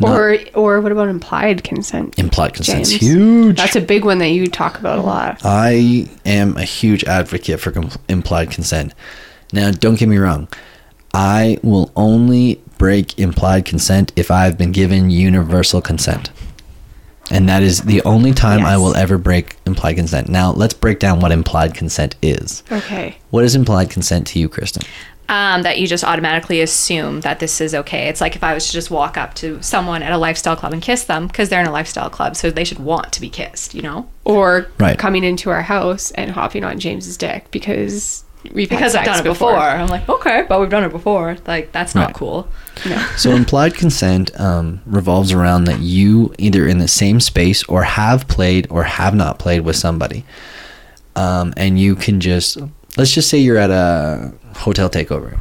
not- 0.00 0.10
Or 0.10 0.38
or 0.54 0.80
what 0.80 0.90
about 0.92 1.08
implied 1.08 1.62
consent? 1.62 2.18
implied 2.18 2.54
consent's 2.54 2.90
James? 2.90 3.02
huge 3.02 3.56
That's 3.56 3.76
a 3.76 3.80
big 3.80 4.04
one 4.04 4.18
that 4.18 4.28
you 4.28 4.46
talk 4.46 4.78
about 4.78 4.98
a 4.98 5.02
lot. 5.02 5.40
I 5.42 6.06
am 6.26 6.58
a 6.58 6.64
huge 6.64 7.02
advocate 7.04 7.60
for 7.60 7.70
com- 7.70 7.90
implied 8.06 8.50
consent. 8.50 8.92
Now, 9.54 9.70
don't 9.70 9.98
get 9.98 10.08
me 10.10 10.18
wrong. 10.18 10.48
I 11.14 11.56
will 11.62 11.90
only 11.96 12.60
break 12.78 13.18
implied 13.18 13.64
consent 13.64 14.12
if 14.16 14.30
I've 14.30 14.56
been 14.58 14.72
given 14.72 15.10
universal 15.10 15.80
consent. 15.80 16.30
And 17.30 17.48
that 17.48 17.62
is 17.62 17.82
the 17.82 18.02
only 18.02 18.32
time 18.32 18.64
I 18.64 18.76
will 18.76 18.94
ever 18.96 19.18
break 19.18 19.56
implied 19.66 19.94
consent. 19.94 20.28
Now, 20.28 20.52
let's 20.52 20.74
break 20.74 21.00
down 21.00 21.18
what 21.20 21.32
implied 21.32 21.74
consent 21.74 22.14
is. 22.22 22.62
Okay. 22.70 23.18
What 23.30 23.42
is 23.44 23.56
implied 23.56 23.90
consent 23.90 24.28
to 24.28 24.38
you, 24.38 24.48
Kristen? 24.48 24.82
um, 25.28 25.62
that 25.62 25.80
you 25.80 25.88
just 25.88 26.04
automatically 26.04 26.60
assume 26.60 27.22
that 27.22 27.40
this 27.40 27.60
is 27.60 27.74
okay. 27.74 28.06
It's 28.08 28.20
like 28.20 28.36
if 28.36 28.44
I 28.44 28.54
was 28.54 28.68
to 28.68 28.72
just 28.72 28.92
walk 28.92 29.16
up 29.16 29.34
to 29.34 29.60
someone 29.60 30.04
at 30.04 30.12
a 30.12 30.18
lifestyle 30.18 30.54
club 30.54 30.72
and 30.72 30.80
kiss 30.80 31.02
them 31.02 31.26
because 31.26 31.48
they're 31.48 31.60
in 31.60 31.66
a 31.66 31.72
lifestyle 31.72 32.08
club, 32.08 32.36
so 32.36 32.48
they 32.48 32.62
should 32.62 32.78
want 32.78 33.12
to 33.12 33.20
be 33.20 33.28
kissed, 33.28 33.74
you 33.74 33.82
know? 33.82 34.08
Or 34.24 34.68
Right. 34.78 34.96
coming 34.96 35.24
into 35.24 35.50
our 35.50 35.62
house 35.62 36.12
and 36.12 36.30
hopping 36.30 36.62
on 36.62 36.78
James's 36.78 37.16
dick 37.16 37.50
because 37.50 38.22
we've 38.52 38.70
had 38.70 38.76
Because 38.78 38.94
I've 38.94 39.04
done 39.04 39.20
it 39.20 39.24
before. 39.24 39.56
I'm 39.56 39.88
like, 39.88 40.08
okay, 40.08 40.44
but 40.48 40.60
we've 40.60 40.70
done 40.70 40.84
it 40.84 40.90
before. 40.90 41.36
Like, 41.46 41.72
that's 41.72 41.94
not 41.94 42.06
Right. 42.08 42.14
cool. 42.14 42.48
So 43.16 43.30
implied 43.30 43.74
consent 43.74 44.38
um, 44.38 44.80
revolves 44.86 45.32
around 45.32 45.64
that 45.64 45.80
you 45.80 46.34
either 46.38 46.66
in 46.66 46.78
the 46.78 46.88
same 46.88 47.20
space 47.20 47.64
or 47.64 47.82
have 47.82 48.28
played 48.28 48.66
or 48.70 48.84
have 48.84 49.14
not 49.14 49.38
played 49.38 49.60
with 49.62 49.76
somebody, 49.76 50.24
um, 51.16 51.54
and 51.56 51.80
you 51.80 51.94
can 51.96 52.20
just 52.20 52.58
let's 52.96 53.12
just 53.12 53.28
say 53.30 53.38
you're 53.38 53.56
at 53.58 53.70
a 53.70 54.32
hotel 54.56 54.88
takeover, 54.90 55.40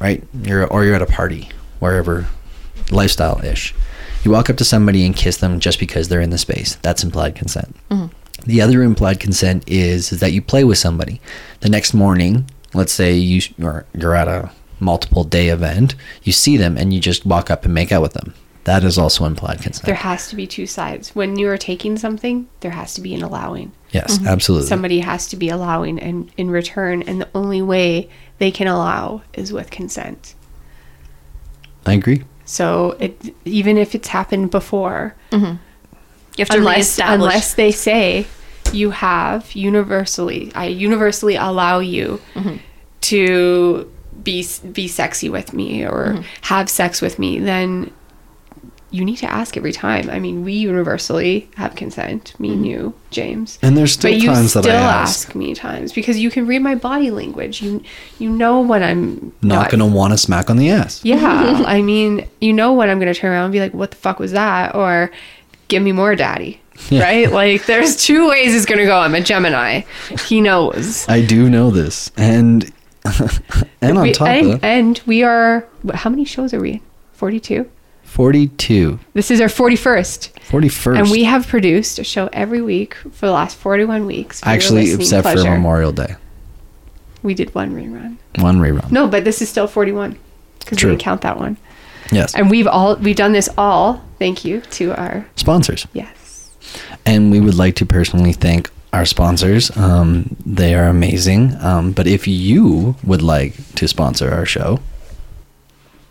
right? 0.00 0.22
You're 0.42 0.66
or 0.66 0.84
you're 0.84 0.94
at 0.94 1.02
a 1.02 1.06
party 1.06 1.48
wherever, 1.80 2.26
lifestyle 2.90 3.42
ish. 3.44 3.74
You 4.22 4.30
walk 4.30 4.48
up 4.48 4.56
to 4.58 4.64
somebody 4.64 5.04
and 5.04 5.14
kiss 5.16 5.38
them 5.38 5.60
just 5.60 5.78
because 5.78 6.08
they're 6.08 6.20
in 6.20 6.30
the 6.30 6.38
space. 6.38 6.76
That's 6.82 7.02
implied 7.04 7.34
consent. 7.34 7.74
The 8.44 8.60
other 8.60 8.82
implied 8.82 9.20
consent 9.20 9.64
is, 9.66 10.12
is 10.12 10.20
that 10.20 10.32
you 10.32 10.42
play 10.42 10.64
with 10.64 10.78
somebody. 10.78 11.20
The 11.60 11.68
next 11.68 11.94
morning, 11.94 12.48
let's 12.74 12.92
say 12.92 13.14
you 13.14 13.40
you're, 13.56 13.86
you're 13.94 14.14
at 14.14 14.28
a 14.28 14.50
multiple 14.80 15.24
day 15.24 15.48
event, 15.48 15.94
you 16.22 16.32
see 16.32 16.56
them 16.56 16.76
and 16.76 16.92
you 16.92 17.00
just 17.00 17.24
walk 17.24 17.50
up 17.50 17.64
and 17.64 17.74
make 17.74 17.92
out 17.92 18.02
with 18.02 18.12
them. 18.12 18.34
That 18.64 18.82
is 18.82 18.96
also 18.96 19.26
implied 19.26 19.60
consent. 19.60 19.84
there 19.84 19.94
has 19.94 20.28
to 20.28 20.36
be 20.36 20.46
two 20.46 20.66
sides. 20.66 21.14
When 21.14 21.38
you 21.38 21.50
are 21.50 21.58
taking 21.58 21.98
something, 21.98 22.48
there 22.60 22.70
has 22.70 22.94
to 22.94 23.02
be 23.02 23.14
an 23.14 23.22
allowing. 23.22 23.72
yes, 23.90 24.16
mm-hmm. 24.16 24.26
absolutely. 24.26 24.68
Somebody 24.68 25.00
has 25.00 25.28
to 25.28 25.36
be 25.36 25.50
allowing 25.50 25.98
and 25.98 26.30
in 26.38 26.50
return 26.50 27.02
and 27.02 27.20
the 27.20 27.28
only 27.34 27.60
way 27.60 28.08
they 28.38 28.50
can 28.50 28.66
allow 28.66 29.22
is 29.34 29.52
with 29.52 29.70
consent. 29.70 30.34
I 31.86 31.92
agree. 31.92 32.24
So 32.46 32.96
it 32.98 33.34
even 33.44 33.76
if 33.76 33.94
it's 33.94 34.08
happened 34.08 34.50
before, 34.50 35.14
mm-hmm. 35.30 35.56
You 36.36 36.42
have 36.42 36.48
to 36.50 36.58
unless 36.58 36.76
reestablish. 36.76 37.14
unless 37.14 37.54
they 37.54 37.70
say 37.70 38.26
you 38.72 38.90
have 38.90 39.52
universally 39.52 40.50
I 40.54 40.66
universally 40.66 41.36
allow 41.36 41.78
you 41.78 42.20
mm-hmm. 42.34 42.56
to 43.02 43.92
be 44.22 44.46
be 44.72 44.88
sexy 44.88 45.28
with 45.28 45.52
me 45.52 45.84
or 45.84 46.14
mm-hmm. 46.14 46.22
have 46.42 46.68
sex 46.68 47.00
with 47.00 47.18
me 47.18 47.38
then 47.38 47.92
you 48.94 49.04
need 49.04 49.16
to 49.16 49.26
ask 49.26 49.56
every 49.56 49.72
time. 49.72 50.08
I 50.08 50.20
mean, 50.20 50.44
we 50.44 50.52
universally 50.52 51.50
have 51.56 51.74
consent, 51.74 52.38
me 52.38 52.50
and 52.50 52.58
mm-hmm. 52.58 52.64
you, 52.66 52.94
James. 53.10 53.58
And 53.60 53.76
there's 53.76 53.92
still 53.92 54.12
but 54.12 54.20
you 54.20 54.28
times 54.28 54.50
still 54.50 54.62
that 54.62 54.70
I 54.70 55.00
ask. 55.00 55.26
ask 55.26 55.34
me 55.34 55.52
times 55.52 55.92
because 55.92 56.16
you 56.16 56.30
can 56.30 56.46
read 56.46 56.60
my 56.62 56.76
body 56.76 57.10
language. 57.10 57.60
You 57.60 57.82
you 58.20 58.30
know 58.30 58.60
when 58.60 58.84
I'm 58.84 59.32
Not 59.42 59.72
gonna 59.72 59.88
want 59.88 60.12
to 60.12 60.18
smack 60.18 60.48
on 60.48 60.58
the 60.58 60.70
ass. 60.70 61.04
yeah, 61.04 61.64
I 61.66 61.82
mean, 61.82 62.28
you 62.40 62.52
know 62.52 62.72
when 62.72 62.88
I'm 62.88 63.00
gonna 63.00 63.14
turn 63.14 63.32
around 63.32 63.46
and 63.46 63.52
be 63.52 63.58
like, 63.58 63.74
"What 63.74 63.90
the 63.90 63.96
fuck 63.96 64.20
was 64.20 64.30
that?" 64.30 64.76
or 64.76 65.10
"Give 65.68 65.82
me 65.82 65.92
more, 65.92 66.14
daddy." 66.16 66.60
Right? 66.90 67.30
Like, 67.40 67.66
there's 67.66 67.96
two 67.96 68.28
ways 68.28 68.54
it's 68.54 68.66
gonna 68.66 68.84
go. 68.84 68.98
I'm 68.98 69.14
a 69.14 69.20
Gemini. 69.20 69.82
He 70.26 70.40
knows. 70.40 71.08
I 71.08 71.24
do 71.24 71.48
know 71.48 71.70
this, 71.70 72.10
and 72.16 72.70
and 73.80 73.98
on 73.98 74.02
We- 74.02 74.12
top 74.12 74.28
and, 74.28 74.52
of 74.54 74.60
that, 74.60 74.66
and 74.66 75.00
we 75.06 75.22
are. 75.22 75.66
How 75.94 76.10
many 76.10 76.24
shows 76.24 76.52
are 76.54 76.60
we? 76.60 76.72
in? 76.72 76.80
Forty-two. 77.12 77.70
42, 78.04 79.00
This 79.14 79.30
is 79.32 79.40
our 79.40 79.48
forty-first, 79.48 80.32
41st. 80.48 80.98
and 81.00 81.10
we 81.10 81.24
have 81.24 81.48
produced 81.48 81.98
a 81.98 82.04
show 82.04 82.28
every 82.32 82.62
week 82.62 82.94
for 82.94 83.26
the 83.26 83.32
last 83.32 83.56
forty-one 83.56 84.06
weeks. 84.06 84.38
for 84.40 84.46
your 84.48 84.54
actually, 84.54 84.92
except 84.92 85.26
for 85.26 85.32
pleasure. 85.32 85.50
Memorial 85.50 85.90
Day, 85.90 86.14
we 87.24 87.34
did 87.34 87.52
one 87.56 87.74
rerun. 87.74 88.16
one 88.40 88.58
rerun. 88.58 88.88
No, 88.92 89.08
but 89.08 89.24
this 89.24 89.42
is 89.42 89.48
still 89.48 89.66
forty-one 89.66 90.16
because 90.60 90.82
we 90.82 90.90
didn't 90.90 91.00
count 91.00 91.22
that 91.22 91.38
one. 91.38 91.56
Yes, 92.12 92.34
And 92.34 92.50
we've 92.50 92.66
all 92.66 92.96
we've 92.96 93.16
done 93.16 93.32
this 93.32 93.48
all. 93.56 94.02
Thank 94.18 94.44
you 94.44 94.60
to 94.78 94.94
our 94.98 95.26
sponsors. 95.36 95.86
yes. 95.92 96.50
and 97.06 97.30
we 97.30 97.40
would 97.40 97.54
like 97.54 97.74
to 97.76 97.86
personally 97.86 98.32
thank 98.32 98.70
our 98.92 99.04
sponsors. 99.04 99.70
Um, 99.76 100.36
they 100.46 100.74
are 100.74 100.86
amazing. 100.88 101.56
Um, 101.60 101.92
but 101.92 102.06
if 102.06 102.26
you 102.28 102.94
would 103.04 103.22
like 103.22 103.54
to 103.74 103.88
sponsor 103.88 104.30
our 104.32 104.46
show, 104.46 104.78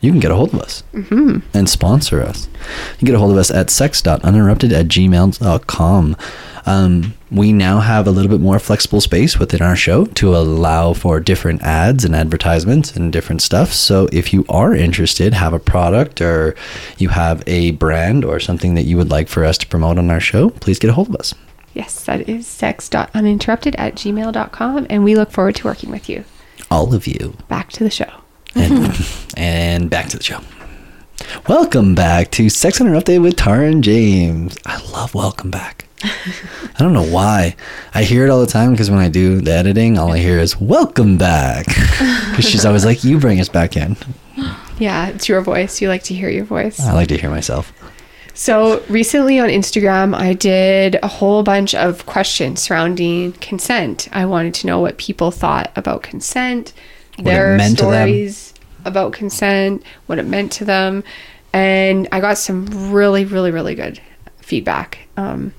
you 0.04 0.12
can 0.12 0.20
get 0.20 0.32
a 0.32 0.36
hold 0.36 0.54
of 0.54 0.60
us 0.60 0.84
and 1.54 1.70
sponsor 1.70 2.22
us. 2.22 2.50
You 2.92 2.98
can 2.98 3.06
get 3.06 3.16
a 3.16 3.20
hold 3.20 3.32
of 3.32 3.38
us 3.38 3.50
at 3.50 3.70
sex.uninterrupted 3.70 4.74
at 4.74 4.88
gmail.com. 4.88 6.18
Um, 6.66 7.14
we 7.32 7.54
now 7.54 7.80
have 7.80 8.06
a 8.06 8.12
little 8.12 8.30
bit 8.30 8.42
more 8.42 8.60
flexible 8.60 9.00
space 9.00 9.40
within 9.40 9.62
our 9.62 9.78
show 9.78 10.06
to 10.06 10.36
allow 10.36 10.92
for 10.92 11.22
different 11.22 11.62
ads 11.62 12.04
and 12.04 12.14
advertisements 12.16 12.96
and 12.96 13.14
different 13.14 13.42
stuff. 13.42 13.72
So 13.72 14.10
if 14.12 14.34
you 14.34 14.46
are 14.50 14.76
interested, 14.76 15.34
have 15.34 15.54
a 15.54 15.60
product 15.60 16.20
or 16.20 16.56
you 16.98 17.10
have 17.10 17.42
a 17.48 17.72
brand 17.72 18.26
or 18.26 18.42
something 18.42 18.76
that 18.76 18.84
you 18.84 18.98
would 18.98 19.10
like 19.10 19.30
for 19.30 19.46
us 19.46 19.58
to 19.60 19.68
promote 19.68 19.98
on 19.98 20.12
our 20.12 20.20
show, 20.20 20.50
please 20.50 20.80
get 20.80 20.90
a 20.90 20.94
hold 20.94 21.10
of 21.10 21.16
us. 21.16 21.34
Yes, 21.74 22.04
that 22.04 22.28
is 22.28 22.46
sex.uninterrupted 22.46 23.76
at 23.78 23.96
gmail.com. 23.96 24.88
And 24.90 25.04
we 25.06 25.16
look 25.16 25.32
forward 25.32 25.56
to 25.56 25.68
working 25.68 25.92
with 25.92 26.10
you. 26.10 26.26
All 26.70 26.94
of 26.94 27.08
you. 27.08 27.38
Back 27.48 27.72
to 27.74 27.84
the 27.84 27.90
show. 27.90 28.23
And, 28.56 29.08
and 29.38 29.90
back 29.90 30.10
to 30.10 30.18
the 30.18 30.24
show. 30.24 30.40
Welcome 31.48 31.96
back 31.96 32.32
to 32.32 32.50
Sex 32.50 32.80
Uninterrupted 32.80 33.22
with 33.22 33.36
Tara 33.36 33.68
and 33.68 33.84
James. 33.84 34.58
I 34.66 34.82
love 34.92 35.16
welcome 35.16 35.52
back. 35.52 35.88
I 36.04 36.80
don't 36.80 36.94
know 36.94 37.06
why. 37.06 37.56
I 37.94 38.04
hear 38.04 38.26
it 38.26 38.30
all 38.30 38.42
the 38.42 38.48
time 38.48 38.72
because 38.72 38.90
when 38.90 39.00
I 39.00 39.10
do 39.10 39.40
the 39.40 39.54
editing, 39.54 39.98
all 39.98 40.12
I 40.12 40.18
hear 40.20 40.40
is 40.40 40.60
welcome 40.60 41.18
back. 41.18 41.66
Because 42.34 42.50
she's 42.50 42.66
always 42.66 42.84
like, 42.84 43.04
you 43.04 43.20
bring 43.20 43.40
us 43.40 43.48
back 43.48 43.78
in. 43.78 43.96
Yeah, 44.80 45.10
it's 45.10 45.30
your 45.30 45.42
voice. 45.42 45.80
You 45.82 45.88
like 45.88 46.02
to 46.06 46.16
hear 46.16 46.30
your 46.30 46.46
voice. 46.46 46.80
I 46.80 46.92
like 46.94 47.10
to 47.10 47.18
hear 47.18 47.30
myself. 47.30 47.72
So 48.34 48.84
recently 48.90 49.40
on 49.40 49.50
Instagram, 49.50 50.16
I 50.16 50.34
did 50.34 50.98
a 51.04 51.08
whole 51.08 51.44
bunch 51.44 51.76
of 51.76 52.08
questions 52.08 52.64
surrounding 52.64 53.34
consent. 53.34 54.10
I 54.12 54.26
wanted 54.26 54.56
to 54.56 54.68
know 54.68 54.80
what 54.80 54.98
people 54.98 55.30
thought 55.30 55.72
about 55.76 56.02
consent, 56.02 56.74
their 57.18 57.58
meant 57.58 57.78
to 57.80 57.86
them. 57.86 58.08
stories 58.08 58.54
about 58.86 59.14
consent, 59.14 59.84
what 60.08 60.20
it 60.20 60.26
meant 60.26 60.52
to 60.54 60.66
them, 60.66 61.04
and 61.54 62.08
I 62.12 62.20
got 62.20 62.38
some 62.38 62.92
really, 62.92 63.26
really, 63.26 63.52
really 63.52 63.76
good 63.76 64.02
feedback. 64.38 65.08
Um, 65.16 65.54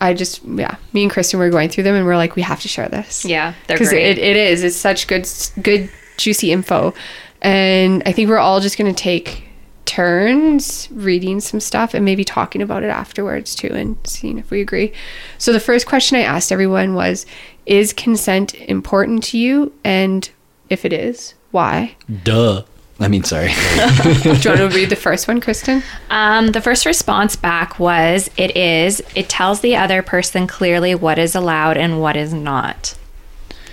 I 0.00 0.12
just, 0.12 0.44
yeah, 0.44 0.76
me 0.92 1.02
and 1.02 1.10
Kristen 1.10 1.38
were 1.38 1.50
going 1.50 1.68
through 1.68 1.84
them, 1.84 1.94
and 1.94 2.04
we're 2.04 2.16
like, 2.16 2.36
we 2.36 2.42
have 2.42 2.60
to 2.62 2.68
share 2.68 2.88
this. 2.88 3.24
Yeah, 3.24 3.54
they're 3.66 3.76
because 3.76 3.90
great. 3.90 4.18
it, 4.18 4.18
it 4.18 4.36
is. 4.36 4.62
It's 4.62 4.76
such 4.76 5.06
good, 5.06 5.28
good, 5.62 5.90
juicy 6.16 6.52
info, 6.52 6.94
and 7.42 8.02
I 8.06 8.12
think 8.12 8.28
we're 8.28 8.38
all 8.38 8.60
just 8.60 8.76
gonna 8.78 8.92
take 8.92 9.44
turns 9.84 10.88
reading 10.90 11.38
some 11.38 11.60
stuff 11.60 11.94
and 11.94 12.04
maybe 12.04 12.24
talking 12.24 12.60
about 12.60 12.82
it 12.82 12.88
afterwards 12.88 13.54
too, 13.54 13.68
and 13.72 13.96
seeing 14.04 14.36
if 14.36 14.50
we 14.50 14.60
agree. 14.60 14.92
So 15.38 15.52
the 15.52 15.60
first 15.60 15.86
question 15.86 16.18
I 16.18 16.22
asked 16.22 16.50
everyone 16.50 16.94
was, 16.94 17.24
"Is 17.66 17.92
consent 17.92 18.54
important 18.54 19.22
to 19.24 19.38
you? 19.38 19.72
And 19.84 20.28
if 20.70 20.84
it 20.84 20.92
is, 20.92 21.34
why?" 21.50 21.96
Duh. 22.24 22.62
I 22.98 23.08
mean, 23.08 23.24
sorry. 23.24 23.48
Do 24.12 24.18
you 24.22 24.30
want 24.30 24.42
to 24.42 24.70
read 24.72 24.88
the 24.88 24.96
first 24.96 25.28
one, 25.28 25.38
Kristen? 25.40 25.82
Um, 26.08 26.48
the 26.48 26.62
first 26.62 26.86
response 26.86 27.36
back 27.36 27.78
was 27.78 28.30
it 28.38 28.56
is, 28.56 29.02
it 29.14 29.28
tells 29.28 29.60
the 29.60 29.76
other 29.76 30.02
person 30.02 30.46
clearly 30.46 30.94
what 30.94 31.18
is 31.18 31.34
allowed 31.34 31.76
and 31.76 32.00
what 32.00 32.16
is 32.16 32.32
not. 32.32 32.96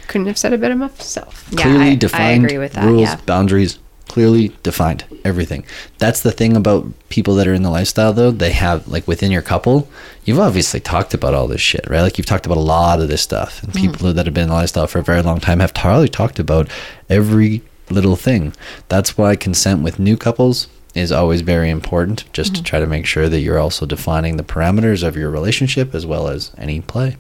Couldn't 0.08 0.28
have 0.28 0.38
said 0.38 0.52
it 0.52 0.60
better 0.60 0.76
myself. 0.76 1.48
Yeah, 1.52 1.62
clearly 1.62 1.90
I, 1.92 1.96
defined 1.96 2.44
I 2.44 2.46
agree 2.46 2.58
with 2.58 2.74
that. 2.74 2.86
rules, 2.86 3.02
yeah. 3.04 3.16
boundaries, 3.26 3.80
clearly 4.08 4.56
defined 4.64 5.06
everything. 5.26 5.66
That's 5.98 6.22
the 6.22 6.32
thing 6.32 6.56
about 6.56 6.86
people 7.10 7.36
that 7.36 7.48
are 7.48 7.54
in 7.54 7.64
the 7.64 7.70
lifestyle 7.70 8.14
though. 8.14 8.32
They 8.32 8.52
have 8.52 8.88
like 8.88 9.08
within 9.08 9.32
your 9.32 9.42
couple, 9.42 9.88
you've 10.26 10.40
obviously 10.40 10.80
talked 10.80 11.14
about 11.14 11.34
all 11.34 11.48
this 11.48 11.62
shit, 11.62 11.88
right? 11.90 12.02
Like 12.02 12.18
you've 12.18 12.28
talked 12.28 12.46
about 12.46 12.58
a 12.58 12.62
lot 12.62 13.02
of 13.02 13.08
this 13.08 13.22
stuff. 13.22 13.58
Mm-hmm. 13.58 13.66
And 13.66 13.74
people 13.74 14.14
that 14.14 14.26
have 14.26 14.34
been 14.34 14.44
in 14.44 14.50
the 14.50 14.56
lifestyle 14.56 14.88
for 14.88 15.00
a 15.00 15.04
very 15.04 15.22
long 15.22 15.40
time 15.40 15.60
have 15.62 15.74
probably 15.74 16.10
talked 16.10 16.38
about 16.40 16.70
every 17.10 17.62
little 17.90 18.16
thing. 18.16 18.54
That's 18.90 19.18
why 19.18 19.36
consent 19.36 19.84
with 19.84 20.00
new 20.00 20.18
couples 20.18 20.68
is 20.94 21.12
always 21.12 21.42
very 21.42 21.70
important 21.72 22.32
just 22.34 22.54
Mm-hmm. 22.54 22.64
to 22.64 22.70
try 22.70 22.80
to 22.80 22.86
make 22.88 23.06
sure 23.08 23.28
that 23.28 23.40
you're 23.40 23.58
also 23.60 23.86
defining 23.86 24.38
the 24.38 24.44
parameters 24.44 25.02
of 25.02 25.18
your 25.18 25.30
relationship 25.32 25.96
as 25.96 26.06
well 26.06 26.28
as 26.28 26.52
any 26.58 26.82
play. 26.82 27.18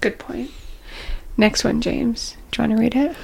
Good 0.00 0.18
point. 0.18 0.50
Next 1.36 1.64
one, 1.64 1.80
James. 1.80 2.36
Do 2.50 2.62
you 2.62 2.68
want 2.68 2.78
to 2.78 2.82
read 2.82 2.94
it? 2.94 3.16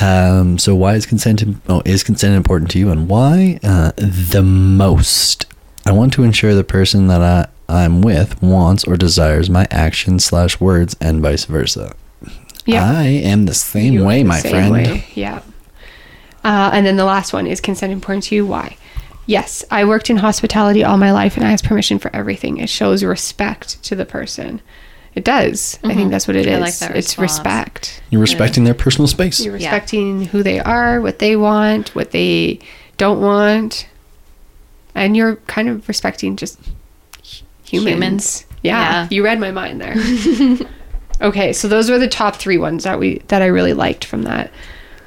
Um, 0.00 0.58
so 0.58 0.74
why 0.74 0.94
is 0.94 1.06
consent 1.06 1.42
oh, 1.68 1.82
is 1.84 2.02
consent 2.02 2.34
important 2.34 2.70
to 2.72 2.78
you 2.78 2.90
and 2.90 3.08
why 3.08 3.60
uh, 3.62 3.92
the 3.96 4.42
most? 4.42 5.46
I 5.86 5.92
want 5.92 6.12
to 6.14 6.24
ensure 6.24 6.54
the 6.54 6.64
person 6.64 7.06
that 7.08 7.22
I, 7.22 7.48
I'm 7.68 8.02
with 8.02 8.40
wants 8.42 8.84
or 8.84 8.96
desires 8.96 9.48
my 9.48 9.66
actions 9.70 10.24
slash 10.24 10.58
words 10.60 10.96
and 11.00 11.20
vice 11.22 11.44
versa. 11.44 11.94
I 12.66 13.04
am 13.04 13.46
the 13.46 13.54
same 13.54 13.92
You 13.92 14.04
way, 14.04 14.22
the 14.22 14.28
my 14.28 14.38
same 14.40 14.50
friend. 14.50 14.72
way, 14.72 15.04
Yeah. 15.14 15.42
Uh, 16.42 16.70
and 16.72 16.84
then 16.84 16.96
the 16.96 17.04
last 17.04 17.32
one 17.32 17.46
is 17.46 17.60
consent 17.60 17.92
important 17.92 18.24
to 18.24 18.34
you? 18.34 18.46
Why? 18.46 18.76
Yes, 19.26 19.64
I 19.70 19.84
worked 19.84 20.10
in 20.10 20.18
hospitality 20.18 20.84
all 20.84 20.98
my 20.98 21.10
life 21.12 21.36
and 21.36 21.46
I 21.46 21.52
ask 21.52 21.64
permission 21.64 21.98
for 21.98 22.14
everything. 22.14 22.58
It 22.58 22.68
shows 22.68 23.02
respect 23.02 23.82
to 23.84 23.94
the 23.94 24.04
person. 24.04 24.60
It 25.14 25.24
does. 25.24 25.78
I 25.84 25.94
think 25.94 26.10
that's 26.10 26.26
what 26.26 26.36
it 26.36 26.46
is. 26.46 26.54
Mm-hmm. 26.54 26.62
Like 26.62 26.78
that 26.78 26.96
it's 26.96 27.18
respect. 27.18 28.02
You're 28.10 28.20
respecting 28.20 28.64
their 28.64 28.74
personal 28.74 29.06
space. 29.06 29.44
You're 29.44 29.54
respecting 29.54 30.24
who 30.24 30.42
they 30.42 30.58
are, 30.58 31.00
what 31.00 31.20
they 31.20 31.36
want, 31.36 31.94
what 31.94 32.10
they 32.10 32.58
don't 32.96 33.20
want. 33.20 33.88
And 34.94 35.16
you're 35.16 35.36
kind 35.46 35.68
of 35.68 35.86
respecting 35.86 36.34
just 36.36 36.58
humans. 37.64 37.92
Humans. 37.94 38.46
Yeah, 38.62 38.80
Yeah. 38.80 39.08
You 39.10 39.24
read 39.24 39.38
my 39.38 39.50
mind 39.52 39.80
there. 39.80 39.94
okay, 41.20 41.52
so 41.52 41.68
those 41.68 41.90
were 41.90 41.98
the 41.98 42.08
top 42.08 42.36
three 42.36 42.58
ones 42.58 42.84
that 42.84 42.98
we 42.98 43.18
that 43.28 43.40
I 43.42 43.46
really 43.46 43.72
liked 43.74 44.04
from 44.04 44.22
that. 44.22 44.50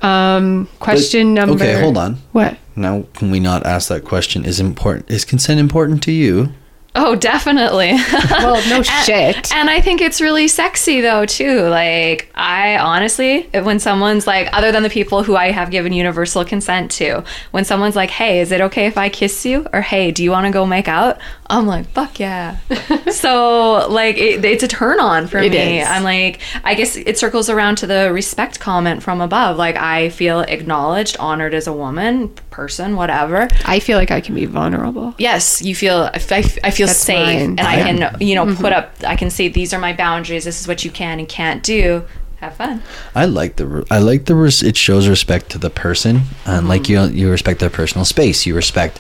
Um 0.02 0.70
question 0.80 1.34
But- 1.34 1.46
number 1.48 1.64
Okay, 1.64 1.82
hold 1.82 1.98
on. 1.98 2.18
What? 2.32 2.58
Now, 2.78 3.06
can 3.16 3.32
we 3.32 3.40
not 3.40 3.66
ask 3.66 3.90
that 3.90 4.06
question? 4.06 4.46
Is 4.46 4.60
important? 4.60 5.10
Is 5.10 5.26
consent 5.26 5.60
important 5.60 6.04
to 6.04 6.12
you? 6.12 6.54
Oh, 7.00 7.16
definitely. 7.16 7.94
Well, 8.38 8.62
no 8.70 8.82
shit. 8.84 9.54
And 9.54 9.70
I 9.70 9.82
think 9.82 10.00
it's 10.02 10.22
really 10.22 10.48
sexy 10.48 11.02
though 11.02 11.26
too. 11.26 11.62
Like 11.70 12.30
I 12.36 12.78
honestly, 12.78 13.44
when 13.54 13.80
someone's 13.80 14.26
like, 14.28 14.48
other 14.54 14.72
than 14.72 14.84
the 14.84 14.90
people 14.90 15.24
who 15.24 15.36
I 15.36 15.52
have 15.52 15.70
given 15.72 15.92
universal 15.94 16.44
consent 16.46 16.92
to, 16.92 17.24
when 17.52 17.66
someone's 17.66 17.96
like, 17.96 18.10
"Hey, 18.10 18.40
is 18.40 18.52
it 18.52 18.62
okay 18.62 18.86
if 18.86 18.98
I 18.98 19.10
kiss 19.10 19.46
you?" 19.46 19.66
or 19.74 19.82
"Hey, 19.82 20.12
do 20.12 20.24
you 20.24 20.32
want 20.32 20.46
to 20.46 20.52
go 20.52 20.66
make 20.66 20.88
out?" 20.88 21.20
I'm 21.50 21.66
like, 21.68 21.90
"Fuck 21.90 22.20
yeah!" 22.20 22.58
so 23.12 23.88
like, 23.90 24.18
it, 24.18 24.44
it's 24.46 24.64
a 24.64 24.68
turn 24.68 25.00
on 25.00 25.28
for 25.28 25.40
It 25.40 25.52
me. 25.52 25.80
is. 25.82 25.88
I'm 25.88 26.04
like, 26.04 26.40
I 26.64 26.74
guess 26.76 26.96
it 26.96 27.18
circles 27.18 27.50
around 27.50 27.78
to 27.78 27.88
the 27.88 28.12
respect 28.14 28.60
comment 28.60 29.04
from 29.04 29.20
above. 29.22 29.58
Like 29.58 29.76
I 29.78 30.10
feel 30.10 30.42
acknowledged, 30.42 31.18
honored 31.20 31.54
as 31.54 31.68
a 31.68 31.74
woman, 31.74 32.34
person, 32.62 32.88
whatever 33.02 33.48
I 33.76 33.78
feel 33.86 33.98
like 34.02 34.12
I 34.20 34.22
can 34.26 34.34
be 34.42 34.46
vulnerable. 34.60 35.08
yes 35.30 35.62
you 35.62 35.76
feel 35.76 35.98
I 36.14 36.20
feel 36.20 36.88
That's 36.88 37.00
safe 37.12 37.28
mine. 37.28 37.42
and 37.52 37.60
i 37.74 37.76
Yeah. 37.78 37.88
can 37.88 37.98
you 38.28 38.36
know 38.38 38.46
put 38.64 38.72
mm-hmm. 38.74 38.80
up 38.80 38.88
i 39.14 39.16
can 39.22 39.30
say 39.38 39.46
these 39.60 39.72
are 39.76 39.82
my 39.88 39.94
boundaries 40.06 40.44
this 40.50 40.60
is 40.62 40.68
what 40.72 40.80
you 40.86 40.92
can 41.02 41.16
and 41.22 41.28
can't 41.40 41.62
do 41.76 42.04
have 42.44 42.54
fun 42.62 42.76
I 43.16 43.26
like 43.40 43.54
the 43.60 43.66
I 43.98 44.00
like 44.10 44.22
the 44.30 44.36
res- 44.44 44.62
it 44.70 44.78
shows 44.78 45.08
respect 45.18 45.46
to 45.54 45.58
the 45.66 45.72
person 45.86 46.14
and 46.46 46.68
like 46.74 46.84
mm-hmm. 46.84 47.16
you 47.16 47.22
you 47.26 47.32
respect 47.38 47.58
their 47.64 47.76
personal 47.82 48.06
space 48.06 48.40
you 48.48 48.54
respect 48.64 48.96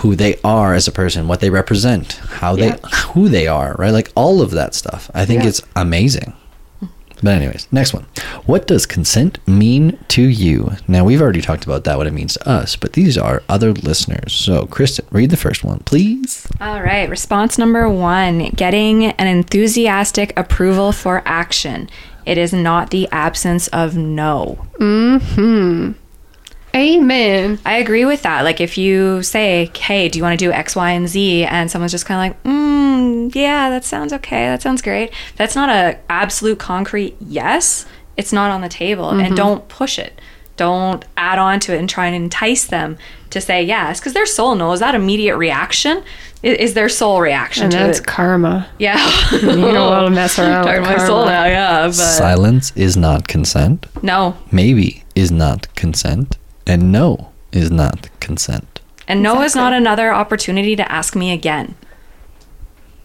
who 0.00 0.10
they 0.22 0.32
are 0.44 0.70
as 0.78 0.86
a 0.88 0.92
person 1.02 1.20
what 1.30 1.40
they 1.42 1.50
represent 1.62 2.06
how 2.42 2.52
they 2.62 2.68
Yeah. 2.68 2.88
who 3.14 3.28
they 3.36 3.46
are 3.60 3.70
right 3.82 3.94
like 4.00 4.10
all 4.22 4.36
of 4.46 4.50
that 4.58 4.70
stuff 4.82 5.02
I 5.22 5.24
think 5.28 5.42
Yeah. 5.42 5.48
it's 5.50 5.62
amazing 5.74 6.30
but 7.22 7.34
anyways 7.34 7.68
next 7.72 7.92
one. 7.94 8.06
What 8.44 8.66
does 8.66 8.86
consent 8.86 9.38
mean 9.46 9.98
to 10.08 10.22
you? 10.22 10.72
Now 10.88 11.04
we've 11.04 11.20
already 11.20 11.40
talked 11.40 11.64
about 11.64 11.84
that 11.84 11.98
what 11.98 12.06
it 12.06 12.12
means 12.12 12.34
to 12.34 12.48
us 12.48 12.76
but 12.76 12.92
these 12.92 13.16
are 13.18 13.42
other 13.48 13.72
listeners. 13.72 14.32
So 14.32 14.66
Kristen 14.66 15.06
read 15.10 15.30
the 15.30 15.36
first 15.36 15.64
one 15.64 15.80
please. 15.80 16.46
All 16.60 16.82
right 16.82 17.08
response 17.08 17.58
number 17.58 17.88
one 17.88 18.50
getting 18.50 19.06
an 19.06 19.26
enthusiastic 19.26 20.32
approval 20.38 20.92
for 20.92 21.22
action. 21.24 21.88
It 22.24 22.38
is 22.38 22.52
not 22.52 22.90
the 22.90 23.08
absence 23.12 23.68
of 23.68 23.96
no 23.96 24.66
mm-hmm. 24.78 25.92
Amen. 26.76 27.58
I 27.64 27.78
agree 27.78 28.04
with 28.04 28.22
that. 28.22 28.42
Like 28.44 28.60
if 28.60 28.76
you 28.76 29.22
say, 29.22 29.70
"Hey, 29.76 30.08
do 30.08 30.18
you 30.18 30.22
want 30.22 30.38
to 30.38 30.44
do 30.44 30.52
X, 30.52 30.76
Y, 30.76 30.90
and 30.90 31.08
Z?" 31.08 31.44
and 31.44 31.70
someone's 31.70 31.92
just 31.92 32.04
kind 32.06 32.18
of 32.32 32.36
like, 32.36 32.42
"Mm, 32.44 33.34
yeah, 33.34 33.70
that 33.70 33.84
sounds 33.84 34.12
okay. 34.12 34.46
That 34.46 34.60
sounds 34.62 34.82
great." 34.82 35.10
That's 35.36 35.54
not 35.56 35.70
a 35.70 35.96
absolute 36.10 36.58
concrete 36.58 37.16
yes. 37.20 37.86
It's 38.16 38.32
not 38.32 38.50
on 38.50 38.60
the 38.60 38.68
table, 38.68 39.10
and 39.10 39.34
don't 39.36 39.66
push 39.68 39.98
it. 39.98 40.20
Don't 40.56 41.04
add 41.18 41.38
on 41.38 41.60
to 41.60 41.74
it 41.74 41.78
and 41.78 41.88
try 41.88 42.06
and 42.06 42.16
entice 42.16 42.64
them 42.64 42.96
to 43.28 43.40
say 43.42 43.62
yes, 43.62 44.00
because 44.00 44.14
their 44.14 44.24
soul 44.24 44.54
knows 44.54 44.80
that 44.80 44.94
immediate 44.94 45.36
reaction 45.36 46.02
i- 46.42 46.46
is 46.46 46.72
their 46.72 46.88
soul 46.88 47.20
reaction 47.20 47.64
And 47.64 47.72
to 47.72 47.78
that's 47.78 47.98
it. 47.98 48.06
Yeah. 48.06 48.64
Yeah, 48.78 48.96
You 49.32 49.40
don't 49.50 49.90
want 49.90 50.06
to 50.06 50.10
mess 50.12 50.38
around 50.38 50.64
Talking 50.64 50.80
with 50.80 50.90
my 50.90 51.06
soul 51.06 51.26
now. 51.26 51.44
Yeah, 51.44 51.86
but 51.88 51.92
silence 51.92 52.72
is 52.74 52.96
not 52.96 53.28
consent 53.28 53.84
no, 54.02 54.34
maybe 54.50 55.04
is 55.14 55.30
not 55.30 55.66
consent 55.74 56.38
and 56.66 56.90
no 56.92 57.30
is 57.52 57.70
not 57.70 58.08
consent 58.20 58.80
and 59.08 59.22
no 59.22 59.40
is 59.42 59.54
not 59.54 59.72
another 59.72 60.12
opportunity 60.12 60.74
to 60.76 60.90
ask 60.90 61.14
me 61.14 61.32
again. 61.32 61.74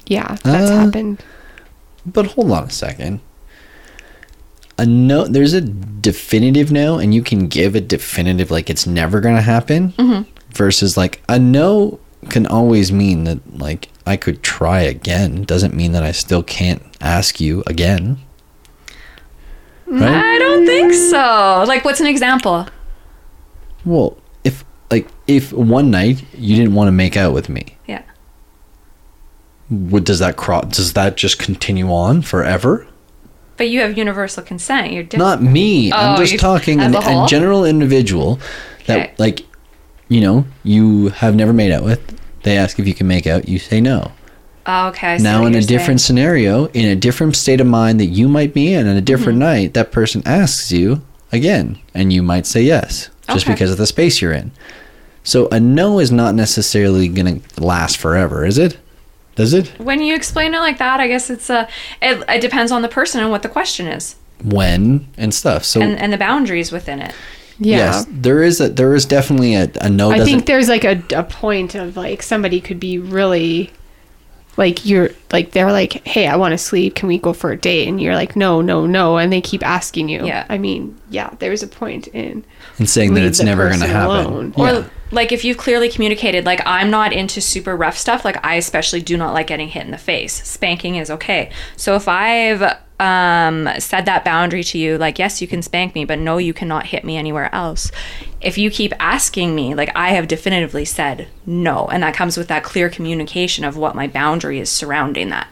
Yeah, 0.07 0.36
that's 0.43 0.70
Uh, 0.72 0.80
happened. 0.86 1.24
But 2.05 2.26
hold 2.28 2.51
on 2.51 2.64
a 2.64 2.70
second. 2.72 3.20
A 4.80 4.86
no, 4.86 5.26
there's 5.26 5.53
a 5.53 5.62
definitive 5.62 6.72
no, 6.72 6.97
and 6.97 7.14
you 7.14 7.22
can 7.22 7.47
give 7.47 7.76
a 7.76 7.82
definitive 7.82 8.49
like 8.49 8.68
it's 8.70 8.88
never 8.88 9.22
gonna 9.22 9.41
happen. 9.43 10.26
Versus 10.55 10.97
like 10.97 11.22
a 11.30 11.38
no 11.38 11.99
can 12.30 12.47
always 12.47 12.91
mean 12.91 13.26
that 13.26 13.59
like 13.59 13.89
I 14.07 14.18
could 14.18 14.41
try 14.41 14.82
again. 14.82 15.43
Doesn't 15.43 15.76
mean 15.76 15.91
that 15.91 16.01
I 16.03 16.12
still 16.12 16.41
can't 16.41 16.82
ask 16.99 17.39
you 17.39 17.62
again. 17.68 18.18
Right? 19.86 20.09
I 20.36 20.39
don't 20.39 20.66
think 20.66 20.93
so. 20.93 21.64
Like, 21.68 21.84
what's 21.86 21.99
an 21.99 22.07
example? 22.07 22.66
Well, 23.86 24.18
if 24.44 24.64
like 24.90 25.08
if 25.28 25.54
one 25.54 25.90
night 25.92 26.24
you 26.38 26.56
didn't 26.56 26.74
want 26.76 26.88
to 26.88 26.92
make 26.92 27.16
out 27.18 27.34
with 27.34 27.50
me, 27.50 27.78
Yeah. 27.88 28.02
would 29.70 30.04
does 30.04 30.20
that 30.20 30.36
cross? 30.38 30.66
Does 30.76 30.94
that 30.94 31.18
just 31.18 31.40
continue 31.40 31.92
on 31.92 32.22
forever? 32.22 32.88
But 33.58 33.70
you 33.70 33.82
have 33.82 33.98
universal 33.98 34.44
consent. 34.44 34.92
You're 34.92 35.04
different. 35.04 35.42
Not 35.44 35.52
me. 35.52 35.92
I'm 35.94 36.16
Oh, 36.16 36.24
just 36.26 36.40
talking 36.40 36.80
as 36.80 36.88
an, 36.88 36.96
a 36.96 36.98
a, 36.98 37.02
whole? 37.02 37.28
general 37.28 37.64
individual 37.66 38.40
that 38.88 38.98
Okay. 39.00 39.14
like 39.18 39.46
you 40.10 40.20
know, 40.20 40.46
you 40.64 41.08
have 41.10 41.36
never 41.36 41.54
made 41.54 41.72
out 41.72 41.84
with. 41.86 42.02
They 42.44 42.58
ask 42.58 42.78
if 42.80 42.88
you 42.88 42.94
can 42.94 43.08
make 43.08 43.26
out, 43.28 43.48
you 43.48 43.60
say 43.60 43.80
no. 43.80 44.12
Oh, 44.66 44.88
okay. 44.90 45.14
I 45.14 45.18
see 45.18 45.24
now 45.24 45.42
what 45.42 45.48
in 45.48 45.54
a 45.54 45.58
you're 45.60 45.68
different 45.68 46.02
scenario, 46.02 46.66
in 46.68 46.86
a 46.90 46.96
different 46.98 47.36
state 47.38 47.62
of 47.62 47.68
mind 47.68 48.00
that 48.02 48.08
you 48.08 48.28
might 48.28 48.54
be 48.54 48.74
in, 48.74 48.88
in 48.88 48.98
a 48.98 49.02
different 49.02 49.40
Mm-hmm. 49.40 49.48
night, 49.64 49.74
that 49.76 49.92
person 49.94 50.22
asks 50.26 50.70
you 50.72 51.02
again, 51.32 51.80
and 51.94 52.12
you 52.12 52.22
might 52.22 52.46
say 52.46 52.62
yes, 52.62 53.10
just 53.34 53.46
Okay. 53.46 53.54
because 53.54 53.72
of 53.72 53.78
the 53.78 53.88
space 53.88 54.22
you're 54.22 54.34
in. 54.34 54.52
So 55.24 55.48
a 55.50 55.60
no 55.60 56.00
is 56.00 56.12
not 56.12 56.36
necessarily 56.36 57.08
going 57.08 57.42
to 57.42 57.64
last 57.64 57.98
forever, 57.98 58.46
is 58.46 58.58
it? 58.58 58.78
Does 59.36 59.54
it? 59.54 59.68
When 59.80 60.02
you 60.02 60.16
explain 60.16 60.54
it 60.54 60.60
like 60.60 60.78
that, 60.80 61.00
I 61.00 61.08
guess 61.08 61.30
it's 61.30 61.50
a. 61.50 61.68
It, 62.02 62.24
it 62.28 62.42
depends 62.42 62.72
on 62.72 62.82
the 62.82 62.90
person 62.90 63.22
and 63.22 63.30
what 63.32 63.44
the 63.44 63.50
question 63.50 63.88
is, 63.88 64.16
When 64.44 65.08
and 65.18 65.34
stuff. 65.34 65.64
So 65.64 65.82
and 65.82 65.98
and 65.98 66.12
the 66.12 66.18
boundaries 66.18 66.72
within 66.72 67.02
it. 67.02 67.14
Yeah. 67.60 67.78
yes, 67.78 68.06
there 68.10 68.42
is 68.42 68.60
a 68.60 68.70
there 68.70 68.96
is 68.96 69.06
definitely 69.06 69.54
a, 69.56 69.72
a 69.82 69.90
no. 69.90 70.12
I 70.12 70.26
think 70.26 70.48
there's 70.48 70.68
like 70.68 70.84
a, 70.84 71.02
a 71.16 71.24
point 71.24 71.76
of 71.76 71.96
like 71.96 72.24
somebody 72.24 72.60
could 72.60 72.80
be 72.80 72.98
really 72.98 73.70
like 74.58 74.86
you're 74.86 75.10
like 75.32 75.52
they're 75.52 75.72
like 75.72 76.06
hey 76.06 76.28
i 76.28 76.36
want 76.36 76.52
to 76.52 76.58
sleep 76.58 76.93
can 76.95 77.08
we 77.08 77.18
go 77.18 77.32
for 77.34 77.52
a 77.52 77.58
date 77.58 77.88
and 77.88 78.02
you're 78.02 78.16
like 78.16 78.36
no 78.36 78.62
no 78.62 78.86
no 78.86 79.18
and 79.18 79.32
they 79.32 79.41
keep 79.41 79.66
asking 79.66 80.10
you 80.10 80.26
Yeah. 80.26 80.45
i 80.49 80.58
mean 80.58 80.99
yeah 81.10 81.34
there's 81.39 81.64
a 81.64 81.68
point 81.68 82.08
in 82.08 82.43
and 82.78 82.89
saying 82.89 83.14
that 83.14 83.24
it's 83.24 83.41
never 83.41 83.68
going 83.68 83.80
to 83.82 83.88
happen. 83.88 84.26
alone. 84.26 84.54
Or 84.58 84.89
like 85.12 85.32
if 85.32 85.43
you've 85.45 85.58
clearly 85.58 85.89
communicated, 85.89 86.45
like 86.45 86.62
I'm 86.66 86.89
not 86.89 87.12
into 87.14 87.41
super 87.41 87.76
rough 87.76 87.97
stuff. 87.97 88.24
Like 88.26 88.43
I 88.45 88.56
especially 88.56 89.02
do 89.02 89.18
not 89.18 89.34
like 89.34 89.47
getting 89.47 89.68
hit 89.68 89.86
in 89.86 89.91
the 89.91 89.97
face. 89.97 90.41
Spanking 90.47 90.95
is 90.95 91.12
okay. 91.12 91.52
So 91.76 91.95
if 91.95 92.08
I've 92.08 92.78
um, 93.02 93.68
said 93.80 94.06
that 94.06 94.24
boundary 94.24 94.64
to 94.66 94.78
you, 94.78 94.97
like, 94.97 95.18
yes, 95.20 95.41
you 95.41 95.47
can 95.47 95.62
spank 95.62 95.95
me, 95.95 96.06
but 96.06 96.20
no, 96.20 96.38
you 96.38 96.54
cannot 96.54 96.86
hit 96.86 97.04
me 97.04 97.18
anywhere 97.18 97.54
else. 97.54 97.91
If 98.39 98.58
you 98.58 98.70
keep 98.70 98.93
asking 98.99 99.56
me, 99.56 99.74
like, 99.74 99.89
I 99.95 100.10
have 100.12 100.28
definitively 100.28 100.86
said 100.86 101.28
no. 101.45 101.88
And 101.88 102.04
that 102.04 102.14
comes 102.14 102.38
with 102.38 102.47
that 102.49 102.64
clear 102.64 102.89
communication 102.89 103.66
of 103.66 103.76
what 103.76 103.95
my 103.95 104.08
boundary 104.08 104.60
is 104.60 104.70
surrounding 104.70 105.30
that. 105.30 105.52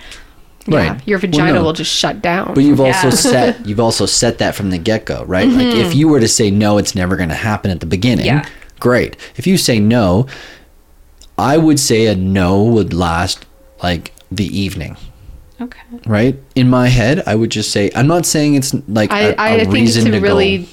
Yeah, 0.68 0.92
Right. 0.92 1.08
your 1.08 1.18
Well, 1.18 1.22
vagina 1.22 1.54
no. 1.54 1.64
will 1.64 1.74
just 1.74 1.92
shut 1.92 2.22
down. 2.22 2.54
But 2.54 2.64
you've 2.64 2.82
also 2.82 3.08
Yeah. 3.08 3.14
set 3.14 3.66
you've 3.66 3.80
also 3.80 4.06
set 4.06 4.38
that 4.38 4.54
from 4.54 4.70
the 4.70 4.78
get 4.78 5.06
go, 5.06 5.24
right? 5.26 5.48
Like 5.48 5.74
if 5.74 5.96
you 5.96 6.08
were 6.08 6.20
to 6.20 6.28
say 6.28 6.52
no, 6.52 6.78
it's 6.78 6.94
never 6.94 7.16
going 7.16 7.30
to 7.30 7.36
happen 7.36 7.72
at 7.72 7.80
the 7.80 7.86
beginning. 7.88 8.26
Yeah. 8.28 8.46
Great. 8.80 9.16
If 9.36 9.48
you 9.48 9.58
say 9.58 9.80
no, 9.80 10.28
I 11.38 11.58
would 11.58 11.80
say 11.80 12.06
a 12.06 12.16
no 12.16 12.62
would 12.62 12.94
last 12.94 13.46
like 13.82 14.12
the 14.32 14.46
evening, 14.56 14.98
Okay. 15.62 15.80
right? 16.06 16.38
In 16.56 16.70
my 16.70 16.88
head, 16.88 17.24
I 17.28 17.36
would 17.36 17.50
just 17.52 17.72
say 17.72 17.92
I'm 17.96 18.08
not 18.08 18.26
saying 18.26 18.56
it's 18.56 18.74
like 18.88 19.12
I, 19.12 19.20
a 19.32 19.36
I 19.38 19.50
a 19.50 19.58
think 19.60 19.68
it's 19.88 19.96
reason 19.98 20.08
a 20.08 20.12
to 20.12 20.20
really 20.22 20.60
go 20.60 20.68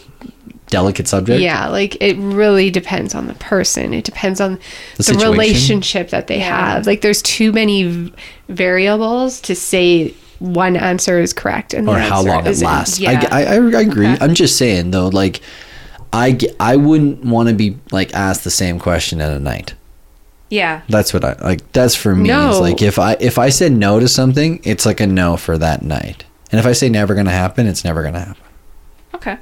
delicate 0.68 1.06
subject. 1.06 1.40
yeah, 1.40 1.68
like 1.68 1.96
it 2.02 2.16
really 2.18 2.70
depends 2.70 3.14
on 3.14 3.26
the 3.28 3.34
person. 3.34 3.94
It 3.94 4.04
depends 4.04 4.40
on 4.40 4.58
The 4.96 5.12
the, 5.12 5.18
relationship 5.30 6.10
that 6.10 6.26
they 6.26 6.38
Yeah. 6.38 6.74
have. 6.74 6.86
Like 6.86 7.00
there's 7.02 7.22
too 7.22 7.52
many 7.52 8.12
variables 8.48 9.40
to 9.42 9.54
say 9.54 10.14
one 10.38 10.76
answer 10.76 11.18
is 11.20 11.32
correct 11.32 11.72
and 11.72 11.86
the 11.88 11.92
or 11.92 11.98
how 11.98 12.22
long 12.22 12.46
it 12.46 12.50
isn't. 12.50 12.66
lasts. 12.66 12.98
Yeah. 12.98 13.26
I, 13.30 13.44
I, 13.44 13.54
I 13.54 13.80
agree. 13.80 14.06
Okay. 14.08 14.18
I'm 14.24 14.34
just 14.34 14.56
saying 14.58 14.90
though, 14.90 15.08
like 15.08 15.40
I, 16.12 16.38
I 16.60 16.76
wouldn't 16.76 17.24
want 17.24 17.48
to 17.48 17.54
be 17.54 17.78
like 17.92 18.12
asked 18.14 18.44
the 18.44 18.50
same 18.50 18.78
question 18.78 19.20
at 19.20 19.32
a 19.32 19.38
night. 19.38 19.74
Yeah. 20.50 20.82
That's 20.88 21.12
what 21.12 21.24
I 21.24 21.34
like. 21.42 21.72
That's 21.72 21.94
for 21.94 22.14
me. 22.14 22.28
No. 22.28 22.50
Is 22.50 22.60
like 22.60 22.82
if 22.82 22.98
I 22.98 23.16
if 23.18 23.38
I 23.38 23.48
said 23.48 23.72
no 23.72 23.98
to 24.00 24.06
something, 24.08 24.60
it's 24.62 24.86
like 24.86 25.00
a 25.00 25.06
no 25.06 25.36
for 25.36 25.58
that 25.58 25.82
night. 25.82 26.24
And 26.52 26.60
if 26.60 26.66
I 26.66 26.72
say 26.72 26.88
never 26.88 27.14
gonna 27.14 27.30
happen, 27.32 27.66
it's 27.66 27.84
never 27.84 28.02
gonna 28.02 28.20
happen. 28.20 28.42
Okay. 29.14 29.38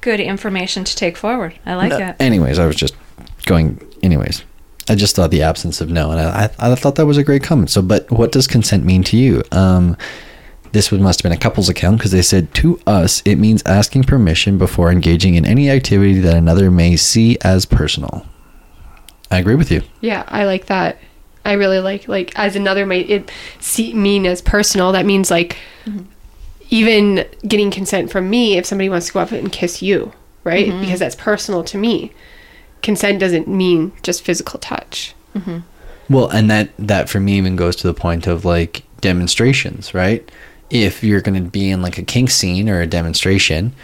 Good 0.00 0.20
information 0.20 0.84
to 0.84 0.96
take 0.96 1.16
forward. 1.16 1.58
I 1.66 1.74
like 1.74 1.92
Uh, 1.92 1.98
it. 1.98 2.16
anyways, 2.20 2.58
I 2.58 2.66
was 2.66 2.76
just 2.76 2.94
going. 3.46 3.80
Anyways, 4.02 4.42
I 4.88 4.94
just 4.94 5.14
thought 5.16 5.30
the 5.30 5.42
absence 5.42 5.80
of 5.80 5.90
no, 5.90 6.10
and 6.10 6.20
I 6.20 6.50
I, 6.58 6.72
I 6.72 6.74
thought 6.74 6.96
that 6.96 7.06
was 7.06 7.16
a 7.18 7.24
great 7.24 7.42
comment. 7.42 7.70
So, 7.70 7.82
but 7.82 8.10
what 8.10 8.32
does 8.32 8.46
consent 8.46 8.84
mean 8.84 9.02
to 9.04 9.16
you? 9.16 9.42
Um, 9.52 9.96
this 10.72 10.90
would 10.90 11.00
must 11.00 11.20
have 11.20 11.30
been 11.30 11.36
a 11.36 11.40
couple's 11.40 11.68
account 11.68 11.98
because 11.98 12.10
they 12.10 12.22
said 12.22 12.52
to 12.54 12.78
us 12.86 13.22
it 13.24 13.36
means 13.36 13.62
asking 13.66 14.04
permission 14.04 14.58
before 14.58 14.90
engaging 14.92 15.34
in 15.34 15.44
any 15.46 15.70
activity 15.70 16.18
that 16.20 16.36
another 16.36 16.70
may 16.70 16.94
see 16.96 17.38
as 17.42 17.64
personal. 17.66 18.26
I 19.30 19.38
agree 19.38 19.54
with 19.54 19.70
you. 19.70 19.82
Yeah, 20.00 20.24
I 20.28 20.44
like 20.44 20.66
that. 20.66 20.98
I 21.44 21.52
really 21.52 21.80
like 21.80 22.08
like 22.08 22.38
as 22.38 22.56
another 22.56 22.84
might 22.86 23.08
it 23.08 23.30
see, 23.60 23.94
mean 23.94 24.26
as 24.26 24.42
personal. 24.42 24.92
That 24.92 25.06
means 25.06 25.30
like 25.30 25.56
mm-hmm. 25.84 26.04
even 26.70 27.26
getting 27.46 27.70
consent 27.70 28.10
from 28.10 28.28
me 28.28 28.56
if 28.58 28.66
somebody 28.66 28.88
wants 28.88 29.06
to 29.06 29.12
go 29.12 29.20
up 29.20 29.32
and 29.32 29.50
kiss 29.50 29.80
you, 29.80 30.12
right? 30.44 30.68
Mm-hmm. 30.68 30.80
Because 30.80 31.00
that's 31.00 31.14
personal 31.14 31.64
to 31.64 31.78
me. 31.78 32.12
Consent 32.82 33.18
doesn't 33.18 33.48
mean 33.48 33.92
just 34.02 34.22
physical 34.22 34.58
touch. 34.60 35.14
Mm-hmm. 35.34 35.58
Well, 36.10 36.28
and 36.28 36.50
that 36.50 36.70
that 36.78 37.08
for 37.08 37.20
me 37.20 37.38
even 37.38 37.56
goes 37.56 37.76
to 37.76 37.86
the 37.86 37.94
point 37.94 38.26
of 38.26 38.44
like 38.44 38.82
demonstrations, 39.00 39.94
right? 39.94 40.30
If 40.70 41.02
you're 41.02 41.20
going 41.20 41.42
to 41.42 41.50
be 41.50 41.70
in 41.70 41.80
like 41.80 41.98
a 41.98 42.02
kink 42.02 42.30
scene 42.30 42.68
or 42.68 42.80
a 42.80 42.86
demonstration, 42.86 43.74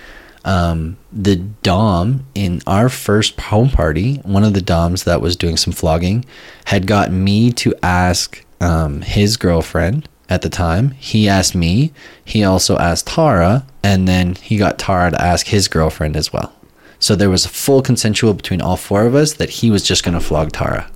um, 0.45 0.97
the 1.13 1.37
dom 1.37 2.27
in 2.35 2.61
our 2.67 2.89
first 2.89 3.41
home 3.41 3.71
party, 3.71 4.17
one 4.17 4.45
of 4.45 4.55
the 4.55 4.61
doms 4.61 5.05
that 5.05 5.21
was 5.21 5.37
doing 5.37 5.57
some 5.57 5.73
flogging, 5.73 6.25
had 6.67 6.87
got 6.87 7.11
me 7.11 7.51
to 7.53 7.75
ask 7.83 8.45
um, 8.61 9.03
his 9.03 9.37
girlfriend 9.37 10.09
at 10.29 10.43
the 10.43 10.49
time. 10.49 10.93
He 10.93 11.29
asked 11.29 11.55
me. 11.55 11.93
He 12.25 12.45
also 12.45 12.77
asked 12.79 13.07
Tara, 13.07 13.67
and 13.83 14.07
then 14.07 14.35
he 14.35 14.57
got 14.57 14.79
Tara 14.79 15.11
to 15.11 15.21
ask 15.23 15.47
his 15.47 15.69
girlfriend 15.69 16.17
as 16.17 16.33
well. 16.33 16.53
So 16.99 17.15
there 17.15 17.31
was 17.31 17.45
a 17.45 17.51
full 17.51 17.83
consensual 17.83 18.35
between 18.35 18.63
all 18.63 18.77
four 18.77 19.07
of 19.07 19.15
us 19.15 19.35
that 19.35 19.51
he 19.51 19.71
was 19.71 19.83
just 19.83 20.05
going 20.05 20.19
to 20.19 20.25
flog 20.25 20.53
Tara. 20.53 20.91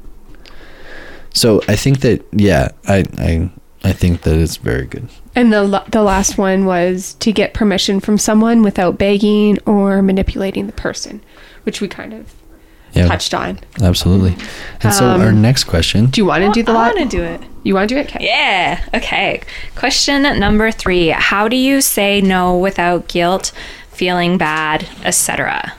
So 1.34 1.60
I 1.68 1.76
think 1.76 2.00
that 2.00 2.24
yeah, 2.32 2.70
I 2.86 3.04
I 3.18 3.50
I 3.84 3.92
think 3.92 4.22
that 4.22 4.36
it's 4.36 4.56
very 4.56 4.86
good. 4.86 5.08
And 5.38 5.52
the 5.52 5.84
the 5.90 6.02
last 6.02 6.36
one 6.36 6.64
was 6.66 7.14
to 7.20 7.30
get 7.32 7.54
permission 7.54 8.00
from 8.00 8.18
someone 8.18 8.62
without 8.62 8.98
begging 8.98 9.58
or 9.66 10.02
manipulating 10.02 10.66
the 10.66 10.72
person, 10.72 11.22
which 11.62 11.80
we 11.80 11.86
kind 11.86 12.12
of 12.12 12.34
Yeah, 12.92 13.06
touched 13.06 13.34
on. 13.34 13.60
absolutely. 13.80 14.34
And 14.82 14.92
so 14.92 15.04
our 15.06 15.28
um, 15.28 15.40
next 15.40 15.64
question. 15.64 16.06
Do 16.06 16.20
you 16.20 16.26
want 16.26 16.42
to 16.42 16.50
do 16.50 16.64
the 16.64 16.72
I 16.72 16.74
lot? 16.74 16.96
want 16.96 17.10
to 17.10 17.16
do 17.16 17.22
it. 17.22 17.40
You 17.62 17.74
want 17.74 17.88
to 17.88 17.94
do 17.94 18.00
it? 18.00 18.06
Okay. 18.08 18.24
Yeah. 18.26 18.82
Okay. 18.94 19.42
Question 19.76 20.22
number 20.40 20.72
three 20.72 21.08
How 21.10 21.46
do 21.46 21.56
you 21.56 21.80
say 21.82 22.20
no 22.20 22.58
without 22.58 23.06
guilt, 23.06 23.52
feeling 23.92 24.38
bad, 24.38 24.88
etc.? 25.04 25.72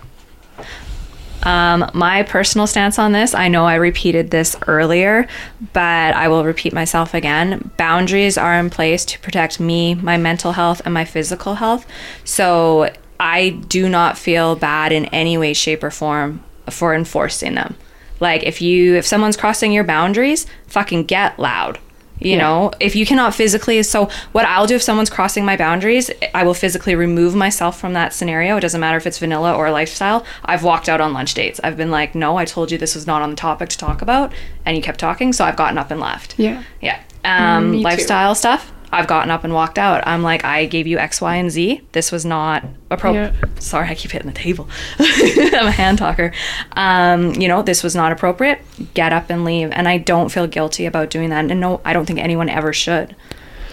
Um, 1.43 1.89
my 1.93 2.23
personal 2.23 2.67
stance 2.67 2.99
on 2.99 3.11
this, 3.11 3.33
I 3.33 3.47
know 3.47 3.65
I 3.65 3.75
repeated 3.75 4.29
this 4.29 4.55
earlier, 4.67 5.27
but 5.73 6.13
I 6.15 6.27
will 6.27 6.43
repeat 6.43 6.73
myself 6.73 7.13
again. 7.13 7.71
Boundaries 7.77 8.37
are 8.37 8.55
in 8.59 8.69
place 8.69 9.05
to 9.05 9.19
protect 9.19 9.59
me, 9.59 9.95
my 9.95 10.17
mental 10.17 10.51
health, 10.51 10.81
and 10.85 10.93
my 10.93 11.05
physical 11.05 11.55
health. 11.55 11.85
So 12.23 12.93
I 13.19 13.49
do 13.49 13.89
not 13.89 14.17
feel 14.17 14.55
bad 14.55 14.91
in 14.91 15.05
any 15.05 15.37
way, 15.37 15.53
shape, 15.53 15.83
or 15.83 15.91
form 15.91 16.43
for 16.69 16.93
enforcing 16.93 17.55
them. 17.55 17.75
Like 18.19 18.43
if 18.43 18.61
you 18.61 18.95
if 18.95 19.05
someone's 19.05 19.37
crossing 19.37 19.71
your 19.71 19.83
boundaries, 19.83 20.45
fucking 20.67 21.05
get 21.05 21.39
loud. 21.39 21.79
You 22.19 22.37
know, 22.37 22.71
if 22.79 22.95
you 22.95 23.05
cannot 23.05 23.33
physically, 23.33 23.81
so 23.83 24.09
what 24.33 24.45
I'll 24.45 24.67
do 24.67 24.75
if 24.75 24.81
someone's 24.81 25.09
crossing 25.09 25.45
my 25.45 25.55
boundaries, 25.55 26.11
I 26.33 26.43
will 26.43 26.53
physically 26.53 26.95
remove 26.95 27.35
myself 27.35 27.79
from 27.79 27.93
that 27.93 28.13
scenario. 28.13 28.57
It 28.57 28.61
doesn't 28.61 28.81
matter 28.81 28.97
if 28.97 29.07
it's 29.07 29.19
vanilla 29.19 29.55
or 29.55 29.71
lifestyle. 29.71 30.25
I've 30.43 30.63
walked 30.63 30.89
out 30.89 31.01
on 31.01 31.13
lunch 31.13 31.33
dates. 31.33 31.59
I've 31.63 31.77
been 31.77 31.91
like, 31.91 32.15
no, 32.15 32.37
I 32.37 32.45
told 32.45 32.71
you 32.71 32.77
this 32.77 32.95
was 32.95 33.07
not 33.07 33.21
on 33.21 33.29
the 33.29 33.35
topic 33.35 33.69
to 33.69 33.77
talk 33.77 34.01
about, 34.01 34.33
and 34.65 34.75
you 34.75 34.83
kept 34.83 34.99
talking, 34.99 35.33
so 35.33 35.45
I've 35.45 35.55
gotten 35.55 35.77
up 35.77 35.91
and 35.91 35.99
left. 35.99 36.37
Yeah. 36.37 36.63
Yeah. 36.81 37.01
Um, 37.23 37.73
too. 37.73 37.79
lifestyle 37.79 38.35
stuff. 38.35 38.71
I've 38.91 39.07
gotten 39.07 39.29
up 39.31 39.43
and 39.43 39.53
walked 39.53 39.77
out. 39.77 40.05
I'm 40.07 40.23
like, 40.23 40.43
I 40.43 40.65
gave 40.65 40.87
you 40.87 40.97
X, 40.97 41.21
Y, 41.21 41.35
and 41.35 41.51
Z. 41.51 41.81
This 41.91 42.11
was 42.11 42.25
not 42.25 42.65
appropriate. 42.89 43.33
Yeah. 43.33 43.49
Sorry, 43.59 43.87
I 43.87 43.95
keep 43.95 44.11
hitting 44.11 44.27
the 44.27 44.33
table. 44.33 44.67
I'm 44.99 45.67
a 45.67 45.71
hand 45.71 45.97
talker. 45.99 46.33
Um, 46.73 47.33
you 47.35 47.47
know, 47.47 47.61
this 47.61 47.83
was 47.83 47.95
not 47.95 48.11
appropriate. 48.11 48.61
Get 48.95 49.13
up 49.13 49.29
and 49.29 49.45
leave. 49.45 49.69
And 49.71 49.87
I 49.87 49.97
don't 49.99 50.29
feel 50.29 50.47
guilty 50.47 50.85
about 50.85 51.09
doing 51.11 51.29
that. 51.29 51.49
And 51.51 51.59
no, 51.59 51.81
I 51.85 51.93
don't 51.93 52.05
think 52.05 52.19
anyone 52.19 52.49
ever 52.49 52.73
should. 52.73 53.15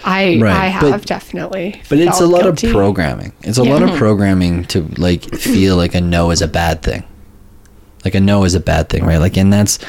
I 0.03 0.37
Right, 0.39 0.73
I 0.75 0.79
but- 0.79 0.91
have 0.91 1.05
definitely. 1.05 1.81
But 1.89 1.97
it's 1.97 2.21
a 2.21 2.27
lot 2.27 2.43
guilty. 2.43 2.67
of 2.67 2.73
programming. 2.73 3.33
It's 3.41 3.57
a 3.57 3.63
lot 3.63 3.81
of 3.81 3.89
programming 3.97 4.65
to 4.65 4.83
like 4.97 5.23
feel 5.35 5.75
like 5.75 5.95
a 5.95 6.01
no 6.01 6.29
is 6.31 6.41
a 6.41 6.47
bad 6.47 6.83
thing. 6.83 7.03
Like 8.07 8.15
a 8.15 8.21
no 8.21 8.45
is 8.45 8.55
a 8.55 8.61
bad 8.61 8.87
thing, 8.87 9.03
right? 9.05 9.17
Like 9.17 9.35
and 9.35 9.51
that's 9.51 9.79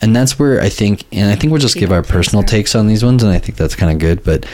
and 0.00 0.16
that's 0.16 0.38
where 0.38 0.62
I 0.62 0.70
think 0.70 1.04
and 1.12 1.30
I 1.30 1.34
think 1.36 1.50
we'll 1.50 1.60
just 1.60 1.76
give 1.76 1.92
our 1.92 2.02
personal 2.02 2.42
takes 2.42 2.74
on 2.74 2.86
these 2.86 3.04
ones 3.04 3.22
and 3.22 3.30
I 3.30 3.38
think 3.38 3.58
that's 3.58 3.76
kind 3.76 3.92
of 3.92 3.98
good, 3.98 4.24
but 4.24 4.46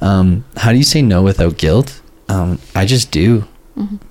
um 0.00 0.44
how 0.56 0.72
do 0.72 0.78
you 0.78 0.84
say 0.84 1.02
no 1.02 1.20
without 1.22 1.58
guilt? 1.58 2.00
Um 2.30 2.58
I 2.74 2.86
just 2.86 3.10
do. 3.10 3.44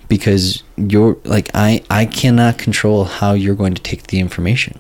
Because 0.07 0.61
you're 0.77 1.17
like 1.23 1.49
I 1.55 1.81
I 1.89 2.05
cannot 2.05 2.59
control 2.59 3.05
how 3.05 3.33
you're 3.33 3.55
going 3.55 3.73
to 3.73 3.81
take 3.81 4.03
the 4.11 4.19
information. 4.19 4.77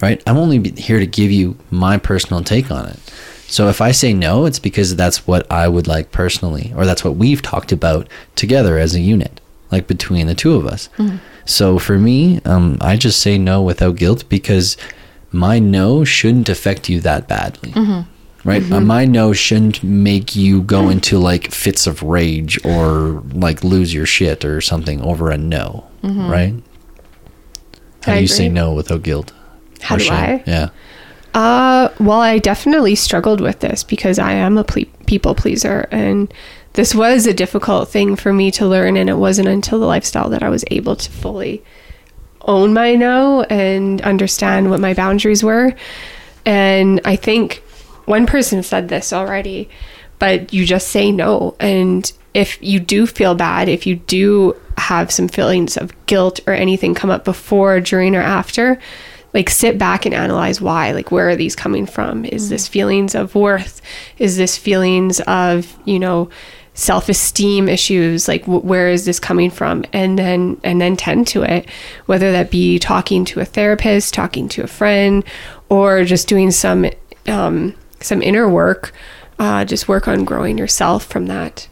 Right? 0.00 0.22
I'm 0.28 0.36
only 0.38 0.70
here 0.76 1.00
to 1.00 1.06
give 1.06 1.32
you 1.32 1.56
my 1.72 1.98
personal 1.98 2.44
take 2.44 2.70
on 2.70 2.86
it. 2.88 3.00
So 3.48 3.68
if 3.68 3.80
I 3.80 3.90
say 3.92 4.12
no, 4.14 4.46
it's 4.46 4.60
because 4.60 4.94
that's 4.94 5.26
what 5.26 5.50
I 5.50 5.66
would 5.66 5.88
like 5.88 6.12
personally, 6.12 6.72
or 6.76 6.86
that's 6.86 7.02
what 7.04 7.16
we've 7.16 7.42
talked 7.42 7.72
about 7.72 8.06
together 8.36 8.78
as 8.78 8.94
a 8.94 9.00
unit, 9.00 9.40
like 9.72 9.86
between 9.88 10.26
the 10.28 10.34
two 10.34 10.54
of 10.54 10.64
us. 10.66 10.88
So 11.44 11.78
for 11.78 11.98
me, 11.98 12.40
um, 12.44 12.78
I 12.80 12.96
just 12.96 13.20
say 13.20 13.38
no 13.38 13.62
without 13.62 13.96
guilt 13.96 14.28
because 14.28 14.76
my 15.32 15.58
no 15.58 16.04
shouldn't 16.04 16.48
affect 16.48 16.88
you 16.88 17.00
that 17.00 17.26
badly. 17.28 17.72
Right? 18.44 18.70
Uh, 18.72 18.80
my 18.80 19.04
no 19.04 19.32
shouldn't 19.32 19.82
make 19.84 20.34
you 20.34 20.62
go 20.62 20.88
into 20.88 21.18
like 21.18 21.52
fits 21.52 21.86
of 21.86 22.02
rage 22.02 22.58
or 22.64 23.22
like 23.32 23.62
lose 23.62 23.94
your 23.94 24.06
shit 24.06 24.44
or 24.44 24.60
something 24.60 25.00
over 25.00 25.30
a 25.30 25.38
no. 25.38 25.86
Right? 26.02 26.54
How 28.04 28.12
I 28.12 28.16
do 28.16 28.22
you 28.22 28.28
say 28.28 28.48
no 28.48 28.72
without 28.72 29.02
guilt? 29.02 29.32
How 29.80 29.94
Or 29.94 29.98
do 29.98 30.04
shame? 30.04 30.14
I? 30.14 30.42
Yeah. 30.46 30.68
Uh, 31.34 31.88
well, 31.98 32.20
I 32.20 32.38
definitely 32.38 32.94
struggled 32.94 33.40
with 33.40 33.60
this 33.60 33.84
because 33.84 34.18
I 34.18 34.32
am 34.32 34.58
a 34.58 34.64
ple- 34.64 34.84
people 35.06 35.34
pleaser, 35.34 35.88
and 35.90 36.32
this 36.74 36.94
was 36.94 37.26
a 37.26 37.34
difficult 37.34 37.88
thing 37.88 38.16
for 38.16 38.32
me 38.32 38.50
to 38.52 38.66
learn. 38.66 38.96
And 38.96 39.10
it 39.10 39.16
wasn't 39.16 39.48
until 39.48 39.78
the 39.78 39.86
lifestyle 39.86 40.30
that 40.30 40.42
I 40.42 40.48
was 40.48 40.64
able 40.70 40.96
to 40.96 41.10
fully 41.10 41.62
own 42.42 42.72
my 42.72 42.94
no 42.94 43.42
and 43.44 44.00
understand 44.02 44.70
what 44.70 44.80
my 44.80 44.94
boundaries 44.94 45.44
were. 45.44 45.74
And 46.44 47.00
I 47.04 47.16
think 47.16 47.62
one 48.06 48.26
person 48.26 48.62
said 48.62 48.88
this 48.88 49.12
already, 49.12 49.68
but 50.18 50.52
you 50.52 50.64
just 50.64 50.88
say 50.88 51.12
no. 51.12 51.56
And 51.60 52.10
if 52.34 52.60
you 52.62 52.80
do 52.80 53.06
feel 53.06 53.34
bad, 53.34 53.68
if 53.68 53.86
you 53.86 53.96
do 53.96 54.56
have 54.76 55.12
some 55.12 55.28
feelings 55.28 55.76
of 55.76 55.94
guilt 56.06 56.40
or 56.46 56.52
anything 56.52 56.94
come 56.94 57.10
up 57.10 57.24
before, 57.24 57.80
during, 57.80 58.16
or 58.16 58.20
after, 58.20 58.78
like 59.34 59.48
sit 59.48 59.78
back 59.78 60.04
and 60.04 60.14
analyze 60.14 60.60
why. 60.60 60.92
Like, 60.92 61.10
where 61.10 61.28
are 61.28 61.36
these 61.36 61.56
coming 61.56 61.86
from? 61.86 62.24
Is 62.24 62.46
mm. 62.46 62.48
this 62.50 62.68
feelings 62.68 63.14
of 63.14 63.34
worth? 63.34 63.80
Is 64.18 64.36
this 64.36 64.56
feelings 64.56 65.20
of, 65.20 65.78
you 65.84 65.98
know, 65.98 66.28
self-esteem 66.74 67.68
issues 67.68 68.28
like 68.28 68.44
wh- 68.44 68.64
where 68.64 68.88
is 68.88 69.04
this 69.04 69.20
coming 69.20 69.50
from 69.50 69.84
and 69.92 70.18
then 70.18 70.58
and 70.64 70.80
then 70.80 70.96
tend 70.96 71.26
to 71.26 71.42
it 71.42 71.68
whether 72.06 72.32
that 72.32 72.50
be 72.50 72.78
talking 72.78 73.24
to 73.24 73.40
a 73.40 73.44
therapist 73.44 74.14
talking 74.14 74.48
to 74.48 74.62
a 74.62 74.66
friend 74.66 75.22
or 75.68 76.04
just 76.04 76.28
doing 76.28 76.50
some 76.50 76.86
um, 77.28 77.74
some 78.00 78.22
inner 78.22 78.48
work 78.48 78.92
uh, 79.38 79.64
just 79.64 79.86
work 79.86 80.08
on 80.08 80.24
growing 80.24 80.56
yourself 80.56 81.04
from 81.04 81.26
that 81.26 81.68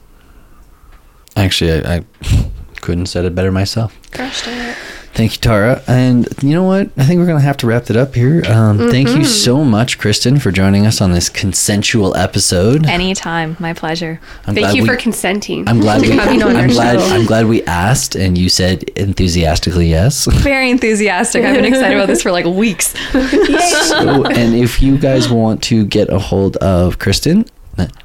Actually, 1.36 1.84
I, 1.84 1.96
I 1.96 2.04
couldn't 2.80 3.06
said 3.06 3.24
it 3.24 3.34
better 3.34 3.52
myself. 3.52 3.96
Gosh 4.10 4.44
darn 4.44 4.58
it. 4.58 4.76
Thank 5.12 5.32
you, 5.34 5.40
Tara. 5.40 5.82
And 5.88 6.26
you 6.40 6.50
know 6.50 6.62
what? 6.62 6.88
I 6.96 7.04
think 7.04 7.18
we're 7.18 7.26
going 7.26 7.38
to 7.40 7.44
have 7.44 7.56
to 7.58 7.66
wrap 7.66 7.90
it 7.90 7.96
up 7.96 8.14
here. 8.14 8.42
Um, 8.46 8.78
Thank 8.78 9.08
Mm-hmm. 9.08 9.18
you 9.20 9.24
so 9.26 9.64
much, 9.64 9.98
Kristen, 9.98 10.38
for 10.38 10.50
joining 10.52 10.86
us 10.86 11.00
on 11.00 11.10
this 11.12 11.28
consensual 11.28 12.16
episode. 12.16 12.86
Anytime. 12.86 13.56
My 13.58 13.72
pleasure. 13.74 14.20
I'm 14.46 14.54
thank 14.54 14.74
you 14.74 14.82
we- 14.82 14.88
for 14.88 14.96
consenting 14.96 15.68
I'm 15.68 15.80
glad 15.80 16.00
we. 16.02 16.12
I'm 16.18 16.68
glad. 16.68 16.98
I'm 16.98 17.26
glad 17.26 17.46
we 17.46 17.62
asked, 17.64 18.14
and 18.14 18.38
you 18.38 18.48
said 18.48 18.84
enthusiastically 18.96 19.88
yes. 19.88 20.26
Very 20.42 20.70
enthusiastic. 20.70 21.44
I've 21.44 21.56
been 21.56 21.64
excited 21.64 21.96
about 21.96 22.06
this 22.06 22.22
for 22.22 22.30
like 22.30 22.44
weeks. 22.46 22.94
so, 23.12 24.24
and 24.26 24.54
if 24.54 24.80
you 24.80 24.96
guys 24.96 25.28
want 25.28 25.62
to 25.64 25.84
get 25.86 26.08
a 26.08 26.18
hold 26.20 26.56
of 26.58 26.98
Kristen, 27.00 27.44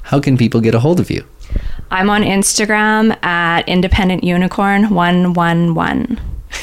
how 0.02 0.18
can 0.20 0.36
people 0.36 0.60
get 0.60 0.74
a 0.74 0.80
hold 0.80 0.98
of 1.00 1.10
you? 1.10 1.24
I'm 1.90 2.10
on 2.10 2.22
Instagram 2.24 3.16
at 3.24 3.66
Independent 3.68 4.24
Unicorn 4.24 4.90
111. 4.90 6.20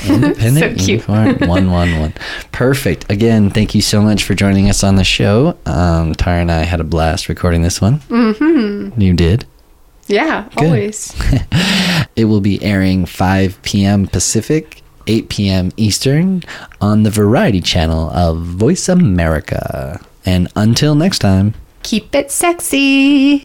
Independent 0.08 0.80
So 0.80 0.86
cute. 0.86 1.08
Unicorn 1.08 1.50
one 1.50 1.72
one 1.72 2.00
one. 2.00 2.14
Perfect. 2.52 3.10
Again, 3.12 3.50
thank 3.50 3.74
you 3.76 3.82
so 3.82 4.02
much 4.02 4.24
for 4.24 4.34
joining 4.36 4.70
us 4.70 4.84
on 4.84 4.96
the 4.96 5.04
show. 5.04 5.58
Um, 5.66 6.14
Tara 6.14 6.42
and 6.42 6.52
I 6.52 6.64
had 6.64 6.80
a 6.80 6.84
blast 6.84 7.30
recording 7.30 7.62
this 7.62 7.80
one. 7.82 8.00
Mm-hmm. 8.10 9.00
You 9.00 9.14
did. 9.14 9.46
yeah 10.08 10.50
Good. 10.56 10.66
always 10.66 11.14
It 12.16 12.26
will 12.26 12.42
be 12.42 12.62
airing 12.64 13.06
5 13.06 13.62
p.m. 13.64 14.06
Pacific, 14.08 14.82
8 15.08 15.30
p.m. 15.30 15.72
Eastern 15.78 16.44
on 16.80 17.04
the 17.04 17.10
Variety 17.10 17.60
Channel 17.62 18.10
of 18.12 18.38
Voice 18.42 18.88
America. 18.88 20.00
And 20.26 20.48
until 20.56 20.94
next 20.96 21.20
time. 21.20 21.54
keep 21.82 22.14
it 22.14 22.30
sexy 22.32 23.44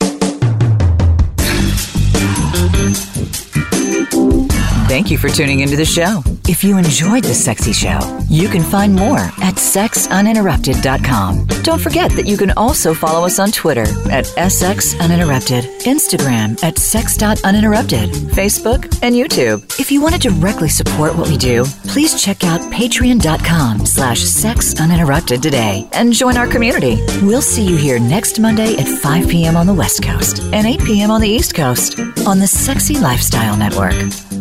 Thank 4.89 5.11
you 5.11 5.19
for 5.19 5.29
tuning 5.29 5.61
into 5.61 5.77
the 5.77 5.85
show. 5.85 6.23
If 6.49 6.65
you 6.65 6.79
enjoyed 6.79 7.23
the 7.23 7.35
sexy 7.35 7.75
show, 7.75 7.99
you 8.31 8.49
can 8.49 8.63
find 8.63 8.95
more 8.95 9.19
at 9.19 9.57
sexuninterrupted.com. 9.57 11.47
Don't 11.63 11.79
forget 11.79 12.11
that 12.13 12.27
you 12.27 12.39
can 12.39 12.53
also 12.53 12.95
follow 12.95 13.27
us 13.27 13.39
on 13.39 13.51
Twitter 13.53 13.83
at 14.11 14.25
sxuninterrupted, 14.25 15.83
Instagram 15.83 16.65
at 16.65 16.79
sex.uninterrupted, 16.79 18.09
Facebook, 18.33 18.85
and 19.03 19.15
YouTube. 19.15 19.79
If 19.79 19.93
you 19.93 20.01
want 20.01 20.15
to 20.15 20.31
directly 20.31 20.71
support 20.71 21.15
what 21.15 21.29
we 21.29 21.37
do, 21.37 21.67
please 21.87 22.19
check 22.21 22.43
out 22.45 22.63
patreon.com 22.73 23.85
slash 23.85 24.23
sexuninterrupted 24.23 25.43
today 25.43 25.87
and 25.93 26.15
join 26.15 26.39
our 26.39 26.49
community. 26.49 26.97
We'll 27.21 27.43
see 27.43 27.63
you 27.63 27.77
here 27.77 28.01
next 28.01 28.41
Monday 28.41 28.79
at 28.79 28.89
5 28.89 29.29
p.m. 29.29 29.55
on 29.55 29.67
the 29.67 29.75
West 29.75 30.03
Coast 30.03 30.43
and 30.55 30.67
8 30.67 30.81
p.m. 30.83 31.11
on 31.11 31.21
the 31.21 31.29
East 31.29 31.55
Coast 31.55 32.01
on 32.27 32.39
the 32.39 32.47
Sexy 32.47 32.99
Lifestyle 32.99 33.55
Network. 33.55 34.38